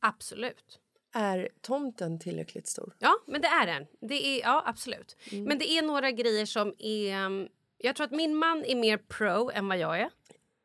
Absolut. 0.00 0.80
Är 1.14 1.48
tomten 1.60 2.18
tillräckligt 2.18 2.66
stor? 2.66 2.96
Ja, 2.98 3.14
men 3.26 3.40
det 3.40 3.48
är 3.48 3.66
den. 3.66 3.86
Det 4.00 4.26
är, 4.26 4.40
ja, 4.40 4.62
absolut. 4.66 5.16
Men 5.32 5.58
det 5.58 5.70
är 5.70 5.82
några 5.82 6.10
grejer 6.10 6.46
som 6.46 6.74
är... 6.78 7.26
um, 7.26 7.48
Jag 7.78 7.96
tror 7.96 8.04
att 8.04 8.10
min 8.10 8.36
man 8.36 8.64
är 8.64 8.74
mer 8.76 8.96
pro 8.96 9.50
än 9.50 9.68
vad 9.68 9.78
jag 9.78 10.00
är. 10.00 10.10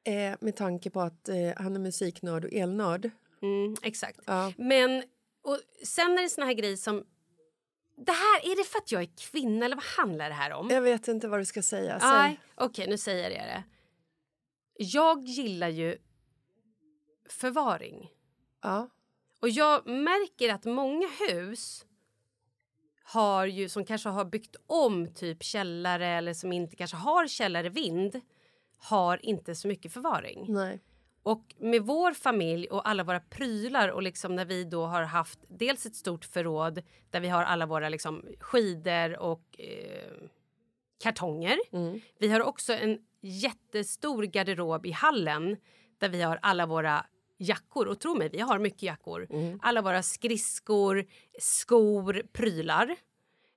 Eh, 0.04 0.38
med 0.40 0.56
tanke 0.56 0.90
på 0.90 1.02
att 1.02 1.30
eh, 1.30 1.36
han 1.58 1.76
är 1.76 1.80
musiknörd 1.80 2.46
och 2.46 2.54
elnörd. 2.54 3.12
Mm, 3.42 3.76
exakt. 3.82 4.20
Ja. 4.26 4.54
Men 4.58 5.04
och 5.42 5.60
sen 5.84 6.18
är 6.18 6.22
det 6.22 6.30
såna 6.30 6.46
här 6.48 6.54
grejer 6.54 6.76
som... 6.78 7.06
Det 7.98 8.12
här, 8.12 8.52
är 8.52 8.56
det 8.56 8.64
för 8.64 8.78
att 8.78 8.92
jag 8.92 9.02
är 9.02 9.10
kvinna 9.32 9.66
eller 9.66 9.76
vad 9.76 9.86
handlar 9.86 10.30
det 10.30 10.36
här 10.36 10.52
om? 10.54 10.70
Jag 10.70 10.82
vet 10.82 11.08
inte 11.08 11.28
vad 11.28 11.40
du 11.40 11.46
ska 11.46 11.62
säga. 11.62 12.00
Säg. 12.00 12.40
Okej 12.56 12.88
nu 12.88 12.98
säger 12.98 13.30
jag 13.30 13.48
det. 13.48 13.64
Jag 14.84 15.24
gillar 15.24 15.70
ju 15.70 15.98
förvaring. 17.30 18.12
Ja. 18.62 18.90
Och 19.42 19.50
jag 19.50 19.88
märker 19.88 20.54
att 20.54 20.66
många 20.66 21.08
hus 21.30 21.86
har 23.04 23.46
ju, 23.46 23.70
som 23.70 23.86
kanske 23.86 24.10
har 24.10 24.26
byggt 24.26 24.56
om 24.68 25.14
typ 25.14 25.44
källare 25.44 26.08
eller 26.08 26.34
som 26.34 26.52
inte 26.52 26.76
kanske 26.76 26.98
har 26.98 27.28
källare-vind 27.28 28.22
har 28.78 29.26
inte 29.26 29.56
så 29.56 29.68
mycket 29.68 29.94
förvaring. 29.94 30.46
Nej. 30.50 30.80
Och 31.24 31.56
med 31.58 31.82
vår 31.82 32.14
familj 32.14 32.68
och 32.68 32.90
alla 32.90 33.04
våra 33.04 33.20
prylar 33.20 33.88
och 33.88 34.04
liksom 34.04 34.36
när 34.36 34.46
vi 34.46 34.64
då 34.64 34.86
har 34.86 35.04
haft 35.04 35.40
dels 35.48 35.86
ett 35.86 35.96
stort 35.96 36.26
förråd 36.26 36.82
där 37.10 37.20
vi 37.20 37.28
har 37.28 37.44
alla 37.44 37.66
våra 37.66 37.90
liksom 37.90 38.26
skidor 38.40 39.20
och 39.20 39.60
eh, 39.60 40.28
kartonger. 41.04 41.58
Vi 42.18 42.30
har 42.30 42.42
också 42.42 42.74
en 42.74 43.00
jättestor 43.22 44.24
garderob 44.24 44.86
i 44.86 44.92
hallen 44.92 45.58
där 45.98 46.10
vi 46.10 46.22
har 46.22 46.40
alla 46.42 46.66
våra 46.66 47.06
jackor. 47.38 47.88
Och 47.88 48.00
tro 48.00 48.16
mig, 48.16 48.30
vi 48.30 48.40
har 48.40 48.60
mycket 48.60 48.84
jackor. 48.84 49.28
Alla 49.62 49.82
våra 49.82 50.04
skridskor, 50.04 51.06
skor, 51.40 52.24
prylar. 52.34 52.96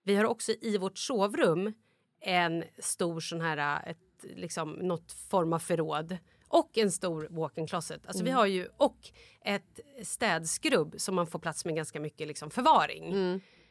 Vi 0.02 0.14
har 0.14 0.24
också 0.24 0.52
i 0.60 0.78
vårt 0.78 0.98
sovrum 0.98 1.72
en 2.20 2.64
stor 2.78 3.20
sån 3.20 3.40
här, 3.40 3.88
ett, 3.90 3.98
liksom, 4.36 4.72
något 4.72 5.12
form 5.12 5.52
av 5.52 5.58
förråd 5.58 6.16
och 6.48 6.78
en 6.78 6.90
stor 6.92 7.26
walk-in 7.30 7.66
closet. 7.66 8.06
Alltså 8.06 8.24
vi 8.24 8.30
har 8.30 8.46
ju, 8.46 8.68
och 8.76 8.98
ett 9.44 9.80
städskrubb 10.02 10.94
som 10.98 11.14
man 11.14 11.26
får 11.26 11.38
plats 11.38 11.64
med 11.64 11.74
ganska 11.76 12.00
mycket 12.00 12.28
liksom, 12.28 12.50
förvaring. 12.50 13.12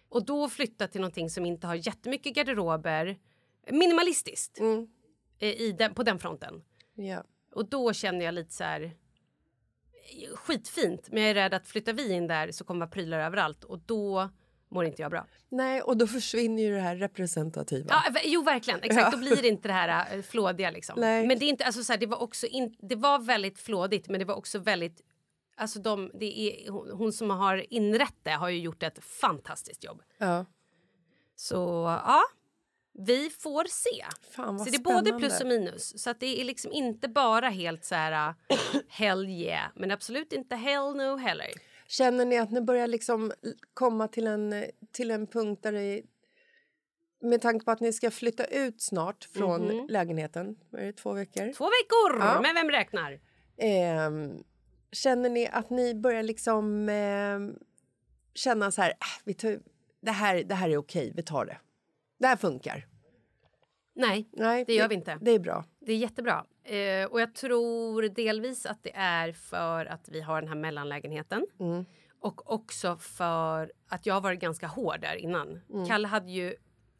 Och 0.10 0.26
då 0.26 0.50
flytta 0.50 0.88
till 0.88 1.02
någonting 1.02 1.30
som 1.30 1.46
inte 1.46 1.68
har 1.68 1.76
jättemycket 1.76 2.36
garderober, 2.36 3.18
minimalistiskt 3.72 4.60
eh, 4.60 4.66
i 5.40 5.72
den, 5.72 5.94
på 5.94 6.04
den 6.04 6.20
fronten. 6.20 6.64
Ja. 6.96 7.24
Och 7.56 7.70
då 7.70 7.94
känner 7.94 8.26
jag 8.26 8.34
lite 8.34 8.54
så 8.54 8.64
här... 8.64 8.94
Skitfint, 10.36 11.10
men 11.12 11.22
jag 11.22 11.30
är 11.30 11.34
rädd 11.34 11.54
att 11.54 11.68
flyttar 11.68 11.94
vi 11.94 12.12
in 12.14 12.28
där 12.28 12.52
så 12.52 12.64
kommer 12.64 12.80
det 12.80 12.86
vara 12.86 12.92
prylar 12.92 13.20
överallt 13.20 13.64
och 13.64 13.80
då 13.80 14.30
mår 14.70 14.86
inte 14.86 15.02
jag 15.02 15.12
bra. 15.12 15.28
Nej, 15.50 15.82
och 15.82 15.98
då 15.98 16.08
försvinner 16.08 16.64
ju 16.64 16.74
det 16.74 16.80
här 16.80 16.96
representativa. 16.96 17.88
Ja, 17.90 18.22
jo, 18.24 18.44
verkligen. 18.44 18.80
Exakt, 18.84 19.02
Ja. 19.02 19.12
då 19.12 19.18
blir 19.18 19.42
det 19.42 19.48
inte 19.48 19.68
det 19.68 19.74
här 19.74 20.16
äh, 20.16 20.22
flådiga. 20.32 20.72
Liksom. 20.72 21.00
Nej. 21.00 21.28
Men 21.28 21.40
det, 21.40 21.46
är 21.46 21.50
inte, 21.50 21.66
alltså, 21.66 21.84
så 21.84 21.94
här, 21.94 22.00
det, 22.00 22.06
var 22.06 22.22
också 22.22 22.48
in, 22.48 22.76
det 22.80 22.96
var 22.96 23.20
väldigt 23.20 23.60
flådigt, 23.60 24.10
men 24.10 24.20
det 24.20 24.26
var 24.26 24.36
också 24.36 24.60
väldigt... 24.60 25.02
Alltså, 25.58 25.80
de, 25.80 26.12
det 26.14 26.40
är, 26.40 26.72
hon, 26.72 26.92
hon 26.92 27.14
som 27.14 27.30
har 27.30 27.74
inrett 27.74 28.16
det 28.24 28.32
har 28.32 28.50
ju 28.50 28.60
gjort 28.60 28.84
ett 28.84 29.04
fantastiskt 29.04 29.84
jobb. 29.84 30.02
Ja. 30.18 30.46
Så 31.36 31.56
ja, 32.06 32.22
vi 32.94 33.30
får 33.30 33.64
se. 33.70 34.06
Fan, 34.32 34.60
så 34.60 34.66
det 34.66 34.76
är 34.78 34.80
både 34.80 35.14
plus 35.20 35.42
och 35.42 35.48
minus. 35.48 36.02
Så 36.04 36.10
att 36.10 36.20
det 36.20 36.42
är 36.42 36.46
liksom 36.46 36.72
inte 36.72 37.08
bara 37.08 37.50
helt 37.50 37.86
så 37.86 37.96
här 37.96 38.34
hell 38.90 39.30
yeah, 39.30 39.72
men 39.76 39.92
absolut 39.92 40.34
inte 40.34 40.56
hell 40.56 40.96
no 40.96 41.18
heller. 41.18 41.48
Känner 41.88 42.26
ni 42.26 42.38
att 42.38 42.52
ni 42.52 42.62
börjar 42.62 42.88
liksom 42.88 43.32
komma 43.74 44.08
till 44.08 44.28
en, 44.28 44.66
till 44.92 45.12
en 45.12 45.28
punkt 45.28 45.64
där 45.64 45.72
det 45.72 46.02
med 47.22 47.42
tanke 47.42 47.66
på 47.66 47.72
att 47.72 47.80
ni 47.80 47.94
ska 47.94 48.12
flytta 48.12 48.46
ut 48.46 48.82
snart 48.82 49.24
från 49.24 49.62
Mhm. 49.68 49.88
lägenheten, 49.90 50.56
vad 50.70 50.82
är 50.82 50.86
det, 50.86 50.94
två 50.94 51.14
veckor? 51.14 51.54
Två 51.54 51.66
veckor! 51.66 52.20
Ja. 52.20 52.42
Men 52.42 52.56
vem 52.56 52.70
räknar? 52.72 53.20
Ehm, 53.58 54.44
känner 54.92 55.30
ni 55.30 55.48
att 55.48 55.70
ni 55.70 55.96
börjar 55.96 56.24
liksom 56.24 56.90
ehm, 56.90 57.56
känna 58.34 58.72
så 58.72 58.82
här, 58.82 58.90
äh, 58.90 58.96
vi 59.24 59.34
tar, 59.34 59.60
det 60.02 60.12
här, 60.12 60.44
det 60.44 60.56
här 60.56 60.70
är 60.70 60.78
okej, 60.78 61.12
vi 61.16 61.24
tar 61.24 61.46
det. 61.46 61.58
Det 62.24 62.28
här 62.28 62.38
funkar. 62.38 62.86
Nej, 63.96 64.30
Nej, 64.32 64.66
det 64.68 64.74
gör 64.74 64.88
vi 64.88 64.96
inte. 64.96 65.18
Det 65.22 65.32
är 65.32 65.40
bra. 65.40 65.66
Det 65.80 65.92
är 65.92 65.98
jättebra. 65.98 66.46
Eh, 66.64 67.06
och 67.06 67.22
jag 67.22 67.36
tror 67.36 68.02
delvis 68.02 68.66
att 68.66 68.84
det 68.84 68.92
är 68.96 69.34
för 69.34 69.86
att 69.86 70.10
vi 70.10 70.22
har 70.22 70.42
den 70.42 70.48
här 70.48 70.56
mellanlägenheten. 70.56 71.46
Mm. 71.60 71.86
Och 72.20 72.52
också 72.54 72.98
för 72.98 73.72
att 73.88 74.06
jag 74.06 74.14
har 74.14 74.22
varit 74.22 74.40
ganska 74.40 74.68
hård 74.68 75.02
där 75.02 75.16
innan. 75.16 75.62
Mm. 75.70 75.88
Kalle 75.88 76.08
hade 76.08 76.32
ju 76.32 76.56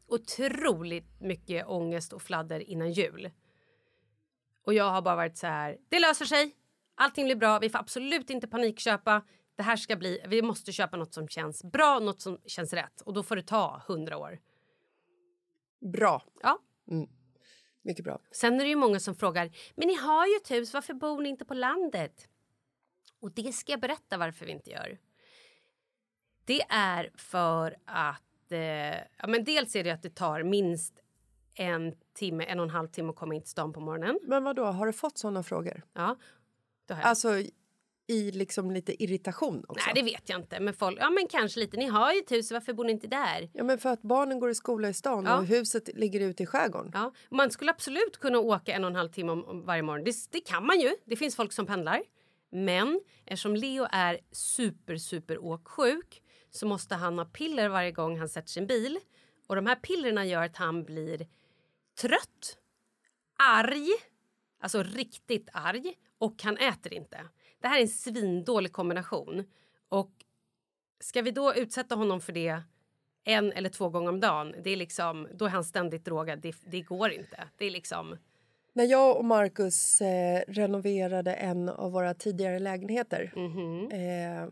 otroligt 0.06 1.20
mycket 1.20 1.66
ångest 1.66 2.12
och 2.12 2.22
fladder 2.22 2.60
innan 2.70 2.92
jul. 2.92 3.30
Och 4.66 4.74
jag 4.74 4.90
har 4.90 5.02
bara 5.02 5.16
varit 5.16 5.36
så 5.36 5.46
här, 5.46 5.78
det 5.88 5.98
löser 5.98 6.24
sig. 6.24 6.54
Allting 6.94 7.24
blir 7.24 7.36
bra. 7.36 7.58
Vi 7.58 7.70
får 7.70 7.78
absolut 7.78 8.30
inte 8.30 8.48
panikköpa. 8.48 9.22
Det 9.56 9.62
här 9.62 9.76
ska 9.76 9.96
bli, 9.96 10.20
vi 10.28 10.42
måste 10.42 10.72
köpa 10.72 10.96
något 10.96 11.14
som 11.14 11.28
känns 11.28 11.64
bra, 11.64 11.98
något 11.98 12.20
som 12.20 12.38
känns 12.46 12.72
rätt. 12.72 13.00
Och 13.00 13.14
då 13.14 13.22
får 13.22 13.36
det 13.36 13.42
ta 13.42 13.82
hundra 13.86 14.16
år. 14.18 14.38
Bra. 15.92 16.22
Ja. 16.42 16.58
Mm. 16.90 17.08
Mycket 17.82 18.04
bra. 18.04 18.20
Sen 18.30 18.54
är 18.54 18.64
det 18.64 18.68
ju 18.68 18.76
många 18.76 19.00
som 19.00 19.14
frågar, 19.14 19.50
men 19.74 19.88
ni 19.88 19.94
har 19.94 20.26
ju 20.26 20.36
ett 20.36 20.50
hus, 20.50 20.74
varför 20.74 20.94
bor 20.94 21.22
ni 21.22 21.28
inte 21.28 21.44
på 21.44 21.54
landet? 21.54 22.28
Och 23.20 23.32
det 23.32 23.52
ska 23.52 23.72
jag 23.72 23.80
berätta 23.80 24.18
varför 24.18 24.46
vi 24.46 24.52
inte 24.52 24.70
gör. 24.70 24.98
Det 26.44 26.62
är 26.68 27.10
för 27.14 27.76
att, 27.84 28.52
eh, 28.52 28.58
ja 29.18 29.26
men 29.28 29.44
dels 29.44 29.76
är 29.76 29.84
det 29.84 29.90
att 29.90 30.02
det 30.02 30.14
tar 30.14 30.42
minst 30.42 31.00
en 31.54 31.94
timme, 32.14 32.44
en 32.44 32.60
och 32.60 32.64
en 32.64 32.70
halv 32.70 32.88
timme 32.88 33.10
att 33.10 33.16
komma 33.16 33.34
in 33.34 33.40
till 33.40 33.50
stan 33.50 33.72
på 33.72 33.80
morgonen. 33.80 34.18
Men 34.22 34.44
vad 34.44 34.56
då 34.56 34.64
har 34.64 34.86
du 34.86 34.92
fått 34.92 35.18
såna 35.18 35.42
frågor? 35.42 35.82
Ja, 35.92 36.16
det 36.86 36.94
har 36.94 37.00
jag. 37.00 37.08
Alltså 37.08 37.42
i 38.06 38.30
liksom 38.30 38.70
lite 38.70 39.02
irritation 39.02 39.64
också? 39.68 39.84
Nej, 39.86 39.94
det 40.04 40.10
vet 40.12 40.28
jag 40.28 40.40
inte. 40.40 40.60
Men 40.60 40.74
folk, 40.74 40.98
ja 41.00 41.10
men 41.10 41.28
kanske 41.28 41.60
lite. 41.60 41.76
Ni 41.76 41.86
har 41.86 42.12
ju 42.12 42.18
ett 42.20 42.32
hus, 42.32 42.52
varför 42.52 42.72
bor 42.72 42.84
ni 42.84 42.92
inte 42.92 43.06
där? 43.06 43.50
Ja, 43.52 43.64
men 43.64 43.78
för 43.78 43.88
att 43.90 44.02
barnen 44.02 44.40
går 44.40 44.50
i 44.50 44.54
skola 44.54 44.88
i 44.88 44.94
stan 44.94 45.24
Ja. 45.24 45.38
och 45.38 45.46
huset 45.46 45.88
ligger 45.94 46.20
ute 46.20 46.42
i 46.42 46.46
skärgården. 46.46 46.90
Ja, 46.94 47.12
man 47.30 47.50
skulle 47.50 47.70
absolut 47.70 48.18
kunna 48.18 48.38
åka 48.38 48.72
en 48.72 48.84
och 48.84 48.90
en 48.90 48.96
halv 48.96 49.08
timme 49.08 49.32
om, 49.32 49.44
om 49.44 49.64
varje 49.64 49.82
morgon. 49.82 50.04
Det, 50.04 50.14
det 50.30 50.40
kan 50.40 50.66
man 50.66 50.80
ju. 50.80 50.96
Det 51.04 51.16
finns 51.16 51.36
folk 51.36 51.52
som 51.52 51.66
pendlar. 51.66 52.02
Men 52.52 53.00
eftersom 53.26 53.56
Leo 53.56 53.86
är 53.92 54.20
super, 54.32 54.96
super 54.96 55.38
åksjuk 55.44 56.22
så 56.50 56.66
måste 56.66 56.94
han 56.94 57.18
ha 57.18 57.24
piller 57.24 57.68
varje 57.68 57.92
gång 57.92 58.18
han 58.18 58.28
sätter 58.28 58.48
sin 58.48 58.66
bil. 58.66 58.98
Och 59.46 59.56
de 59.56 59.66
här 59.66 59.76
pillerna 59.76 60.24
gör 60.26 60.42
att 60.42 60.56
han 60.56 60.84
blir 60.84 61.26
trött, 62.00 62.58
arg, 63.38 63.88
alltså 64.60 64.82
riktigt 64.82 65.48
arg 65.52 65.94
och 66.18 66.42
han 66.42 66.56
äter 66.56 66.94
inte. 66.94 67.20
Det 67.64 67.68
här 67.68 67.78
är 67.78 67.82
en 67.82 67.88
svindålig 67.88 68.72
kombination. 68.72 69.44
Och 69.88 70.10
ska 71.00 71.22
vi 71.22 71.30
då 71.30 71.54
utsätta 71.54 71.94
honom 71.94 72.20
för 72.20 72.32
det 72.32 72.62
en 73.24 73.52
eller 73.52 73.68
två 73.68 73.88
gånger 73.88 74.08
om 74.08 74.20
dagen, 74.20 74.54
det 74.64 74.70
är 74.70 74.76
liksom, 74.76 75.28
då 75.34 75.44
är 75.44 75.48
han 75.48 75.64
ständigt 75.64 76.04
drogad. 76.04 76.38
Det, 76.40 76.54
det 76.66 76.80
går 76.80 77.10
inte. 77.12 77.48
Det 77.56 77.64
är 77.64 77.70
liksom... 77.70 78.16
När 78.72 78.84
jag 78.84 79.16
och 79.16 79.24
Marcus 79.24 80.00
eh, 80.00 80.42
renoverade 80.48 81.34
en 81.34 81.68
av 81.68 81.92
våra 81.92 82.14
tidigare 82.14 82.58
lägenheter 82.58 83.32
Mhm. 83.36 83.90
eh, 83.92 84.48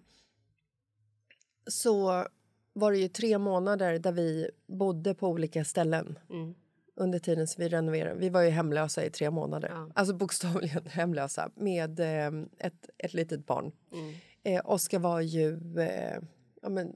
så 1.66 2.26
var 2.72 2.92
det 2.92 2.98
ju 2.98 3.08
tre 3.08 3.38
månader 3.38 3.98
där 3.98 4.12
vi 4.12 4.50
bodde 4.66 5.14
på 5.14 5.28
olika 5.28 5.64
ställen 5.64 6.18
Mm. 6.30 6.54
Under 7.02 7.18
tiden 7.18 7.46
som 7.46 7.62
vi 7.64 7.68
renoverade. 7.68 8.14
Vi 8.20 8.28
var 8.28 8.42
ju 8.42 8.50
hemlösa 8.50 9.04
i 9.04 9.10
tre 9.10 9.30
månader. 9.30 9.90
Alltså 9.94 10.14
bokstavligen 10.14 10.86
hemlösa 10.90 11.50
med 11.54 12.00
eh, 12.00 12.42
ett, 12.58 12.90
ett 12.98 13.14
litet 13.14 13.46
barn. 13.46 13.72
Mm. 13.92 14.14
Eh, 14.44 14.60
Oskar 14.64 14.98
var 14.98 15.20
ju 15.20 15.78
eh, 15.80 16.18
ja, 16.62 16.68
men, 16.68 16.92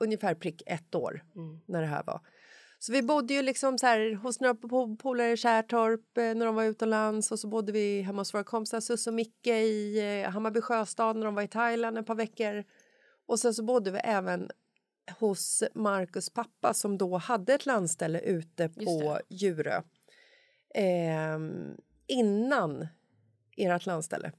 ungefär 0.00 0.34
prick 0.34 0.62
ett 0.66 0.94
år 0.94 1.22
Mm. 1.36 1.60
när 1.66 1.80
det 1.80 1.86
här 1.86 2.02
var. 2.06 2.20
Så 2.78 2.92
vi 2.92 3.02
bodde 3.02 3.34
ju 3.34 3.42
liksom 3.42 3.78
så 3.78 3.86
här 3.86 4.14
hos 4.14 4.40
några 4.40 4.54
po- 4.54 4.96
polare 4.96 5.32
i 5.32 5.36
Kärrtorp 5.36 6.18
eh, 6.18 6.22
när 6.34 6.46
de 6.46 6.54
var 6.54 6.64
utomlands 6.64 7.32
och 7.32 7.38
så 7.38 7.48
bodde 7.48 7.72
vi 7.72 8.00
hemma 8.00 8.20
hos 8.20 8.34
våra 8.34 8.44
kompisar 8.44 8.80
Susse 8.80 9.10
och 9.10 9.14
Micke 9.14 9.46
i 9.46 9.98
eh, 10.24 10.30
Hammarby 10.30 10.60
sjöstad 10.60 11.16
när 11.16 11.24
de 11.26 11.34
var 11.34 11.42
i 11.42 11.48
Thailand 11.48 11.98
ett 11.98 12.06
par 12.06 12.14
veckor. 12.14 12.64
Och 13.26 13.40
sen 13.40 13.54
så 13.54 13.62
bodde 13.64 13.90
vi 13.90 13.98
även 13.98 14.50
hos 15.18 15.62
Marcus 15.74 16.30
pappa 16.30 16.74
som 16.74 16.98
då 16.98 17.16
hade 17.16 17.54
ett 17.54 17.66
landställe 17.66 18.20
ute 18.20 18.68
på 18.68 19.20
Djurö. 19.28 19.82
Ehm, 20.74 21.76
innan 22.06 22.86
ert 23.56 23.86
landställe. 23.86 24.32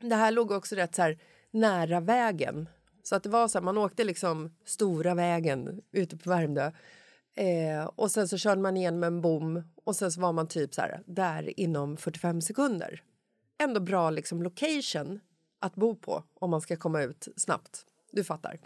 Det 0.00 0.14
här 0.14 0.30
låg 0.30 0.50
också 0.50 0.74
rätt 0.74 0.94
så 0.94 1.02
här 1.02 1.18
nära 1.50 2.00
vägen. 2.00 2.68
Så 3.02 3.16
att 3.16 3.22
det 3.22 3.28
var 3.28 3.48
så 3.48 3.58
här, 3.58 3.64
man 3.64 3.78
åkte 3.78 4.04
liksom 4.04 4.56
stora 4.64 5.14
vägen 5.14 5.82
ute 5.92 6.16
på 6.16 6.30
Värmdö. 6.30 6.72
Eh, 7.34 7.84
och 7.84 8.10
sen 8.10 8.28
så 8.28 8.38
körde 8.38 8.60
man 8.60 8.76
igen 8.76 8.98
med 8.98 9.06
en 9.06 9.20
bom 9.20 9.62
och 9.84 9.96
sen 9.96 10.12
så 10.12 10.20
var 10.20 10.32
man 10.32 10.48
typ 10.48 10.74
så 10.74 10.80
här 10.80 11.02
där 11.06 11.60
inom 11.60 11.96
45 11.96 12.40
sekunder. 12.40 13.02
ändå 13.60 13.80
bra 13.80 14.10
liksom, 14.10 14.42
location 14.42 15.20
att 15.60 15.74
bo 15.74 15.96
på 15.96 16.24
om 16.34 16.50
man 16.50 16.60
ska 16.60 16.76
komma 16.76 17.02
ut 17.02 17.28
snabbt. 17.36 17.84
Du 18.12 18.24
fattar. 18.24 18.60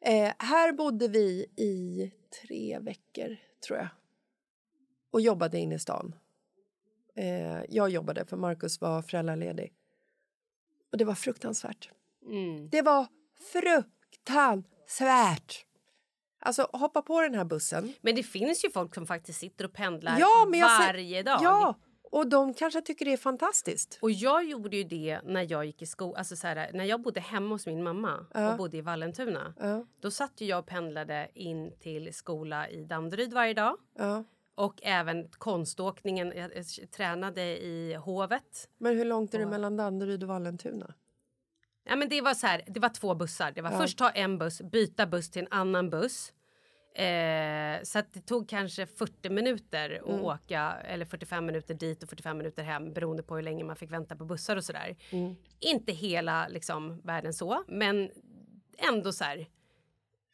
Eh, 0.00 0.32
här 0.38 0.72
bodde 0.72 1.08
vi 1.08 1.46
i 1.56 2.12
tre 2.42 2.78
veckor, 2.78 3.36
tror 3.66 3.78
jag 3.78 3.88
och 5.16 5.20
jobbade 5.20 5.58
inne 5.58 5.74
i 5.74 5.78
stan. 5.78 6.14
Eh, 7.14 7.64
jag 7.68 7.90
jobbade, 7.90 8.26
för 8.26 8.36
Markus 8.36 8.80
var 8.80 9.02
föräldraledig. 9.02 9.72
Och 10.92 10.98
det 10.98 11.04
var 11.04 11.14
fruktansvärt. 11.14 11.90
Mm. 12.26 12.68
Det 12.68 12.82
var 12.82 13.06
fruktansvärt! 13.52 15.66
Alltså, 16.38 16.70
hoppa 16.72 17.02
på 17.02 17.20
den 17.20 17.34
här 17.34 17.44
bussen. 17.44 17.92
Men 18.00 18.14
det 18.14 18.22
finns 18.22 18.64
ju 18.64 18.70
folk 18.70 18.94
som 18.94 19.06
faktiskt 19.06 19.40
sitter 19.40 19.64
och 19.64 19.72
pendlar 19.72 20.18
Ja, 20.18 20.46
men 20.48 20.60
jag 20.60 20.78
varje 20.78 21.22
dag. 21.22 21.40
Ja, 21.42 21.74
och 22.16 22.26
de 22.26 22.54
kanske 22.54 22.80
tycker 22.80 23.04
det 23.04 23.12
är 23.12 23.16
fantastiskt. 23.16 23.98
Och 24.02 24.10
jag 24.10 24.44
gjorde 24.44 24.76
ju 24.76 24.84
det 24.84 25.20
när 25.24 25.46
jag 25.50 25.64
gick 25.64 25.82
i 25.82 25.86
skolan. 25.86 26.16
Alltså 26.16 26.36
så 26.36 26.46
här, 26.46 26.70
när 26.74 26.84
jag 26.84 27.02
bodde 27.02 27.20
hemma 27.20 27.54
hos 27.54 27.66
min 27.66 27.82
mamma 27.82 28.26
Ja. 28.34 28.50
och 28.50 28.58
bodde 28.58 28.76
i 28.76 28.80
Vallentuna. 28.80 29.54
Ja. 29.58 29.86
Då 30.00 30.10
satt 30.10 30.40
jag 30.40 30.58
och 30.58 30.66
pendlade 30.66 31.28
in 31.34 31.72
till 31.80 32.14
skola 32.14 32.68
i 32.68 32.84
Danderyd 32.84 33.32
varje 33.32 33.54
dag. 33.54 33.76
Ja. 33.98 34.24
Och 34.54 34.80
även 34.82 35.28
konståkningen. 35.28 36.32
Jag, 36.36 36.50
tränade 36.90 37.42
i 37.42 37.94
Hovet. 37.94 38.68
Men 38.78 38.96
hur 38.96 39.04
långt 39.04 39.34
är 39.34 39.38
det 39.38 39.46
mellan 39.46 39.76
Danderyd 39.76 40.22
och 40.22 40.28
Vallentuna? 40.28 40.94
Ja, 41.84 41.96
men 41.96 42.08
det, 42.08 42.20
var 42.20 42.34
så 42.34 42.46
här, 42.46 42.62
det 42.66 42.80
var 42.80 42.88
två 42.88 43.14
bussar. 43.14 43.52
Det 43.52 43.62
var 43.62 43.70
först 43.70 43.98
ta 43.98 44.10
en 44.10 44.38
buss, 44.38 44.62
byta 44.62 45.06
buss 45.06 45.30
till 45.30 45.42
en 45.42 45.48
annan 45.50 45.90
buss. 45.90 46.32
Eh, 46.98 47.82
så 47.82 48.02
det 48.12 48.20
tog 48.26 48.48
kanske 48.48 48.86
40 48.86 49.30
minuter 49.30 49.90
att 50.02 50.08
Mm. 50.08 50.24
åka, 50.24 50.72
eller 50.84 51.04
45 51.04 51.46
minuter 51.46 51.74
dit 51.74 52.02
och 52.02 52.08
45 52.08 52.38
minuter 52.38 52.62
hem 52.62 52.92
beroende 52.92 53.22
på 53.22 53.36
hur 53.36 53.42
länge 53.42 53.64
man 53.64 53.76
fick 53.76 53.90
vänta 53.92 54.16
på 54.16 54.24
bussar 54.24 54.56
och 54.56 54.64
sådär. 54.64 54.96
Mm. 55.10 55.36
Inte 55.60 55.92
hela 55.92 56.48
liksom, 56.48 57.00
världen 57.04 57.32
så, 57.34 57.64
men 57.68 58.10
ändå 58.78 59.12
så 59.12 59.24
här. 59.24 59.46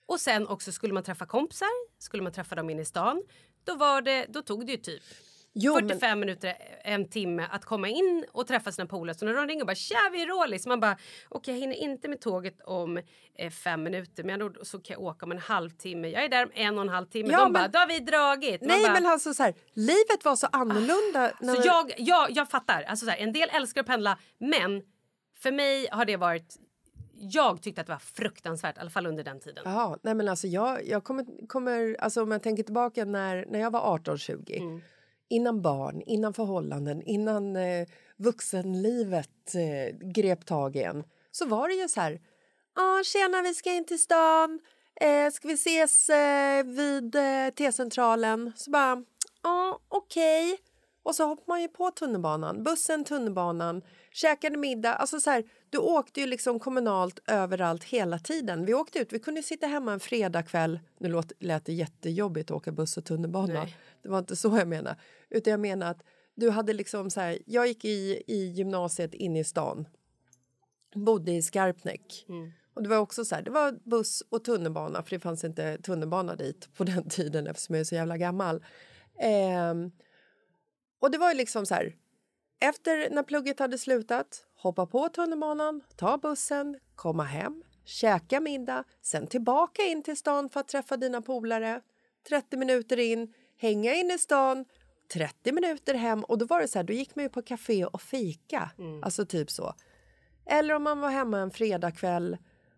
Och 0.06 0.20
sen 0.20 0.48
också 0.48 0.72
skulle 0.72 0.92
man 0.94 1.02
träffa 1.02 1.26
kompisar, 1.26 1.68
skulle 1.98 2.22
man 2.22 2.32
träffa 2.32 2.54
dem 2.54 2.70
inne 2.70 2.82
i 2.82 2.84
stan. 2.84 3.22
Då, 3.64 3.74
var 3.76 4.02
det, 4.02 4.26
då 4.28 4.42
tog 4.42 4.66
det 4.66 4.72
ju 4.72 4.78
typ 4.78 5.02
Jo, 5.54 5.74
45 5.74 6.20
minuter, 6.20 6.54
en 6.84 7.08
timme 7.08 7.46
att 7.50 7.64
komma 7.64 7.88
in 7.88 8.24
och 8.32 8.46
träffa 8.46 8.72
sina 8.72 8.86
polare. 8.86 9.14
Så 9.18 9.24
när 9.24 9.34
de 9.34 9.46
ringer 9.46 9.62
och 9.62 9.66
bara 9.66 9.74
“tja, 9.74 9.96
vi 10.12 10.22
är 10.22 10.26
Rålis”. 10.26 10.66
Man 10.66 10.80
bara 10.80 10.96
“okej, 11.28 11.54
jag 11.54 11.60
hinner 11.60 11.76
inte 11.76 12.08
med 12.08 12.20
tåget 12.20 12.60
om 12.64 13.00
eh, 13.38 13.50
fem 13.50 13.82
minuter 13.82 14.24
men 14.24 14.38
då, 14.40 14.52
så 14.64 14.78
kan 14.78 14.94
jag 14.94 15.02
åka 15.02 15.26
om 15.26 15.32
en 15.32 15.38
halvtimme. 15.38 16.08
Jag 16.08 16.24
är 16.24 16.28
där 16.28 16.44
om 16.44 16.50
en 16.54 16.76
och 16.78 16.82
en 16.82 16.88
halv 16.88 17.06
timme”. 17.06 17.28
Ja, 17.32 17.38
de 17.38 17.42
men- 17.44 17.52
bara 17.52 17.68
“då 17.68 17.78
har 17.78 17.86
vi 17.86 17.98
dragit”. 17.98 18.60
Man 18.60 18.68
Nej, 18.68 18.82
bara, 18.82 18.92
men 18.92 19.06
alltså 19.06 19.34
så 19.34 19.42
här, 19.42 19.54
livet 19.72 20.24
var 20.24 20.36
så 20.36 20.46
annorlunda. 20.52 21.32
när 21.40 21.54
så 21.54 21.62
jag, 21.66 21.92
jag, 21.98 22.30
jag 22.30 22.50
fattar. 22.50 22.82
Alltså, 22.82 23.06
så 23.06 23.10
här, 23.12 23.18
en 23.18 23.32
del 23.32 23.48
älskar 23.52 23.80
att 23.80 23.86
pendla 23.86 24.18
men 24.38 24.82
för 25.38 25.52
mig 25.52 25.88
har 25.92 26.04
det 26.04 26.16
varit... 26.16 26.56
Jag 27.24 27.62
tyckte 27.62 27.80
att 27.80 27.86
det 27.86 27.92
var 27.92 27.98
fruktansvärt, 27.98 28.76
i 28.76 28.80
alla 28.80 28.90
fall 28.90 29.06
under 29.06 29.24
den 29.24 29.40
tiden. 29.40 29.62
Jaha, 29.64 29.98
nej 30.02 30.14
men 30.14 30.28
alltså 30.28 30.46
jag, 30.46 30.86
jag 30.88 31.04
kommer, 31.04 31.46
kommer, 31.48 31.96
alltså 32.00 32.22
om 32.22 32.30
jag 32.30 32.42
tänker 32.42 32.62
tillbaka 32.62 33.04
när, 33.04 33.46
när 33.48 33.58
jag 33.60 33.70
var 33.70 33.98
18-20, 33.98 34.56
Mm 34.60 34.82
innan 35.32 35.62
barn, 35.62 36.02
innan 36.06 36.34
förhållanden, 36.34 37.02
innan 37.02 37.56
eh, 37.56 37.86
vuxenlivet 38.16 39.54
eh, 39.54 39.96
grep 39.98 40.46
tag 40.46 40.76
igen, 40.76 41.04
så 41.30 41.46
var 41.46 41.68
det 41.68 41.74
ju 41.74 41.88
så 41.88 42.00
här, 42.00 42.20
ah, 42.74 43.02
tjena 43.04 43.42
vi 43.42 43.54
ska 43.54 43.72
in 43.72 43.84
till 43.84 43.98
stan, 44.02 44.60
eh, 45.00 45.32
ska 45.32 45.48
vi 45.48 45.54
ses 45.54 46.08
eh, 46.08 46.64
vid 46.64 47.14
eh, 47.14 47.48
T-centralen? 47.56 48.52
Så 48.56 48.70
bara, 48.70 49.04
ja 49.42 49.80
okej. 49.88 50.58
Och 51.04 51.14
så 51.14 51.24
hoppade 51.26 51.48
man 51.48 51.62
ju 51.62 51.68
på 51.68 51.90
tunnelbanan, 51.90 52.62
bussen, 52.62 53.04
tunnelbanan, 53.04 53.82
käkade 54.12 54.56
middag. 54.56 54.94
Alltså 54.94 55.20
så 55.20 55.30
här, 55.30 55.44
du 55.70 55.78
åkte 55.78 56.20
ju 56.20 56.26
liksom 56.26 56.58
kommunalt 56.58 57.20
överallt 57.26 57.84
hela 57.84 58.18
tiden. 58.18 58.64
Vi 58.64 58.74
åkte 58.74 58.98
ut, 58.98 59.12
vi 59.12 59.18
kunde 59.18 59.42
sitta 59.42 59.66
hemma 59.66 59.92
en 59.92 60.00
fredagkväll. 60.00 60.80
Nu 60.98 61.22
lät 61.38 61.64
det 61.64 61.72
jättejobbigt 61.72 62.50
att 62.50 62.56
åka 62.56 62.72
buss 62.72 62.96
och 62.96 63.04
tunnelbana. 63.04 63.54
Nej. 63.54 63.76
Det 64.02 64.08
var 64.08 64.18
inte 64.18 64.36
så 64.36 64.56
jag 64.58 64.68
menade. 64.68 64.96
Utan 65.30 65.50
jag 65.50 65.60
menar 65.60 65.90
att 65.90 66.02
du 66.34 66.50
hade 66.50 66.72
liksom 66.72 67.10
så 67.10 67.20
här, 67.20 67.38
jag 67.46 67.66
gick 67.66 67.84
i, 67.84 68.22
i 68.26 68.46
gymnasiet 68.46 69.14
inne 69.14 69.40
i 69.40 69.44
stan. 69.44 69.88
Bodde 70.94 71.32
i 71.32 71.42
Skarpnäck. 71.42 72.26
Och 72.74 72.82
det 72.82 72.88
var 72.88 72.96
också 72.96 73.24
så 73.24 73.34
här, 73.34 73.42
det 73.42 73.50
var 73.50 73.78
buss 73.84 74.22
och 74.28 74.44
tunnelbana 74.44 75.02
för 75.02 75.10
det 75.10 75.20
fanns 75.20 75.44
inte 75.44 75.78
tunnelbana 75.78 76.36
dit 76.36 76.74
på 76.74 76.84
den 76.84 77.08
tiden 77.08 77.46
eftersom 77.46 77.74
jag 77.74 77.80
är 77.80 77.84
så 77.84 77.94
jävla 77.94 78.16
gammal. 78.16 78.64
Ehm, 79.18 79.90
och 81.00 81.10
det 81.10 81.18
var 81.18 81.30
ju 81.30 81.36
liksom 81.36 81.66
så 81.66 81.74
här, 81.74 81.96
efter 82.60 83.10
när 83.10 83.22
plugget 83.22 83.58
hade 83.58 83.78
slutat, 83.78 84.44
hoppa 84.56 84.86
på 84.86 85.08
tunnelbanan, 85.08 85.80
ta 85.96 86.18
bussen, 86.18 86.78
komma 86.94 87.24
hem, 87.24 87.62
käka 87.84 88.40
middag, 88.40 88.84
sen 89.02 89.26
tillbaka 89.26 89.82
in 89.82 90.02
till 90.02 90.16
stan 90.16 90.48
för 90.48 90.60
att 90.60 90.68
träffa 90.68 90.96
dina 90.96 91.22
polare. 91.22 91.80
30 92.28 92.56
minuter 92.56 92.98
in, 92.98 93.34
hänga 93.62 93.94
in 93.94 94.10
i 94.10 94.18
stan, 94.18 94.64
30 95.12 95.52
minuter 95.52 95.94
hem 95.94 96.24
och 96.24 96.38
då 96.38 96.46
var 96.46 96.60
det 96.60 96.68
så 96.68 96.78
här, 96.78 96.84
då 96.84 96.92
gick 96.92 97.16
man 97.16 97.24
ju 97.24 97.28
på 97.28 97.42
café 97.42 97.84
och 97.84 98.02
fika. 98.02 98.70
Alltså 99.02 99.26
typ 99.26 99.50
så. 99.50 99.74
Eller 100.46 100.74
om 100.74 100.82
man 100.82 101.00
var 101.00 101.10
hemma 101.10 101.38
en 101.38 101.50
fredagkväll 101.50 102.36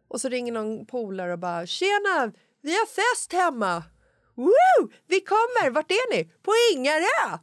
och 0.09 0.21
så 0.21 0.29
ringer 0.29 0.53
någon 0.53 0.87
polare 0.87 1.33
och 1.33 1.39
bara 1.39 1.67
“Tjena, 1.67 2.33
vi 2.61 2.71
har 2.73 2.87
fest 2.87 3.33
hemma!” 3.33 3.83
Woo! 4.35 4.91
Vi 5.07 5.21
kommer! 5.21 5.71
Vart 5.71 5.91
är 5.91 6.17
ni? 6.17 6.25
På 6.43 6.53
Ingarö! 6.73 7.39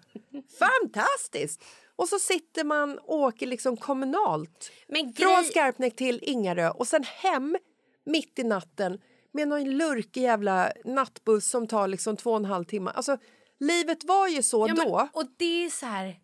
Fantastiskt! 0.60 1.64
Och 1.96 2.08
så 2.08 2.20
sitter 2.20 2.64
man 2.64 2.98
och 2.98 3.16
åker 3.16 3.48
liksom 3.48 3.78
kommunalt 3.78 4.72
från 5.18 5.44
Skarpnäck 5.44 5.96
till 5.96 6.20
Ingarö 6.22 6.70
och 6.70 6.88
sen 6.88 7.04
hem 7.04 7.58
mitt 8.06 8.39
i 8.39 8.44
natten 8.44 9.02
med 9.34 9.48
någon 9.48 9.64
lurkig 9.78 10.22
jävla 10.22 10.72
nattbuss 10.86 11.50
som 11.50 11.68
tar 11.68 11.88
liksom 11.88 12.18
två 12.18 12.32
och 12.32 12.38
en 12.38 12.46
halv 12.46 12.64
timme. 12.66 12.92
Alltså, 12.96 13.18
livet 13.60 14.04
var 14.04 14.28
ju 14.28 14.44
så 14.44 14.68
Ja, 14.68 14.74
men- 14.76 14.88
då. 14.88 15.10
Och 15.14 15.26
det 15.38 15.66
är 15.66 15.70
så 15.70 15.86
här... 15.86 16.20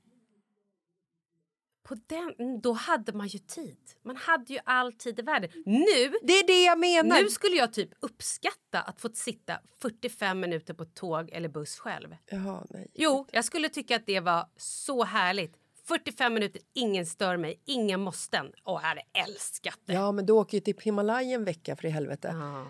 På 1.83 1.95
den, 2.07 2.61
då 2.61 2.71
hade 2.73 3.13
man 3.13 3.27
ju 3.27 3.39
tid. 3.39 3.77
Man 4.05 4.15
hade 4.17 4.53
ju 4.53 4.59
all 4.65 4.93
tid 4.93 5.19
i 5.19 5.21
världen. 5.21 5.49
Nu, 5.65 6.13
Det 6.21 6.33
är 6.33 6.47
det 6.47 6.63
jag 6.63 6.79
menar. 6.79 7.21
nu 7.21 7.29
skulle 7.29 7.55
jag 7.55 7.73
typ 7.73 7.89
uppskatta 7.99 8.81
att 8.81 9.01
få 9.01 9.09
sitta 9.13 9.59
45 9.81 10.39
minuter 10.39 10.73
på 10.73 10.85
tåg 10.85 11.29
eller 11.31 11.49
buss 11.49 11.79
själv. 11.79 12.15
Jaha, 12.25 12.65
nej. 12.69 12.87
Jo, 12.93 13.25
jag 13.31 13.45
skulle 13.45 13.69
tycka 13.69 13.95
att 13.95 14.05
det 14.05 14.19
var 14.19 14.49
så 14.57 15.03
härligt. 15.03 15.55
45 15.85 16.33
minuter, 16.33 16.61
ingen 16.73 17.05
stör 17.05 17.37
mig, 17.37 17.61
inga 17.65 17.97
måsten. 17.97 18.45
Åh, 18.65 18.79
jag 18.83 18.89
hade 18.89 19.03
älskat 19.27 19.79
det. 19.85 19.93
Ja, 19.93 20.11
men 20.11 20.25
du 20.25 20.33
åker 20.33 20.57
ju 20.57 20.61
till 20.61 20.75
Himalaya 20.81 21.35
en 21.35 21.45
vecka 21.45 21.75
för 21.75 21.85
i 21.85 21.89
helvete. 21.89 22.29
Ja. 22.39 22.67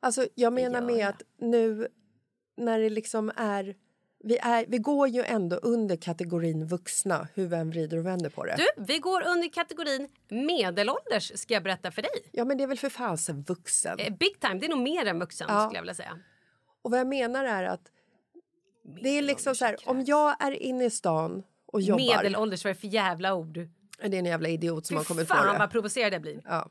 Alltså, 0.00 0.26
jag 0.34 0.52
menar 0.52 0.80
med 0.80 0.96
jag. 0.96 1.08
att 1.08 1.22
nu 1.40 1.88
när 2.56 2.78
det 2.78 2.90
liksom 2.90 3.32
är 3.36 3.76
vi, 4.24 4.38
är... 4.38 4.64
vi 4.68 4.78
går 4.78 5.08
ju 5.08 5.22
ändå 5.22 5.56
under 5.56 5.96
kategorin 5.96 6.66
vuxna, 6.66 7.28
hur 7.34 7.52
än 7.52 7.70
vrider 7.70 7.96
och 7.98 8.06
vänder 8.06 8.30
på 8.30 8.44
det. 8.44 8.56
Du, 8.56 8.82
vi 8.82 8.98
går 8.98 9.26
under 9.26 9.48
kategorin 9.48 10.08
medelålders 10.28 11.32
ska 11.34 11.54
jag 11.54 11.62
berätta 11.62 11.90
för 11.90 12.02
dig. 12.02 12.10
Ja, 12.32 12.44
men 12.44 12.56
det 12.58 12.62
är 12.64 12.68
väl 12.68 12.78
för 12.78 12.88
fasen 12.88 13.42
vuxen. 13.42 13.98
Eh, 13.98 14.16
Big 14.16 14.40
time, 14.40 14.54
det 14.60 14.66
är 14.66 14.70
nog 14.70 14.78
mer 14.82 15.06
än 15.06 15.18
vuxen 15.18 15.46
Ja. 15.50 15.60
skulle 15.64 15.76
jag 15.78 15.82
vilja 15.82 15.94
säga. 15.94 16.18
Och 16.82 16.90
vad 16.90 17.00
jag 17.00 17.06
menar 17.06 17.44
är 17.44 17.64
att 17.64 17.90
det 19.02 19.08
är 19.08 19.22
liksom 19.22 19.54
så 19.54 19.64
här, 19.64 19.76
om 19.86 20.04
jag 20.04 20.36
är 20.44 20.50
inne 20.52 20.84
i 20.84 20.90
stan 20.90 21.42
och 21.66 21.80
jobbar... 21.80 22.04
Medelålders, 22.04 22.64
vad 22.64 22.70
är 22.70 22.74
det 22.74 22.80
för 22.80 22.88
jävla 22.88 23.34
ord? 23.34 23.54
Det 24.02 24.06
är 24.06 24.14
en 24.14 24.24
jävla 24.24 24.48
idiot 24.48 24.86
som 24.86 24.96
har 24.96 25.04
Fy 25.04 25.08
kommit 25.08 25.28
på 25.28 25.34
fan 25.34 25.52
det. 25.52 25.58
vad 25.58 25.70
provocerad 25.70 26.12
jag 26.14 26.22
blir. 26.22 26.40
Ja. 26.44 26.68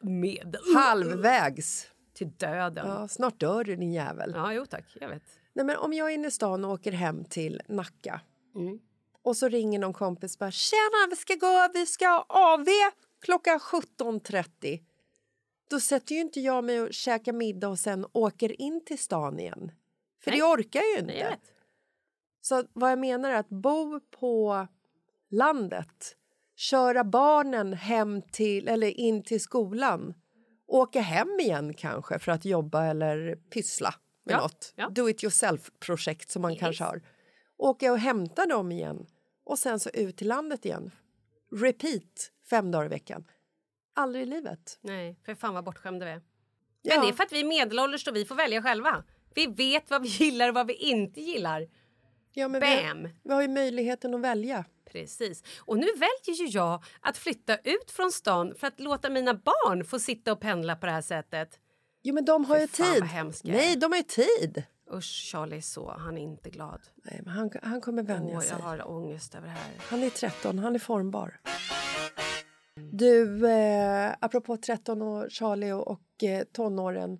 Medel... 0.00 0.60
Halvvägs. 0.76 1.86
Till 2.18 2.30
döden. 2.30 2.86
Ja. 2.86 3.00
Ja, 3.00 3.08
snart 3.08 3.40
dör 3.40 3.64
du 3.64 3.76
din 3.76 3.92
jävel. 3.92 4.34
jo 4.52 4.66
tack, 4.66 4.84
jag 5.00 5.08
vet. 5.08 5.22
Nej, 5.52 5.66
men 5.66 5.76
om 5.76 5.92
jag 5.92 6.10
är 6.10 6.14
inne 6.14 6.28
i 6.28 6.30
stan 6.30 6.64
och 6.64 6.70
åker 6.70 6.92
hem 6.92 7.24
till 7.24 7.62
Nacka 7.68 8.20
och 9.22 9.36
så 9.36 9.48
ringer 9.48 9.78
någon 9.78 9.92
kompis 9.92 10.34
och 10.34 10.38
bara 10.38 10.50
“Tjena, 10.50 11.06
vi 11.10 11.16
ska 11.16 11.34
gå, 11.34 11.68
vi 11.74 11.86
ska 11.86 12.06
ha 12.08 12.26
AV 12.28 12.66
klockan 13.20 13.58
17.30” 13.58 14.82
då 15.70 15.80
sätter 15.80 16.14
ju 16.14 16.20
inte 16.20 16.40
jag 16.40 16.64
mig 16.64 16.80
och 16.80 16.94
käkar 16.94 17.32
middag 17.32 17.68
och 17.68 17.78
sen 17.78 18.06
åker 18.12 18.60
in 18.60 18.84
till 18.84 18.98
stan 18.98 19.40
igen. 19.40 19.72
För 20.24 20.30
Nej. 20.30 20.40
det 20.40 20.46
orkar 20.46 20.80
jag 20.80 20.88
ju 20.88 20.98
inte. 20.98 21.28
Nej. 21.28 21.40
Så 22.40 22.64
vad 22.72 22.90
jag 22.90 22.98
menar 22.98 23.30
är 23.30 23.36
att 23.36 23.48
bo 23.48 24.00
på 24.00 24.66
landet, 25.30 26.16
köra 26.56 27.04
barnen 27.04 27.72
hem 27.72 28.22
till, 28.22 28.68
eller 28.68 29.00
in 29.00 29.22
till 29.22 29.40
skolan 29.40 30.14
åka 30.68 31.00
hem 31.00 31.40
igen 31.40 31.74
kanske 31.74 32.18
för 32.18 32.32
att 32.32 32.44
jobba 32.44 32.84
eller 32.84 33.36
pyssla 33.36 33.94
med 34.24 34.32
Ja, 34.34 34.40
något. 34.40 34.72
ja. 34.76 34.88
Do 34.88 35.08
it 35.08 35.24
yourself-projekt 35.24 36.30
som 36.30 36.42
man 36.42 36.50
Yes. 36.52 36.60
kanske 36.60 36.84
har. 36.84 37.02
Åka 37.56 37.92
och 37.92 37.98
hämta 37.98 38.46
dem 38.46 38.72
igen 38.72 39.06
och 39.44 39.58
sen 39.58 39.80
så 39.80 39.90
ut 39.90 40.16
till 40.16 40.28
landet 40.28 40.64
igen. 40.64 40.90
Repeat 41.52 42.30
fem 42.50 42.70
dagar 42.70 42.86
i 42.86 42.88
veckan. 42.88 43.24
Aldrig 43.94 44.22
i 44.22 44.26
livet. 44.26 44.78
Nej, 44.80 45.16
för 45.24 45.34
fan 45.34 45.54
vad 45.54 45.64
bortskämda 45.64 46.04
vi 46.06 46.10
är. 46.12 46.22
Ja. 46.82 46.94
Men 46.94 47.04
det 47.06 47.08
är 47.08 47.12
för 47.12 47.24
att 47.24 47.32
vi 47.32 47.40
är 47.40 47.44
medelålders 47.44 48.08
och 48.08 48.16
vi 48.16 48.24
får 48.24 48.34
välja 48.34 48.62
själva. 48.62 49.04
Vi 49.34 49.46
vet 49.46 49.90
vad 49.90 50.02
vi 50.02 50.08
gillar 50.08 50.48
och 50.48 50.54
vad 50.54 50.66
vi 50.66 50.74
inte 50.74 51.20
gillar. 51.20 51.68
Ja, 52.32 52.48
men 52.48 52.60
vi, 52.60 52.66
Bam! 52.82 53.08
vi 53.24 53.32
har 53.32 53.42
ju 53.42 53.48
möjligheten 53.48 54.14
att 54.14 54.20
välja. 54.20 54.64
Precis. 54.92 55.42
Och 55.58 55.78
nu 55.78 55.86
väljer 55.86 56.42
ju 56.42 56.46
jag 56.46 56.84
att 57.00 57.16
flytta 57.16 57.56
ut 57.56 57.90
från 57.90 58.12
stan 58.12 58.54
för 58.54 58.66
att 58.66 58.80
låta 58.80 59.10
mina 59.10 59.34
barn 59.34 59.84
få 59.84 59.98
sitta 59.98 60.32
och 60.32 60.40
pendla 60.40 60.76
på 60.76 60.86
det 60.86 60.92
här 60.92 61.02
sättet. 61.02 61.60
Jo, 62.02 62.14
men 62.14 62.24
de 62.24 62.44
har 62.44 62.56
Fy 62.56 62.60
ju 62.60 62.66
tid. 62.66 63.04
Nej, 63.44 63.76
de 63.76 63.92
har 63.92 63.96
ju 63.96 64.02
tid. 64.02 64.62
Usch, 64.94 65.28
Charlie 65.32 65.56
är 65.56 65.60
så. 65.60 65.90
Han 65.98 66.18
är 66.18 66.22
inte 66.22 66.50
glad. 66.50 66.80
Nej, 67.04 67.20
men 67.24 67.34
han, 67.34 67.50
han 67.62 67.80
kommer 67.80 68.02
vänja 68.02 68.36
Åh, 68.36 68.40
sig. 68.42 68.56
jag 68.58 68.64
har 68.64 68.88
ångest 68.90 69.34
över 69.34 69.46
det 69.46 69.52
här. 69.52 69.72
Han 69.78 70.02
är 70.02 70.10
13, 70.10 70.58
han 70.58 70.74
är 70.74 70.78
formbar. 70.78 71.40
Du, 72.92 73.48
eh, 73.48 74.14
apropå 74.20 74.56
13 74.56 75.02
och 75.02 75.30
Charlie 75.32 75.72
och, 75.72 75.88
och 75.88 76.24
eh, 76.24 76.44
tonåren. 76.44 77.18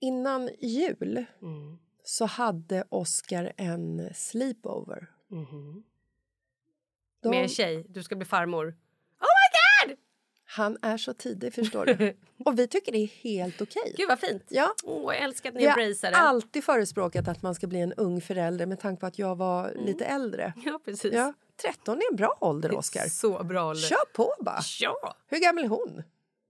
Innan 0.00 0.50
jul 0.60 1.24
Mm. 1.42 1.78
så 2.04 2.24
hade 2.26 2.84
Oscar 2.88 3.52
en 3.56 4.10
sleepover. 4.14 5.10
Mhm. 5.30 5.82
De- 7.22 7.28
Med 7.28 7.42
en 7.42 7.48
tjej. 7.48 7.86
Du 7.88 8.02
ska 8.02 8.16
bli 8.16 8.24
farmor. 8.26 8.74
Han 10.50 10.78
är 10.82 10.96
så 10.96 11.14
tidig, 11.14 11.54
förstår 11.54 11.86
du. 11.86 12.16
Och 12.44 12.58
vi 12.58 12.68
tycker 12.68 12.92
det 12.92 12.98
är 12.98 13.06
helt 13.06 13.60
okej. 13.62 13.94
Gud, 13.96 14.08
vad 14.08 14.18
fint. 14.20 14.44
Ja. 14.48 14.74
Åh, 14.84 15.14
jag 15.14 15.22
älskar 15.24 15.48
att 15.48 15.54
ni 15.54 15.60
Vi 15.60 15.66
har 15.66 15.78
embracear 15.78 16.10
det. 16.10 16.16
alltid 16.16 16.64
förespråkat 16.64 17.28
att 17.28 17.42
man 17.42 17.54
ska 17.54 17.66
bli 17.66 17.80
en 17.80 17.92
ung 17.92 18.20
förälder 18.20 18.66
med 18.66 18.80
tanke 18.80 19.00
på 19.00 19.06
att 19.06 19.18
jag 19.18 19.36
var 19.36 19.72
lite 19.74 20.04
äldre. 20.04 20.52
Ja, 20.64 20.80
precis. 20.84 21.12
Ja, 21.14 21.32
13 21.62 21.98
är 21.98 22.10
en 22.10 22.16
bra 22.16 22.36
ålder, 22.40 22.74
Oscar. 22.74 23.08
Så 23.08 23.44
bra 23.44 23.68
ålder. 23.70 23.88
Kör 23.88 24.12
på 24.14 24.34
bara. 24.40 24.60
Ja! 24.80 25.14
Hur 25.26 25.38
gammal 25.40 25.64
är 25.64 25.68
hon? 25.68 26.02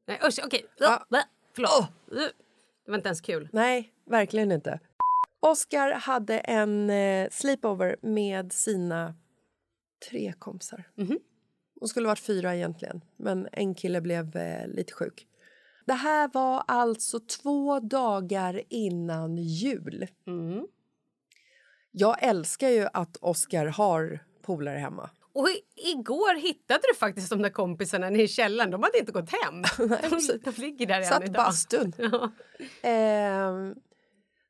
Nej, 0.07 0.21
usch, 0.29 0.39
okej. 0.45 0.67
Ja. 0.79 1.07
Blä, 1.09 1.23
Förlåt. 1.55 1.87
Det 2.85 2.91
var 2.91 2.95
inte 2.95 3.09
ens 3.09 3.21
kul. 3.21 3.49
Nej, 3.53 3.93
verkligen 4.07 4.53
inte. 4.53 4.81
Oscar 5.41 5.93
hade 5.93 6.39
en 6.39 6.91
eh, 6.91 7.29
sleepover 7.31 7.97
med 8.03 8.53
sina 8.53 9.15
tre 10.11 10.33
kompisar. 10.39 10.85
Mhm. 10.95 11.19
De 11.81 11.89
skulle 11.89 12.07
varit 12.09 12.19
fyra 12.19 12.57
egentligen, 12.57 13.01
men 13.17 13.49
en 13.53 13.75
kille 13.75 14.01
blev 14.01 14.37
eh, 14.37 14.67
lite 14.69 14.93
sjuk. 14.93 15.27
Det 15.87 15.95
här 15.95 16.31
var 16.33 16.63
alltså 16.67 17.21
två 17.21 17.81
dagar 17.81 18.63
innan 18.69 19.37
jul. 19.37 20.07
Mm. 20.27 20.67
Jag 21.91 22.23
älskar 22.23 22.69
ju 22.69 22.87
att 22.93 23.17
Oscar 23.21 23.67
har 23.67 24.25
polare 24.43 24.79
hemma. 24.79 25.11
Och 25.33 25.49
igår 25.77 26.41
hittade 26.41 26.81
du 26.93 26.99
faktiskt 26.99 27.31
de 27.31 27.43
där 27.43 27.51
kompisarna 27.51 28.11
nere 28.11 28.23
i 28.23 28.29
källaren. 28.29 28.71
De 28.71 28.83
hade 28.83 28.99
inte 28.99 29.13
gått 29.13 29.31
hem. 29.31 29.63
de, 30.11 30.39
de 30.45 30.61
ligger 30.61 30.87
där 30.87 31.03
Satt 31.03 31.23
i 31.23 31.25
idag. 31.25 31.35
bastun. 31.47 31.93
Ja. 31.99 32.31
Ehm, 32.83 33.75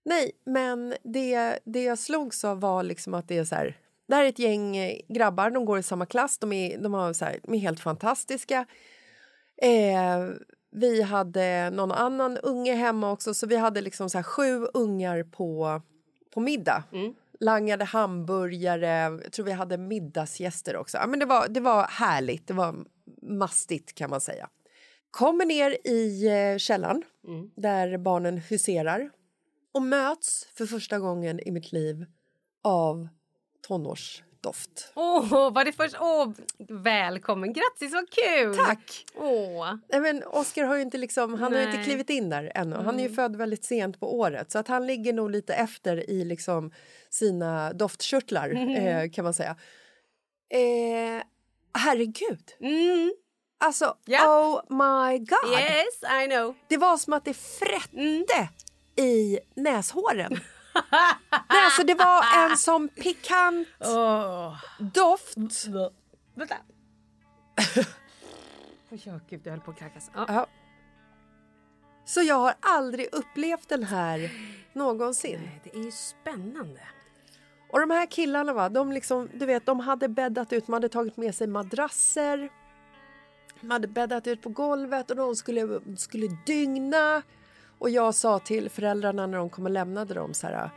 nej, 0.04 0.32
men 0.46 0.94
det, 1.04 1.58
det 1.64 1.82
jag 1.82 1.98
slogs 1.98 2.44
av 2.44 2.60
var 2.60 2.82
liksom 2.82 3.14
att 3.14 3.28
det 3.28 3.38
är 3.38 3.44
så 3.44 3.54
här... 3.54 3.76
Det 4.08 4.14
här 4.14 4.24
är 4.24 4.28
ett 4.28 4.38
gäng 4.38 4.76
eh, 4.76 5.00
grabbar, 5.08 5.50
de 5.50 5.64
går 5.64 5.78
i 5.78 5.82
samma 5.82 6.06
klass, 6.06 6.38
de 6.38 6.52
är, 6.52 6.78
de 6.78 6.94
har 6.94 7.12
så 7.12 7.24
här, 7.24 7.40
de 7.42 7.54
är 7.54 7.58
helt 7.58 7.80
fantastiska. 7.80 8.66
Eh, 9.62 10.28
vi 10.70 11.02
hade 11.02 11.70
någon 11.70 11.92
annan 11.92 12.38
unge 12.38 12.74
hemma 12.74 13.10
också, 13.12 13.34
så 13.34 13.46
vi 13.46 13.56
hade 13.56 13.80
liksom 13.80 14.10
så 14.10 14.18
här 14.18 14.22
sju 14.22 14.66
ungar 14.74 15.22
på, 15.22 15.82
på 16.34 16.40
middag. 16.40 16.84
Langade 17.40 17.84
hamburgare, 17.84 19.20
jag 19.22 19.32
tror 19.32 19.46
vi 19.46 19.52
hade 19.52 19.78
middagsgäster 19.78 20.76
också. 20.76 20.96
Ja, 20.96 21.06
men 21.06 21.18
det, 21.18 21.26
var, 21.26 21.48
det 21.48 21.60
var 21.60 21.82
härligt, 21.82 22.46
det 22.46 22.54
var 22.54 22.74
mastigt 23.22 23.94
kan 23.94 24.10
man 24.10 24.20
säga. 24.20 24.48
Kommer 25.10 25.44
ner 25.44 25.76
i 25.84 26.26
eh, 26.26 26.58
källaren 26.58 27.02
där 27.56 27.98
barnen 27.98 28.38
huserar 28.38 29.10
och 29.72 29.82
möts 29.82 30.46
för 30.54 30.66
första 30.66 30.98
gången 30.98 31.40
i 31.40 31.50
mitt 31.50 31.72
liv 31.72 32.06
av 32.62 33.08
tonårsdoft. 33.68 34.92
Åh, 34.94 35.52
var 35.52 35.64
det 35.64 35.72
först? 35.72 35.96
Åh, 36.00 36.32
välkommen! 36.68 37.52
Grattis, 37.52 37.92
vad 37.92 38.10
kul! 38.10 38.56
Tack! 38.56 39.04
Åh. 39.14 39.74
Nej, 39.88 40.00
men 40.00 40.22
Oscar 40.24 40.64
har 40.64 40.76
ju 40.76 40.82
inte, 40.82 40.98
liksom, 40.98 41.34
han 41.34 41.54
har 41.54 41.60
inte 41.60 41.82
klivit 41.84 42.10
in 42.10 42.30
där 42.30 42.52
ännu. 42.54 42.76
Han 42.76 43.00
är 43.00 43.08
ju 43.08 43.14
född 43.14 43.36
väldigt 43.36 43.64
sent 43.64 44.00
på 44.00 44.18
året 44.18 44.50
så 44.50 44.58
att 44.58 44.68
han 44.68 44.86
ligger 44.86 45.12
nog 45.12 45.30
lite 45.30 45.54
efter 45.54 46.10
i 46.10 46.24
liksom 46.24 46.70
sina 47.10 47.72
doftkörtlar 47.72 48.76
eh, 48.76 49.10
kan 49.10 49.24
man 49.24 49.34
säga. 49.34 49.56
Eh, 50.50 51.22
herregud! 51.78 52.52
Mm. 52.60 53.12
Alltså, 53.60 53.96
Japp. 54.06 54.28
oh 54.28 54.62
my 54.68 55.18
god! 55.18 55.60
Yes, 55.60 56.22
I 56.24 56.26
know. 56.26 56.54
Det 56.68 56.76
var 56.76 56.96
som 56.96 57.12
att 57.12 57.24
det 57.24 57.34
frätte 57.34 58.48
i 58.96 59.38
näshåren. 59.54 60.40
Nej, 61.50 61.64
alltså 61.64 61.84
det 61.84 61.94
var 61.94 62.50
en 62.50 62.56
sån 62.56 62.88
pikant 62.88 63.68
Åh. 63.80 64.56
doft. 64.78 65.36
Vänta. 66.34 66.54
Ja, 68.90 69.20
gud, 69.30 69.40
jag 69.44 69.50
höll 69.50 69.60
på 69.60 69.70
att 69.70 69.78
kräkas. 69.78 70.10
Ja. 70.14 70.24
Ja. 70.28 70.46
Så 72.04 72.22
jag 72.22 72.34
har 72.34 72.54
aldrig 72.60 73.08
upplevt 73.12 73.68
den 73.68 73.82
här 73.84 74.30
någonsin. 74.72 75.40
Nej, 75.44 75.60
Det 75.64 75.78
är 75.78 75.84
ju 75.84 75.90
spännande. 75.90 76.80
Och 77.70 77.80
de 77.80 77.90
här 77.90 78.06
killarna, 78.06 78.52
va, 78.52 78.68
de, 78.68 78.92
liksom, 78.92 79.28
du 79.34 79.46
vet, 79.46 79.66
de 79.66 79.80
hade 79.80 80.08
bäddat 80.08 80.52
ut, 80.52 80.66
de 80.66 80.72
hade 80.72 80.88
tagit 80.88 81.16
med 81.16 81.34
sig 81.34 81.46
madrasser. 81.46 82.50
De 83.60 83.70
hade 83.70 83.88
bäddat 83.88 84.26
ut 84.26 84.42
på 84.42 84.48
golvet 84.48 85.10
och 85.10 85.16
de 85.16 85.36
skulle, 85.36 85.80
skulle 85.96 86.26
dygna. 86.46 87.22
Och 87.78 87.90
jag 87.90 88.14
sa 88.14 88.38
till 88.38 88.70
föräldrarna 88.70 89.26
när 89.26 89.38
de 89.38 89.50
kom 89.50 89.64
och 89.64 89.70
lämnade 89.70 90.14
dem 90.14 90.34
så 90.34 90.46
här... 90.46 90.70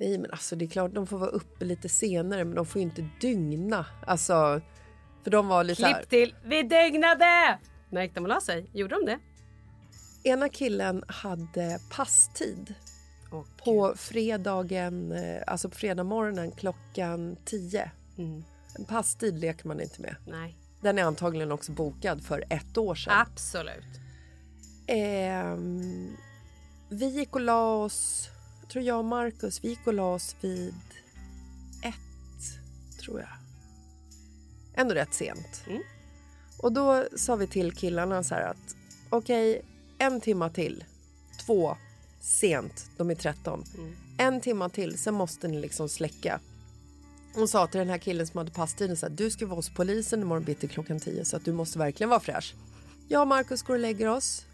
Nej, 0.00 0.18
men 0.18 0.30
alltså 0.30 0.56
det 0.56 0.64
är 0.64 0.68
klart 0.68 0.94
de 0.94 1.06
får 1.06 1.18
vara 1.18 1.30
uppe 1.30 1.64
lite 1.64 1.88
senare 1.88 2.44
men 2.44 2.54
de 2.54 2.66
får 2.66 2.82
inte 2.82 3.08
dygna. 3.20 3.86
Alltså, 4.06 4.60
för 5.22 5.30
de 5.30 5.48
var 5.48 5.64
lite 5.64 5.80
så 5.80 5.86
här... 5.86 5.94
Klipp 5.94 6.08
till. 6.08 6.34
Vi 6.44 6.62
dygnade! 6.62 7.58
När 7.90 8.02
gick 8.02 8.14
de 8.14 8.20
och 8.24 8.28
la 8.28 8.40
sig? 8.40 8.70
Gjorde 8.72 8.94
de 8.94 9.04
det? 9.04 9.18
Ena 10.30 10.48
killen 10.48 11.04
hade 11.08 11.78
passtid 11.90 12.74
Åh, 13.32 13.44
på 13.64 13.94
fredagen, 13.96 15.12
eh, 15.12 15.42
alltså 15.46 15.68
på 15.68 15.76
fredag 15.76 16.04
morgonen 16.04 16.50
klockan 16.52 17.36
10. 17.44 17.90
Mm. 18.18 18.44
En 18.78 18.84
passtid 18.84 19.38
leker 19.38 19.68
man 19.68 19.80
inte 19.80 20.02
med. 20.02 20.16
Nej, 20.26 20.56
Den 20.80 20.98
är 20.98 21.02
antagligen 21.02 21.52
också 21.52 21.72
bokad 21.72 22.22
för 22.24 22.44
ett 22.50 22.78
år 22.78 22.94
sedan. 22.94 23.12
absolut. 23.16 23.84
Ehm, 24.86 26.16
vi 26.88 27.06
gick 27.06 27.34
och 27.34 27.40
la 27.40 27.74
oss, 27.74 28.28
jag 28.60 28.70
tror 28.70 28.84
jag 28.84 28.98
och 28.98 29.04
Marcus, 29.04 29.64
vi 29.64 29.68
gick 29.68 29.86
och 29.86 29.94
la 29.94 30.14
oss 30.14 30.36
vid 30.40 30.74
ett, 31.82 32.60
tror 33.00 33.20
jag. 33.20 33.28
Ändå 34.74 34.94
rätt 34.94 35.14
sent. 35.14 35.62
Mm. 35.66 35.82
Och 36.58 36.72
då 36.72 37.04
sa 37.16 37.36
vi 37.36 37.46
till 37.46 37.72
killarna 37.72 38.24
så 38.24 38.34
här 38.34 38.42
att 38.42 38.76
okej, 39.10 39.62
en 39.98 40.20
timma 40.20 40.50
till. 40.50 40.84
Två, 41.46 41.76
sent, 42.20 42.86
de 42.96 43.10
är 43.10 43.14
13. 43.14 43.64
En 44.18 44.40
timma 44.40 44.68
till, 44.68 44.98
sen 44.98 45.14
måste 45.14 45.48
ni 45.48 45.60
liksom 45.60 45.88
släcka. 45.88 46.40
Hon 47.34 47.48
sa 47.48 47.66
till 47.66 47.78
den 47.78 47.88
här 47.88 47.98
killen 47.98 48.26
som 48.26 48.38
hade 48.38 48.50
passtiden 48.50 48.96
så 48.96 49.06
här, 49.06 49.14
du 49.14 49.30
ska 49.30 49.46
vara 49.46 49.56
hos 49.56 49.70
polisen 49.70 50.22
imorgon 50.22 50.44
bitti 50.44 50.68
klockan 50.68 51.00
10 51.00 51.24
så 51.24 51.36
att 51.36 51.44
du 51.44 51.52
måste 51.52 51.78
verkligen 51.78 52.10
vara 52.10 52.20
fräsch. 52.20 52.54
Jag 53.08 53.20
och 53.20 53.28
Marcus 53.28 53.62
går 53.62 53.74
och 53.74 53.80
lägger 53.80 54.06
oss. 54.06 54.44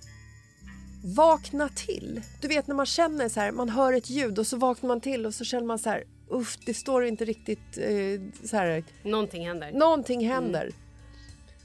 Vakna 1.06 1.68
till. 1.68 2.20
Du 2.40 2.48
vet 2.48 2.66
när 2.66 2.74
man 2.74 2.86
känner 2.86 3.28
så 3.28 3.40
här, 3.40 3.52
man 3.52 3.68
hör 3.68 3.92
ett 3.92 4.10
ljud 4.10 4.38
och 4.38 4.46
så 4.46 4.56
vaknar 4.56 4.88
man 4.88 5.00
till 5.00 5.26
och 5.26 5.34
så 5.34 5.44
känner 5.44 5.66
man 5.66 5.78
så 5.78 5.90
här, 5.90 6.04
uff, 6.30 6.58
det 6.66 6.74
står 6.74 7.04
inte 7.04 7.24
riktigt 7.24 7.78
eh, 7.78 8.46
så 8.48 8.56
här, 8.56 8.84
Någonting 9.02 9.46
händer. 9.46 9.72
någonting 9.72 10.28
händer. 10.28 10.70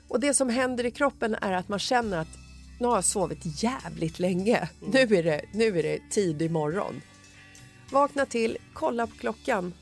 Och 0.07 0.19
det 0.19 0.33
som 0.33 0.49
händer 0.49 0.85
i 0.85 0.91
kroppen 0.91 1.35
är 1.41 1.51
att 1.51 1.69
man 1.69 1.79
känner 1.79 2.17
att 2.17 2.27
nu 2.79 2.87
har 2.87 2.95
jag 2.95 3.05
sovit 3.05 3.63
jävligt 3.63 4.19
länge. 4.19 4.69
Nu, 4.91 4.99
är 4.99 5.23
det, 5.23 5.41
nu 5.53 5.79
är 5.79 5.83
det 5.83 5.99
tidig 6.11 6.51
morgon. 6.51 7.01
Vakna 7.91 8.25
till, 8.25 8.57
kolla 8.73 9.07
på 9.07 9.15
klockan, 9.15 9.73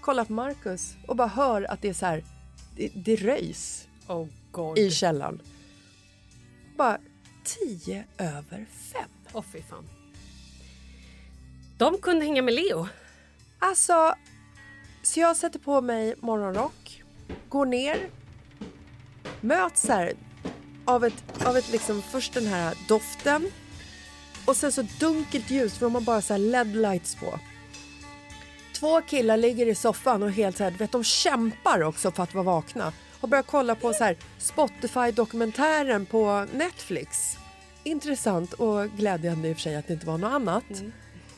kolla 0.00 0.24
på 0.24 0.32
Marcus 0.32 0.94
och 1.08 1.16
bara 1.16 1.28
hör 1.28 1.62
att 1.62 1.82
det 1.82 1.88
är 1.88 1.94
så 1.94 2.06
här, 2.06 2.24
det, 2.76 2.88
det 2.94 3.16
röjs 3.16 3.88
Oh 4.08 4.26
i 4.76 4.90
källaren. 4.90 5.42
Bara 6.76 6.98
tio 7.44 8.04
över 8.18 8.66
fem. 8.92 9.08
Åh 9.32 9.44
fy 9.52 9.62
fan. 9.62 9.88
De 11.78 11.98
kunde 11.98 12.24
hänga 12.24 12.42
med 12.42 12.54
Leo. 12.54 12.88
Alltså, 13.58 14.14
så 15.02 15.20
jag 15.20 15.36
sätter 15.36 15.58
på 15.58 15.80
mig 15.80 16.14
morgonrock, 16.20 17.02
går 17.48 17.66
ner, 17.66 18.10
möts 19.40 19.88
här 19.88 20.12
av 20.84 21.04
ett, 21.04 21.46
av 21.46 21.56
ett 21.56 21.72
liksom 21.72 22.02
först 22.02 22.34
den 22.34 22.46
här 22.46 22.74
doften 22.88 23.50
och 24.46 24.56
sen 24.56 24.72
så 24.72 24.82
dunkelt 25.00 25.50
ljus 25.50 25.78
för 25.78 25.86
de 25.86 25.94
har 25.94 26.02
bara 26.02 26.22
så 26.22 26.34
här 26.34 26.40
LED-lights 26.40 27.16
på. 27.20 27.38
Två 28.74 29.00
killar 29.00 29.36
ligger 29.36 29.66
i 29.66 29.74
soffan 29.74 30.22
och 30.22 30.30
helt 30.30 30.56
så 30.56 30.64
här, 30.64 30.70
vet, 30.70 30.92
de 30.92 31.04
kämpar 31.04 31.82
också 31.82 32.10
för 32.10 32.22
att 32.22 32.34
vara 32.34 32.44
vakna 32.44 32.92
och 33.24 33.30
börjar 33.30 33.42
kolla 33.42 33.74
på 33.74 33.92
så 33.92 34.04
här 34.04 34.16
Spotify-dokumentären 34.38 36.06
på 36.06 36.46
Netflix. 36.52 37.36
Intressant 37.82 38.52
och 38.52 38.88
glädjande 38.90 39.48
i 39.48 39.52
och 39.52 39.56
för 39.56 39.62
sig 39.62 39.76
att 39.76 39.86
det 39.86 39.92
inte 39.92 40.06
var 40.06 40.18
något 40.18 40.32
annat. 40.32 40.64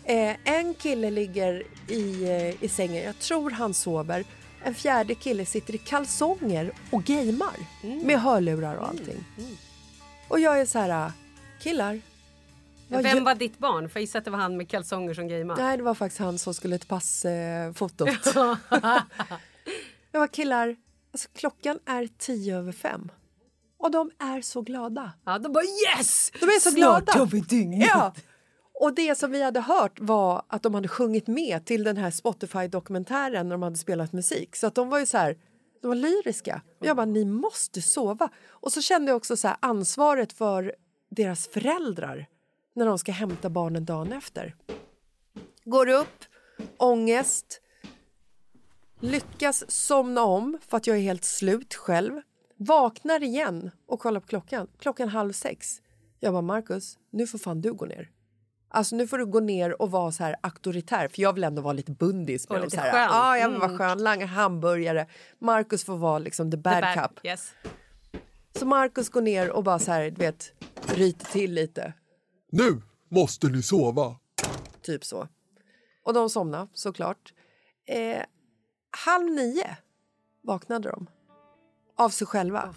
Eh, 0.05 0.37
en 0.45 0.74
kille 0.74 1.11
ligger 1.11 1.62
i, 1.89 2.24
eh, 2.24 2.64
i 2.64 2.68
sängen, 2.68 3.05
jag 3.05 3.18
tror 3.18 3.51
han 3.51 3.74
sover. 3.74 4.24
En 4.64 4.74
fjärde 4.74 5.14
kille 5.14 5.47
sitter 5.47 5.74
i 5.74 5.78
kalsonger 5.78 6.72
och 6.91 7.05
gamer 7.05 7.57
med 8.05 8.20
hörlurar 8.20 8.76
och 8.76 8.89
allting. 8.89 9.24
Och 10.28 10.41
jag 10.41 10.61
är 10.61 10.66
så 10.66 10.78
här, 10.78 11.12
killar. 11.61 12.01
Vem 12.89 13.24
var 13.24 13.34
ditt 13.34 13.59
barn? 13.59 13.89
För 13.89 14.01
jag 14.01 14.03
gissar 14.03 14.18
att 14.18 14.24
det 14.24 14.30
var 14.30 14.39
han 14.39 14.57
med 14.57 14.68
kalsonger 14.68 15.14
som 15.14 15.28
gameade. 15.28 15.62
Nej, 15.62 15.76
det 15.76 15.82
var 15.82 15.95
faktiskt 15.95 16.20
han 16.20 16.39
som 16.39 16.55
skulle 16.55 16.78
till 16.78 16.89
passfotot. 16.89 18.09
jag 20.12 20.20
var 20.20 20.28
killar, 20.28 20.76
alltså, 21.17 21.29
klockan 21.35 21.79
är 21.87 22.09
tio 22.19 22.57
över 22.57 22.73
fem. 22.73 23.11
Och 23.79 23.91
de 23.91 24.11
är 24.19 24.41
så 24.41 24.62
glada. 24.62 25.12
Ja, 25.25 25.39
de 25.39 25.53
bara 25.53 25.64
yes! 25.64 26.31
De 26.41 26.47
är 26.47 26.61
så 26.61 26.71
Snart 26.71 27.05
glada. 27.05 27.19
har 27.19 27.27
vi 27.27 27.41
dygnet. 27.41 27.89
Ja. 27.93 28.14
Och 28.81 28.95
det 28.95 29.19
som 29.19 29.31
vi 29.31 29.43
hade 29.43 29.61
hört 29.61 30.01
var 30.01 30.43
att 30.49 30.62
de 30.62 30.75
hade 30.75 30.89
sjungit 30.89 31.27
med 31.27 31.64
till 31.64 31.85
den 31.85 31.97
här 31.97 32.11
Spotify-dokumentären 32.11 33.49
när 33.49 33.55
de 33.55 33.62
hade 33.62 33.77
spelat 33.77 34.12
musik. 34.12 34.57
Så 34.57 34.67
att 34.67 34.75
de 34.75 34.89
var 34.89 34.99
ju 34.99 35.07
så 35.07 35.19
här, 35.19 35.37
de 35.83 35.89
var 35.89 35.95
lyriska. 35.95 36.62
Och 36.81 36.87
jag 36.87 36.97
bara, 36.97 37.07
ni 37.07 37.25
måste 37.25 37.83
sova. 37.83 38.29
Och 38.49 38.73
så 38.73 38.83
kände 38.83 39.11
jag 39.11 39.17
också 39.17 39.37
så 39.37 39.49
här 39.49 39.57
ansvaret 39.61 40.33
för 40.33 40.75
deras 41.11 41.49
föräldrar 41.49 42.27
när 42.75 42.87
de 42.87 42.99
ska 42.99 43.12
hämta 43.12 43.51
barnen 43.51 43.85
dagen 43.85 44.12
efter. 44.12 44.55
Går 45.64 45.89
upp, 45.89 46.25
ångest, 46.77 47.61
lyckas 49.01 49.70
somna 49.70 50.22
om 50.24 50.59
för 50.68 50.76
att 50.76 50.86
jag 50.86 50.97
är 50.97 51.01
helt 51.01 51.24
slut 51.24 51.74
själv. 51.74 52.20
Vaknar 52.57 53.22
igen 53.22 53.70
och 53.86 54.01
kollar 54.01 54.20
på 54.20 54.26
klockan. 54.26 54.66
Klockan 54.78 55.09
halv 55.09 55.32
sex. 55.32 55.80
Jag 56.20 56.32
bara, 56.32 56.42
Marcus, 56.42 56.99
nu 57.12 57.26
får 57.26 57.38
fan 57.38 57.61
du 57.61 57.72
gå 57.72 57.84
ner. 57.86 58.11
Alltså 58.68 58.97
nu 58.97 59.07
får 59.09 59.18
du 59.18 59.26
gå 59.26 59.40
ner 59.40 59.82
och 59.82 59.90
vara 59.90 60.12
så 60.12 60.24
här 60.24 60.36
auktoritär 60.40 61.09
för 61.09 61.22
jag 61.22 61.32
vill 61.32 61.44
ändå 61.44 61.62
vara 61.62 61.72
lite 61.72 61.92
bundis 61.92 62.49
med 62.49 62.55
Och 62.57 62.61
dem. 62.61 62.64
lite 62.64 62.76
så 62.76 62.82
här, 62.82 62.92
skön. 62.92 63.09
Ja, 63.12 63.38
jag 63.38 63.49
vill 63.49 63.59
vara 63.59 63.70
Mm. 63.70 63.78
skön, 63.78 64.03
langa 64.03 64.26
hamburgare. 64.26 65.07
Marcus 65.38 65.84
får 65.84 65.97
vara 65.97 66.18
liksom 66.18 66.51
the 66.51 66.57
bad, 66.57 66.74
The 66.74 66.80
bad- 66.80 66.94
cup. 67.11 67.24
Yes. 67.26 67.53
Så 68.59 68.66
Marcus 68.66 69.09
går 69.09 69.22
ner 69.22 69.51
och 69.51 69.64
bara 69.64 69.78
så 69.78 69.92
här, 69.92 70.11
du 70.11 70.16
vet, 70.24 70.53
ryter 70.94 71.26
till 71.26 71.53
lite. 71.55 71.92
Nu 72.53 72.82
måste 73.11 73.47
ni 73.49 73.62
sova. 73.62 74.16
Typ 74.82 75.05
så. 75.05 75.28
Och 76.03 76.14
de 76.14 76.30
somnade 76.30 76.68
såklart. 76.72 77.32
Eh, 77.88 78.22
halv 78.91 79.30
nio 79.30 79.76
vaknade 80.43 80.91
de. 80.91 81.07
Av 81.97 82.09
sig 82.09 82.26
själva. 82.26 82.74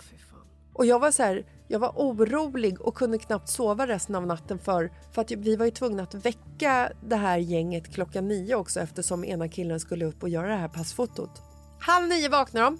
och 0.73 0.85
jag 0.85 0.99
var 0.99 1.11
så 1.11 1.23
här, 1.23 1.45
jag 1.67 1.79
var 1.79 1.89
orolig 1.95 2.81
och 2.81 2.95
kunde 2.95 3.17
knappt 3.17 3.49
sova 3.49 3.87
resten 3.87 4.15
av 4.15 4.27
natten 4.27 4.59
för, 4.59 4.91
för 5.11 5.21
att 5.21 5.31
vi 5.31 5.55
var 5.55 5.65
ju 5.65 5.71
tvungna 5.71 6.03
att 6.03 6.13
väcka 6.13 6.91
det 7.03 7.15
här 7.15 7.37
gänget 7.37 7.93
klockan 7.93 8.27
nio 8.27 8.55
också 8.55 8.79
eftersom 8.79 9.23
ena 9.23 9.47
killen 9.47 9.79
skulle 9.79 10.05
upp 10.05 10.23
och 10.23 10.29
göra 10.29 10.47
det 10.47 10.55
här 10.55 10.67
passfotot. 10.67 11.41
Halv 11.79 12.07
nio 12.07 12.29
vaknar 12.29 12.61
de. 12.61 12.79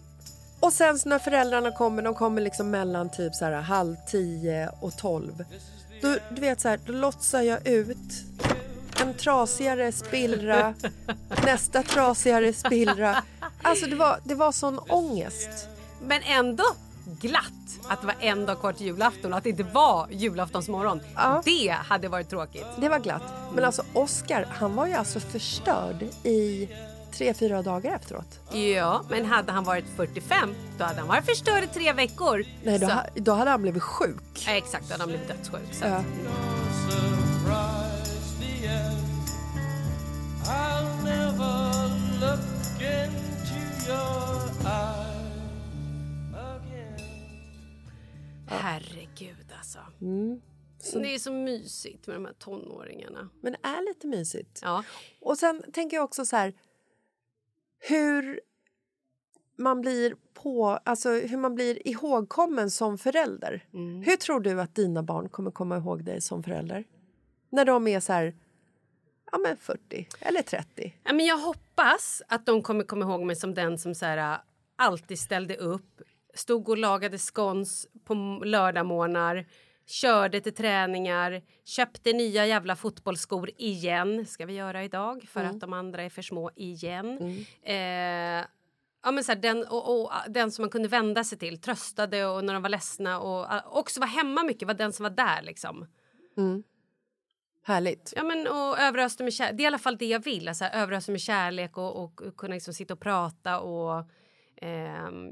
Och 0.59 0.73
sen 0.73 0.99
så 0.99 1.09
när 1.09 1.19
föräldrarna 1.19 1.71
kommer, 1.71 2.01
de 2.01 2.15
kommer 2.15 2.41
liksom 2.41 2.71
mellan 2.71 3.09
typ 3.09 3.35
så 3.35 3.45
här 3.45 3.51
halv 3.51 3.95
tio 4.07 4.69
och 4.81 4.97
tolv. 4.97 5.45
Då, 6.01 6.15
du 6.31 6.41
vet 6.41 6.61
så 6.61 6.69
här, 6.69 6.79
då 6.85 6.93
lotsar 6.93 7.41
jag 7.41 7.67
ut 7.67 7.97
en 9.01 9.13
trasigare 9.13 9.91
spillra, 9.91 10.73
nästa 11.45 11.83
trasigare 11.83 12.53
spillra. 12.53 13.23
Alltså 13.61 13.85
det 13.85 13.95
var, 13.95 14.19
det 14.23 14.35
var 14.35 14.51
sån 14.51 14.79
ångest. 14.79 15.67
Men 16.01 16.21
ändå 16.23 16.63
glatt 17.21 17.43
att 17.87 18.01
det 18.01 18.07
var 18.07 18.15
en 18.19 18.45
dag 18.45 18.59
kvar 18.59 18.73
till 18.73 18.85
julafton 18.85 19.31
och 19.33 19.37
att 19.37 19.43
det 19.43 19.49
inte 19.49 19.63
var 19.63 20.07
julaftonsmorgon. 20.11 21.01
Det 21.45 21.69
hade 21.69 22.07
varit 22.07 22.29
tråkigt. 22.29 22.65
Det 22.77 22.89
var 22.89 22.99
glatt. 22.99 23.23
Men 23.55 23.63
alltså 23.65 23.83
Oscar, 23.93 24.47
han 24.49 24.75
var 24.75 24.87
ju 24.87 24.93
alltså 24.93 25.19
förstörd 25.19 26.03
i 26.23 26.69
tre, 27.13 27.33
fyra 27.33 27.61
dagar 27.61 27.95
efteråt. 27.95 28.39
Ja, 28.51 29.01
men 29.09 29.25
hade 29.25 29.51
han 29.51 29.63
varit 29.63 29.85
45 29.95 30.55
då 30.77 30.83
hade 30.83 30.99
han 30.99 31.07
varit 31.07 31.25
förstörd 31.25 31.63
i 31.63 31.67
tre 31.67 31.93
veckor. 31.93 32.45
Nej, 32.63 32.79
då, 32.79 32.87
ha- 32.87 33.05
då 33.15 33.31
hade 33.31 33.51
han 33.51 33.61
blivit 33.61 33.83
sjuk. 33.83 34.43
Ja, 34.47 34.51
exakt, 34.53 34.85
då 34.87 34.91
hade 34.93 35.01
han 35.03 35.09
blivit 35.09 35.27
dödssjuk. 35.27 35.73
Så. 35.73 35.85
Ja. 35.87 36.03
I'll 40.49 41.03
never 41.03 41.89
look 42.21 42.81
into 42.81 43.59
your 43.87 44.49
eyes 44.65 46.33
again. 46.33 46.99
Herregud 48.47 49.51
alltså. 49.57 49.79
Mm. 50.01 50.41
Så- 50.79 50.99
Det 50.99 51.15
är 51.15 51.19
så 51.19 51.31
mysigt 51.33 52.07
med 52.07 52.15
de 52.15 52.25
här 52.25 52.33
tonåringarna. 52.33 53.29
Men 53.41 53.51
det 53.53 53.59
är 53.67 53.81
lite 53.87 54.07
mysigt. 54.07 54.59
Ja. 54.63 54.83
Och 55.21 55.37
sen 55.37 55.63
tänker 55.73 55.97
jag 55.97 56.03
också 56.03 56.25
så 56.25 56.35
här 56.35 56.53
hur 57.79 58.41
man 59.55 59.81
blir 59.81 60.15
på, 60.33 60.67
alltså 60.67 61.09
hur 61.09 61.37
man 61.37 61.55
blir 61.55 61.87
ihågkommen 61.87 62.71
som 62.71 62.97
förälder. 62.97 63.65
Mm. 63.73 64.01
Hur 64.01 64.15
tror 64.15 64.39
du 64.39 64.61
att 64.61 64.75
dina 64.75 65.03
barn 65.03 65.29
kommer 65.29 65.51
komma 65.51 65.77
ihåg 65.77 66.03
dig 66.05 66.21
som 66.21 66.43
förälder? 66.43 66.83
När 67.49 67.65
de 67.65 67.87
är 67.87 67.99
så 67.99 68.13
här, 68.13 68.35
ja 69.31 69.37
men 69.37 69.57
40 69.57 70.07
eller 70.19 70.41
30. 70.41 70.93
Ja, 71.03 71.13
men 71.13 71.25
jag 71.25 71.37
hoppas 71.37 72.21
att 72.27 72.45
de 72.45 72.61
kommer 72.61 72.83
komma 72.83 73.05
ihåg 73.05 73.21
mig 73.21 73.35
som 73.35 73.53
den 73.53 73.77
som 73.77 73.95
så 73.95 74.05
här, 74.05 74.33
äh, 74.33 74.39
alltid 74.75 75.19
ställde 75.19 75.55
upp, 75.55 76.01
stod 76.33 76.69
och 76.69 76.77
lagade 76.77 77.17
scones 77.17 77.87
på 78.05 78.13
lördagmorgnar, 78.45 79.45
körde 79.85 80.41
till 80.41 80.55
träningar, 80.55 81.41
köpte 81.65 82.13
nya 82.13 82.45
jävla 82.45 82.75
fotbollsskor 82.75 83.49
igen, 83.57 84.25
ska 84.25 84.45
vi 84.45 84.53
göra 84.53 84.83
idag 84.83 85.27
för 85.29 85.39
Mm. 85.39 85.51
att 85.55 85.61
de 85.61 85.73
andra 85.73 86.03
är 86.03 86.09
för 86.09 86.21
små 86.21 86.51
igen. 86.55 87.17
Eh, 87.63 87.75
ja, 89.03 89.11
men 89.11 89.23
så 89.23 89.31
här, 89.31 89.39
den, 89.39 89.67
och, 89.67 90.01
och, 90.01 90.11
den 90.27 90.51
som 90.51 90.63
man 90.63 90.69
kunde 90.69 90.87
vända 90.87 91.23
sig 91.23 91.37
till, 91.37 91.61
tröstade 91.61 92.25
och 92.25 92.45
när 92.45 92.53
de 92.53 92.61
var 92.61 92.69
ledsna 92.69 93.19
och 93.19 93.53
äh, 93.53 93.61
också 93.65 93.99
var 93.99 94.07
hemma 94.07 94.43
mycket, 94.43 94.67
var 94.67 94.73
den 94.73 94.93
som 94.93 95.03
var 95.03 95.09
där 95.09 95.41
liksom. 95.41 95.87
Mm. 96.37 96.63
Härligt. 97.63 98.13
Ja, 98.15 98.23
men, 98.23 98.47
och 98.47 98.79
överösa 98.79 99.23
med 99.23 99.33
kärlek. 99.33 99.57
Det 99.57 99.61
är 99.61 99.63
i 99.63 99.67
alla 99.67 99.77
fall 99.77 99.97
det 99.97 100.05
jag 100.05 100.23
vill. 100.23 100.47
Alltså, 100.47 100.65
överösa 100.65 101.11
med 101.11 101.21
kärlek 101.21 101.77
och, 101.77 102.03
och, 102.03 102.37
kunna 102.37 102.53
liksom 102.53 102.73
sitta 102.73 102.93
och 102.93 102.99
prata. 102.99 103.59
Och, 103.59 104.09
ehm, 104.61 105.31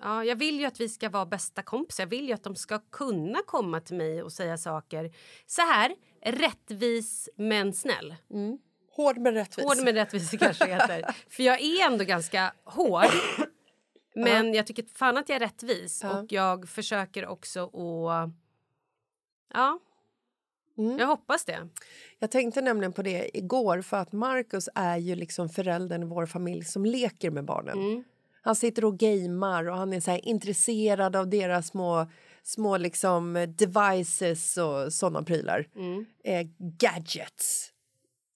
ja, 0.00 0.24
jag 0.24 0.36
vill 0.36 0.60
ju 0.60 0.66
att 0.66 0.80
vi 0.80 0.88
ska 0.88 1.08
vara 1.08 1.26
bästa 1.26 1.62
kompisar. 1.62 2.02
Jag 2.04 2.08
vill 2.08 2.28
ju 2.28 2.32
att 2.32 2.44
de 2.44 2.56
ska 2.56 2.78
kunna 2.78 3.38
komma 3.46 3.80
till 3.80 3.96
mig 3.96 4.22
och 4.22 4.32
säga 4.32 4.58
saker. 4.58 5.14
Så 5.46 5.62
här, 5.62 5.94
rättvis 6.22 7.28
men 7.36 7.72
snäll. 7.72 8.14
Hård 8.90 9.18
men 9.18 9.34
rättvis. 9.34 9.66
Hård 9.66 9.84
men 9.84 9.94
rättvis 9.94 10.30
kanske 10.30 10.66
heter. 10.66 11.14
För 11.30 11.42
jag 11.42 11.60
är 11.60 11.86
ändå 11.86 12.04
ganska 12.04 12.52
hård. 12.64 13.10
Men 14.14 14.54
jag 14.54 14.66
tycker 14.66 14.84
fan 14.94 15.16
att 15.16 15.28
jag 15.28 15.36
är 15.36 15.40
rättvis. 15.40 16.00
Ja. 16.02 16.20
Och 16.20 16.32
jag 16.32 16.68
försöker 16.68 17.26
också 17.26 17.64
att... 17.64 18.30
Ja. 19.54 19.80
Jag 20.98 21.06
hoppas 21.06 21.44
det. 21.44 21.68
Jag 22.18 22.30
tänkte 22.30 22.60
nämligen 22.60 22.92
på 22.92 23.02
det 23.02 23.38
igår 23.38 23.82
för 23.82 23.96
att 23.96 24.12
Marcus 24.12 24.68
är 24.74 24.96
ju 24.96 25.14
liksom 25.14 25.48
föräldern 25.48 26.02
i 26.02 26.06
vår 26.06 26.26
familj 26.26 26.64
som 26.64 26.84
leker 26.86 27.30
med 27.30 27.44
barnen. 27.44 28.04
Han 28.42 28.56
sitter 28.56 28.84
och 28.84 28.98
gamer 28.98 29.68
och 29.68 29.76
han 29.76 29.92
är 29.92 30.00
så 30.00 30.16
intresserad 30.16 31.16
av 31.16 31.28
deras 31.30 31.66
små, 31.66 32.06
små 32.42 32.76
liksom 32.76 33.46
devices 33.58 34.56
och 34.56 34.92
såna 34.92 35.22
prylar. 35.22 35.68
Eh, 36.24 36.46
gadgets. 36.58 37.72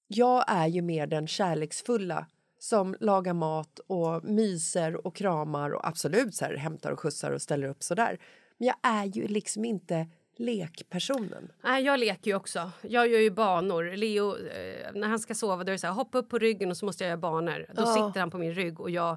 Jag 0.06 0.44
är 0.46 0.66
ju 0.66 0.82
mer 0.82 1.06
den 1.06 1.26
kärleksfulla 1.26 2.26
som 2.58 2.96
lagar 3.00 3.32
mat 3.32 3.80
och 3.86 4.24
myser 4.24 5.06
och 5.06 5.16
kramar 5.16 5.70
och 5.70 5.88
absolut 5.88 6.34
så 6.34 6.44
här, 6.44 6.56
hämtar 6.56 6.90
och 6.90 7.00
skjutsar 7.00 7.30
och 7.30 7.42
ställer 7.42 7.68
upp 7.68 7.82
sådär. 7.82 8.18
Men 8.58 8.66
jag 8.66 8.76
är 8.82 9.04
ju 9.04 9.26
liksom 9.28 9.64
inte 9.64 10.06
lekpersonen. 10.40 11.52
Nej, 11.64 11.84
jag 11.84 12.00
leker 12.00 12.30
ju 12.30 12.34
också. 12.36 12.70
Jag 12.82 13.08
gör 13.08 13.20
ju 13.20 13.30
banor. 13.30 13.96
Leo, 13.96 14.36
eh, 14.36 14.90
när 14.94 15.08
han 15.08 15.18
ska 15.18 15.34
sova, 15.34 15.56
då 15.64 15.70
är 15.70 15.72
det 15.72 15.78
så 15.78 15.86
här, 15.86 15.94
hoppa 15.94 16.18
upp 16.18 16.28
på 16.28 16.38
ryggen 16.38 16.70
och 16.70 16.76
så 16.76 16.86
måste 16.86 17.04
jag 17.04 17.08
göra 17.08 17.18
banor. 17.18 17.66
Då 17.74 17.82
Ja. 17.82 17.86
sitter 17.94 18.20
han 18.20 18.30
på 18.30 18.38
min 18.38 18.54
rygg 18.54 18.80
och 18.80 18.90
jag 18.90 19.16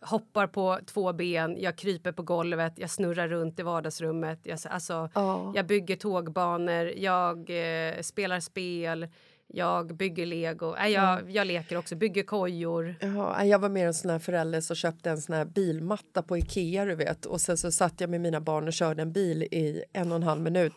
hoppar 0.00 0.46
på 0.46 0.78
två 0.86 1.12
ben, 1.12 1.56
jag 1.60 1.76
kryper 1.76 2.12
på 2.12 2.22
golvet, 2.22 2.72
jag 2.76 2.90
snurrar 2.90 3.28
runt 3.28 3.58
i 3.60 3.62
vardagsrummet. 3.62 4.40
Jag, 4.42 4.58
alltså, 4.70 5.08
Ja. 5.14 5.52
jag 5.56 5.66
bygger 5.66 5.96
tågbanor, 5.96 6.92
jag 6.96 7.38
eh, 7.50 8.00
spelar 8.00 8.40
spel, 8.40 9.08
jag 9.52 9.96
bygger 9.96 10.26
lego. 10.26 10.74
Nej, 10.74 10.92
jag, 10.92 11.30
jag 11.30 11.46
leker 11.46 11.76
också, 11.76 11.96
bygger 11.96 12.22
kojor. 12.22 12.94
Jaha, 13.00 13.44
jag 13.44 13.58
var 13.58 13.68
mer 13.68 13.86
en 13.86 13.94
sån 13.94 14.10
här 14.10 14.18
förälder 14.18 14.60
som 14.60 14.76
köpte 14.76 15.10
en 15.10 15.20
sån 15.20 15.34
här 15.34 15.44
bilmatta 15.44 16.22
på 16.22 16.38
Ikea 16.38 16.84
du 16.84 16.94
vet. 16.94 17.26
Och 17.26 17.40
sen 17.40 17.56
så 17.56 17.72
satt 17.72 18.00
jag 18.00 18.10
med 18.10 18.20
mina 18.20 18.40
barn 18.40 18.66
och 18.66 18.72
körde 18.72 19.02
en 19.02 19.12
bil 19.12 19.42
i 19.42 19.84
en 19.92 20.12
och 20.12 20.16
en 20.16 20.22
halv 20.22 20.40
minut. 20.40 20.72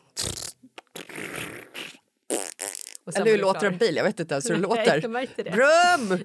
Eller 3.15 3.31
hur 3.31 3.37
låter 3.37 3.67
en 3.67 3.77
bil? 3.77 3.95
Jag 3.95 4.03
vet 4.03 4.19
inte 4.19 4.33
ens 4.33 4.49
hur 4.49 4.55
det 4.55 4.61
låter. 4.61 5.01
Brum! 5.51 6.19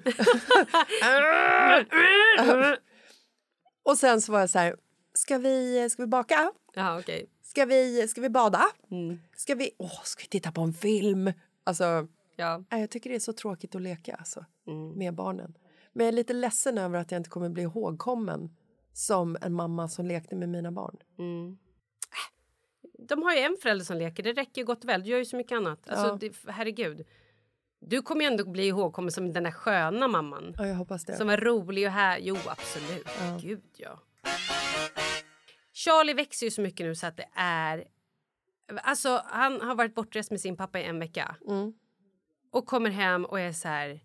och 3.83 3.97
sen 3.97 4.21
så 4.21 4.31
var 4.31 4.39
jag 4.39 4.49
så 4.49 4.59
här, 4.59 4.75
ska 5.13 5.37
vi, 5.37 5.89
ska 5.89 6.03
vi 6.03 6.07
baka? 6.07 6.51
Ja, 6.73 6.99
okej. 6.99 7.29
Ska 7.43 7.65
vi, 7.65 8.07
ska 8.07 8.21
vi 8.21 8.29
bada? 8.29 8.65
Mm. 8.91 9.19
Ska 9.35 9.55
vi, 9.55 9.71
åh, 9.77 10.01
ska 10.03 10.21
vi 10.21 10.27
titta 10.27 10.51
på 10.51 10.61
en 10.61 10.73
film? 10.73 11.33
Alltså, 11.63 12.07
Ja. 12.39 12.63
Nej, 12.71 12.81
Jag 12.81 12.89
tycker 12.89 13.09
det 13.09 13.15
är 13.15 13.19
så 13.19 13.33
tråkigt 13.33 13.75
att 13.75 13.81
leka 13.81 14.15
alltså, 14.15 14.45
Mm. 14.67 14.97
med 14.97 15.13
barnen. 15.15 15.57
Men 15.93 16.05
jag 16.05 16.13
är 16.13 16.15
lite 16.15 16.33
ledsen 16.33 16.77
över 16.77 16.99
att 16.99 17.11
jag 17.11 17.19
inte 17.19 17.29
kommer 17.29 17.49
bli 17.49 17.63
ihågkommen 17.63 18.55
som 18.93 19.37
en 19.41 19.53
mamma 19.53 19.87
som 19.87 20.05
lekte 20.05 20.35
med 20.35 20.49
mina 20.49 20.71
barn. 20.71 20.97
Mm. 21.19 21.57
De 23.07 23.23
har 23.23 23.33
ju 23.33 23.39
en 23.39 23.57
förälder 23.61 23.85
som 23.85 23.97
leker, 23.97 24.23
det 24.23 24.33
räcker 24.33 24.61
ju 24.61 24.65
gott 24.65 24.85
väl. 24.85 25.03
Du 25.03 25.09
gör 25.09 25.17
ju 25.17 25.25
så 25.25 25.35
mycket 25.35 25.55
annat. 25.55 25.89
Alltså, 25.89 26.07
Ja. 26.07 26.17
det, 26.45 26.51
herregud. 26.51 27.05
Du 27.81 28.01
kommer 28.01 28.21
ju 28.21 28.27
ändå 28.27 28.45
bli 28.45 28.67
ihågkommen 28.67 29.11
som 29.11 29.33
den 29.33 29.43
där 29.43 29.51
sköna 29.51 30.07
mamman. 30.07 30.53
Ja, 30.57 30.67
jag 30.67 30.75
hoppas 30.75 31.05
det. 31.05 31.15
Som 31.17 31.27
var 31.27 31.37
rolig 31.37 31.85
och 31.87 31.91
här. 31.93 32.19
Jo, 32.21 32.35
absolut. 32.47 33.07
Ja. 33.21 33.39
Gud, 33.41 33.63
ja. 33.77 33.99
Charlie 35.73 36.13
växer 36.13 36.45
ju 36.45 36.51
så 36.51 36.61
mycket 36.61 36.85
nu 36.85 36.95
så 36.95 37.07
att 37.07 37.17
det 37.17 37.29
är... 37.35 37.83
Alltså, 38.83 39.21
han 39.25 39.61
har 39.61 39.75
varit 39.75 39.95
bortrest 39.95 40.31
med 40.31 40.41
sin 40.41 40.57
pappa 40.57 40.79
i 40.79 40.83
en 40.83 40.99
vecka. 40.99 41.35
Mm. 41.47 41.73
Och 42.51 42.65
kommer 42.65 42.89
hem 42.89 43.25
och 43.25 43.39
är 43.39 43.51
så 43.51 43.67
här... 43.67 43.99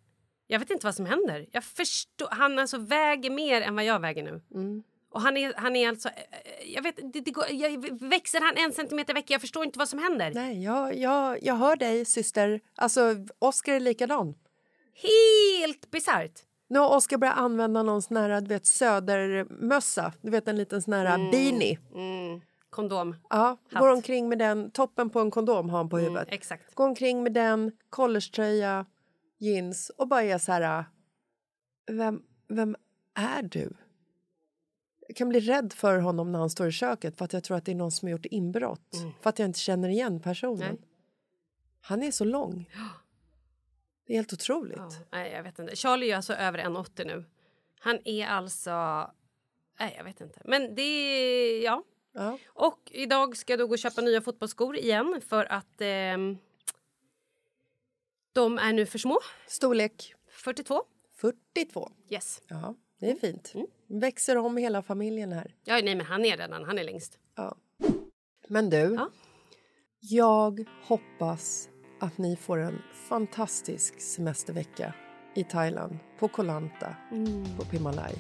Jag 0.47 0.59
vet 0.59 0.71
inte 0.71 0.87
vad 0.87 0.95
som 0.95 1.07
händer. 1.07 1.47
Jag 1.53 1.65
förstår, 1.65 2.29
han 2.31 2.59
alltså 2.59 2.79
väger 2.79 3.31
mer 3.31 3.61
än 3.61 3.75
vad 3.75 3.85
jag 3.85 4.01
väger 4.01 4.23
nu. 4.23 4.43
Mm. 4.55 4.83
Och 5.11 5.21
han 5.21 5.37
är, 5.37 5.55
han 5.57 5.77
är 5.77 5.89
alltså... 5.89 6.09
eh, 6.09 6.73
Jag 6.75 6.83
vet, 6.83 7.13
det, 7.13 7.21
det 7.21 7.31
går, 7.31 7.45
jag, 7.51 8.01
växer 8.01 8.41
han 8.41 8.57
en 8.57 8.73
centimeter 8.73 9.13
i 9.13 9.15
veckan? 9.15 9.35
Jag 9.35 9.41
förstår 9.41 9.65
inte 9.65 9.79
vad 9.79 9.89
som 9.89 9.99
händer. 9.99 10.33
Nej, 10.35 10.63
jag, 10.65 10.95
jag, 10.97 11.43
jag 11.43 11.55
hör 11.55 11.77
dig, 11.77 12.05
syster. 12.05 12.61
Alltså, 12.77 13.17
Oskar 13.39 13.73
är 13.75 13.81
likadan. 13.81 14.35
Helt 15.03 15.91
bisarrt. 15.91 16.41
Nu 16.69 16.79
har 16.79 16.97
Oskar 16.97 17.17
börjat 17.19 17.37
använda 17.39 17.83
någon 17.83 18.03
sån 18.03 18.17
här, 18.17 18.41
du 18.41 18.49
vet, 18.49 18.67
södermössa. 18.67 20.13
Du 20.23 20.31
vet, 20.31 20.49
en 20.49 20.57
liten 20.57 20.83
sån 20.83 20.93
här 20.95 21.31
beanie. 21.31 21.79
Mm. 21.95 22.41
Kondom. 22.75 23.17
Ja, 23.31 23.57
går 23.71 23.93
omkring 23.93 24.29
med 24.29 24.39
den. 24.39 24.71
Toppen 24.71 25.11
på 25.11 25.21
en 25.21 25.31
kondom 25.31 25.71
har 25.71 25.79
han 25.79 25.89
på 25.89 25.99
huvudet. 25.99 26.29
Mm, 26.29 26.35
exakt. 26.35 26.75
Går 26.75 26.85
omkring 26.85 27.23
med 27.23 27.33
den, 27.33 27.73
collegetröja, 27.91 28.87
jeans 29.39 29.91
och 29.91 30.09
bara 30.09 30.23
är 30.23 30.39
så 30.39 30.53
här... 30.53 30.85
Vem, 31.91 32.23
vem 32.49 32.77
är 33.15 33.43
du? 33.43 33.73
Jag 35.09 35.17
kan 35.17 35.29
bli 35.29 35.41
rädd 35.41 35.73
för 35.73 35.99
honom 35.99 36.33
när 36.33 36.39
han 36.39 36.51
står 36.51 36.69
i 36.69 36.73
köket 36.73 37.19
för 37.19 37.25
att 37.25 37.33
jag 37.33 37.45
tror 37.45 37.57
att 37.57 37.65
det 37.65 37.73
är 37.73 37.77
någon 37.77 37.93
som 37.93 38.07
har 38.07 38.11
gjort 38.11 38.27
inbrott. 38.27 38.97
För 39.21 39.31
att 39.31 39.39
jag 39.39 39.49
inte 39.49 39.59
känner 39.59 39.89
igen 39.89 40.21
personen. 40.21 40.77
Nej. 40.81 40.89
Han 41.81 42.03
är 42.03 42.11
så 42.11 42.25
lång. 42.25 42.71
Det 44.07 44.13
är 44.13 44.17
helt 44.17 44.33
otroligt. 44.33 44.77
Ja, 44.77 44.91
nej, 45.13 45.33
jag 45.33 45.43
vet 45.43 45.59
inte. 45.59 45.77
Charlie 45.77 46.11
är 46.11 46.17
alltså 46.17 46.33
över 46.33 46.59
1,80 46.59 47.07
nu. 47.07 47.25
Han 47.81 47.99
är 48.05 48.27
alltså... 48.27 48.71
Nej, 49.81 49.95
jag 49.97 50.05
vet 50.05 50.21
inte. 50.21 50.41
Men 50.45 50.75
det... 50.75 51.61
Ja. 51.61 51.85
Ja. 52.15 52.39
Och 52.47 52.81
idag 52.91 53.37
ska 53.37 53.53
jag 53.53 53.61
då 53.61 53.67
gå 53.67 53.73
och 53.73 53.79
köpa 53.79 54.01
nya 54.01 54.21
fotbollsskor 54.21 54.77
igen 54.77 55.21
för 55.29 55.53
att 55.53 55.81
ehm, 55.81 56.39
de 58.33 58.59
är 58.59 58.73
nu 58.73 58.87
för 58.87 58.99
små. 58.99 59.19
Storlek 59.47 60.15
42. 60.31 60.83
42. 61.17 61.91
Yes. 62.11 62.43
Ja, 62.49 62.75
det 63.01 63.11
är 63.11 63.15
fint. 63.15 63.53
Växer 63.87 64.37
om 64.37 64.57
hela 64.57 64.83
familjen 64.83 65.33
här. 65.33 65.55
Ja, 65.65 65.75
nej, 65.75 65.95
men 65.95 66.07
han 66.07 66.25
är 66.25 66.37
redan. 66.37 66.65
Han 66.65 66.79
är 66.79 66.85
längst. 66.85 67.19
Ja. 67.35 67.57
Men 68.49 68.71
du, 68.71 68.99
jag 70.01 70.69
hoppas 70.83 71.69
att 72.01 72.19
ni 72.19 72.37
får 72.37 72.59
en 72.59 72.83
fantastisk 73.09 74.01
semestervecka 74.01 74.95
i 75.35 75.45
Thailand, 75.45 75.99
på 76.19 76.29
Koh 76.29 76.45
Lanta, 76.45 76.95
på 77.59 77.65
Pimalaj. 77.65 78.15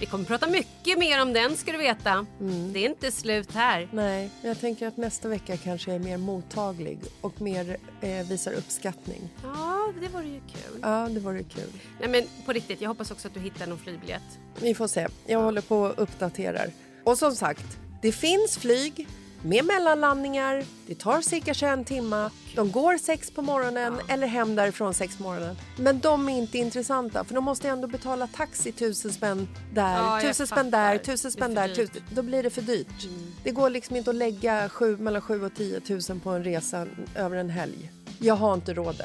Vi 0.00 0.06
kommer 0.06 0.24
prata 0.24 0.46
mycket 0.46 0.98
mer 0.98 1.22
om 1.22 1.32
den 1.32 1.56
ska 1.56 1.72
du 1.72 1.78
veta. 1.78 2.26
Det 2.72 2.84
är 2.84 2.88
inte 2.88 3.12
slut 3.12 3.54
här. 3.54 3.88
Nej, 3.92 4.30
men 4.40 4.48
jag 4.48 4.60
tänker 4.60 4.86
att 4.86 4.96
nästa 4.96 5.28
vecka 5.28 5.56
kanske 5.56 5.92
är 5.92 5.98
mer 5.98 6.18
mottaglig 6.18 6.98
och 7.20 7.40
mer 7.40 7.76
eh, 8.00 8.26
visar 8.26 8.52
uppskattning. 8.52 9.28
Ja, 9.42 9.92
det 10.00 10.08
vore 10.08 10.26
ju 10.26 10.40
kul. 10.40 10.80
Ja, 10.82 11.08
det 11.10 11.20
vore 11.20 11.42
kul. 11.42 11.72
Nej, 12.00 12.08
men 12.08 12.44
på 12.46 12.52
riktigt, 12.52 12.80
jag 12.80 12.88
hoppas 12.88 13.10
också 13.10 13.28
att 13.28 13.34
du 13.34 13.40
hittar 13.40 13.66
någon 13.66 13.78
flygbiljett. 13.78 14.38
Vi 14.60 14.74
får 14.74 14.86
se. 14.86 15.08
Jag 15.26 15.42
håller 15.42 15.62
på 15.62 15.76
och 15.80 16.02
uppdaterar. 16.02 16.70
Och 17.04 17.18
som 17.18 17.34
sagt, 17.34 17.78
det 18.02 18.12
finns 18.12 18.58
flyg 18.58 19.08
med 19.42 19.64
mellanlandningar. 19.64 20.64
Det 20.86 20.94
tar 20.94 21.20
cirka 21.20 21.54
21 21.54 21.86
timmar. 21.86 22.30
De 22.54 22.70
går 22.70 22.98
sex 22.98 23.30
på 23.30 23.42
morgonen 23.42 24.00
eller 24.08 24.26
hem 24.26 24.56
därifrån 24.56 24.94
sex 24.94 25.16
på 25.16 25.22
morgonen. 25.22 25.56
Men 25.76 26.00
de 26.00 26.28
är 26.28 26.38
inte 26.38 26.58
intressanta 26.58 27.24
för 27.24 27.34
de 27.34 27.44
måste 27.44 27.68
ändå 27.68 27.88
betala 27.88 28.26
taxi 28.26 28.72
tusen 28.72 29.12
spänn 29.12 29.48
där, 29.74 29.94
Ja, 29.94 30.20
tusen 30.22 30.46
spänn 30.46 30.70
där, 30.70 30.98
tusen 30.98 31.32
spänn 31.32 31.54
där. 31.54 31.74
Tusen, 31.74 32.02
då 32.14 32.22
blir 32.22 32.42
det 32.42 32.50
för 32.50 32.62
dyrt. 32.62 33.08
Det 33.44 33.50
går 33.50 33.70
liksom 33.70 33.96
inte 33.96 34.10
att 34.10 34.16
lägga 34.16 34.68
sju, 34.68 34.96
mellan 34.96 35.22
7 35.22 35.44
och 35.44 35.54
10 35.54 35.80
tusen 35.80 36.20
på 36.20 36.30
en 36.30 36.44
resa 36.44 36.86
över 37.14 37.36
en 37.36 37.50
helg. 37.50 37.92
Jag 38.18 38.34
har 38.34 38.54
inte 38.54 38.74
råd. 38.74 39.02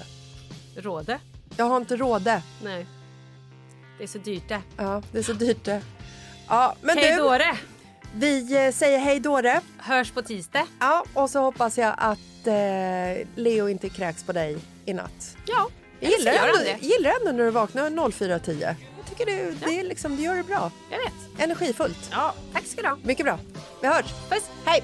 Råde? 0.77 1.19
Jag 1.57 1.65
har 1.65 1.77
inte 1.77 1.95
råd. 1.95 2.31
Nej. 2.63 2.87
Det 3.97 4.03
är 4.03 4.07
så 4.07 4.17
dyrt 4.17 4.49
det. 4.49 4.61
Ja, 4.77 5.01
det 5.11 5.19
är 5.19 5.23
så 5.23 5.33
dyrt 5.33 5.63
det. 5.63 5.81
Ja, 6.47 6.75
men 6.81 6.97
Hej 6.97 7.11
du, 7.11 7.17
då 7.17 7.31
det. 7.31 7.57
Vi 8.19 8.65
eh, 8.65 8.71
säger 8.71 8.99
hej 8.99 9.19
då 9.19 9.41
det. 9.41 9.61
Hörs 9.77 10.11
på 10.11 10.21
tisdag. 10.21 10.67
Ja, 10.79 11.05
och 11.13 11.29
så 11.29 11.39
hoppas 11.39 11.77
jag 11.77 11.93
att 11.97 12.47
eh, 12.47 13.27
Leo 13.35 13.69
inte 13.69 13.89
kräks 13.89 14.23
på 14.23 14.31
dig 14.33 14.57
i 14.85 14.93
natt. 14.93 15.37
Ja, 15.45 15.67
Jag 15.99 16.11
gillar 16.11 16.31
ändå, 16.33 16.57
det. 16.57 16.77
gillar 16.87 17.11
ändå 17.19 17.31
när 17.31 17.43
du 17.45 17.51
vaknar 17.51 17.89
04.10. 17.89 18.61
Jag 18.61 19.17
tycker 19.17 19.25
du, 19.25 19.55
det 19.65 19.79
är 19.79 19.83
liksom, 19.83 20.15
du 20.15 20.23
gör 20.23 20.35
det 20.35 20.43
bra. 20.43 20.71
Jag 20.91 20.97
vet. 20.97 21.39
Energifullt. 21.43 22.09
Ja, 22.11 22.33
tack 22.53 22.65
ska 22.65 22.81
du 22.81 22.87
ha. 22.87 22.97
Mycket 23.03 23.25
bra. 23.25 23.39
Vi 23.81 23.87
hörs. 23.87 24.05
Puss. 24.29 24.49
Hej! 24.65 24.83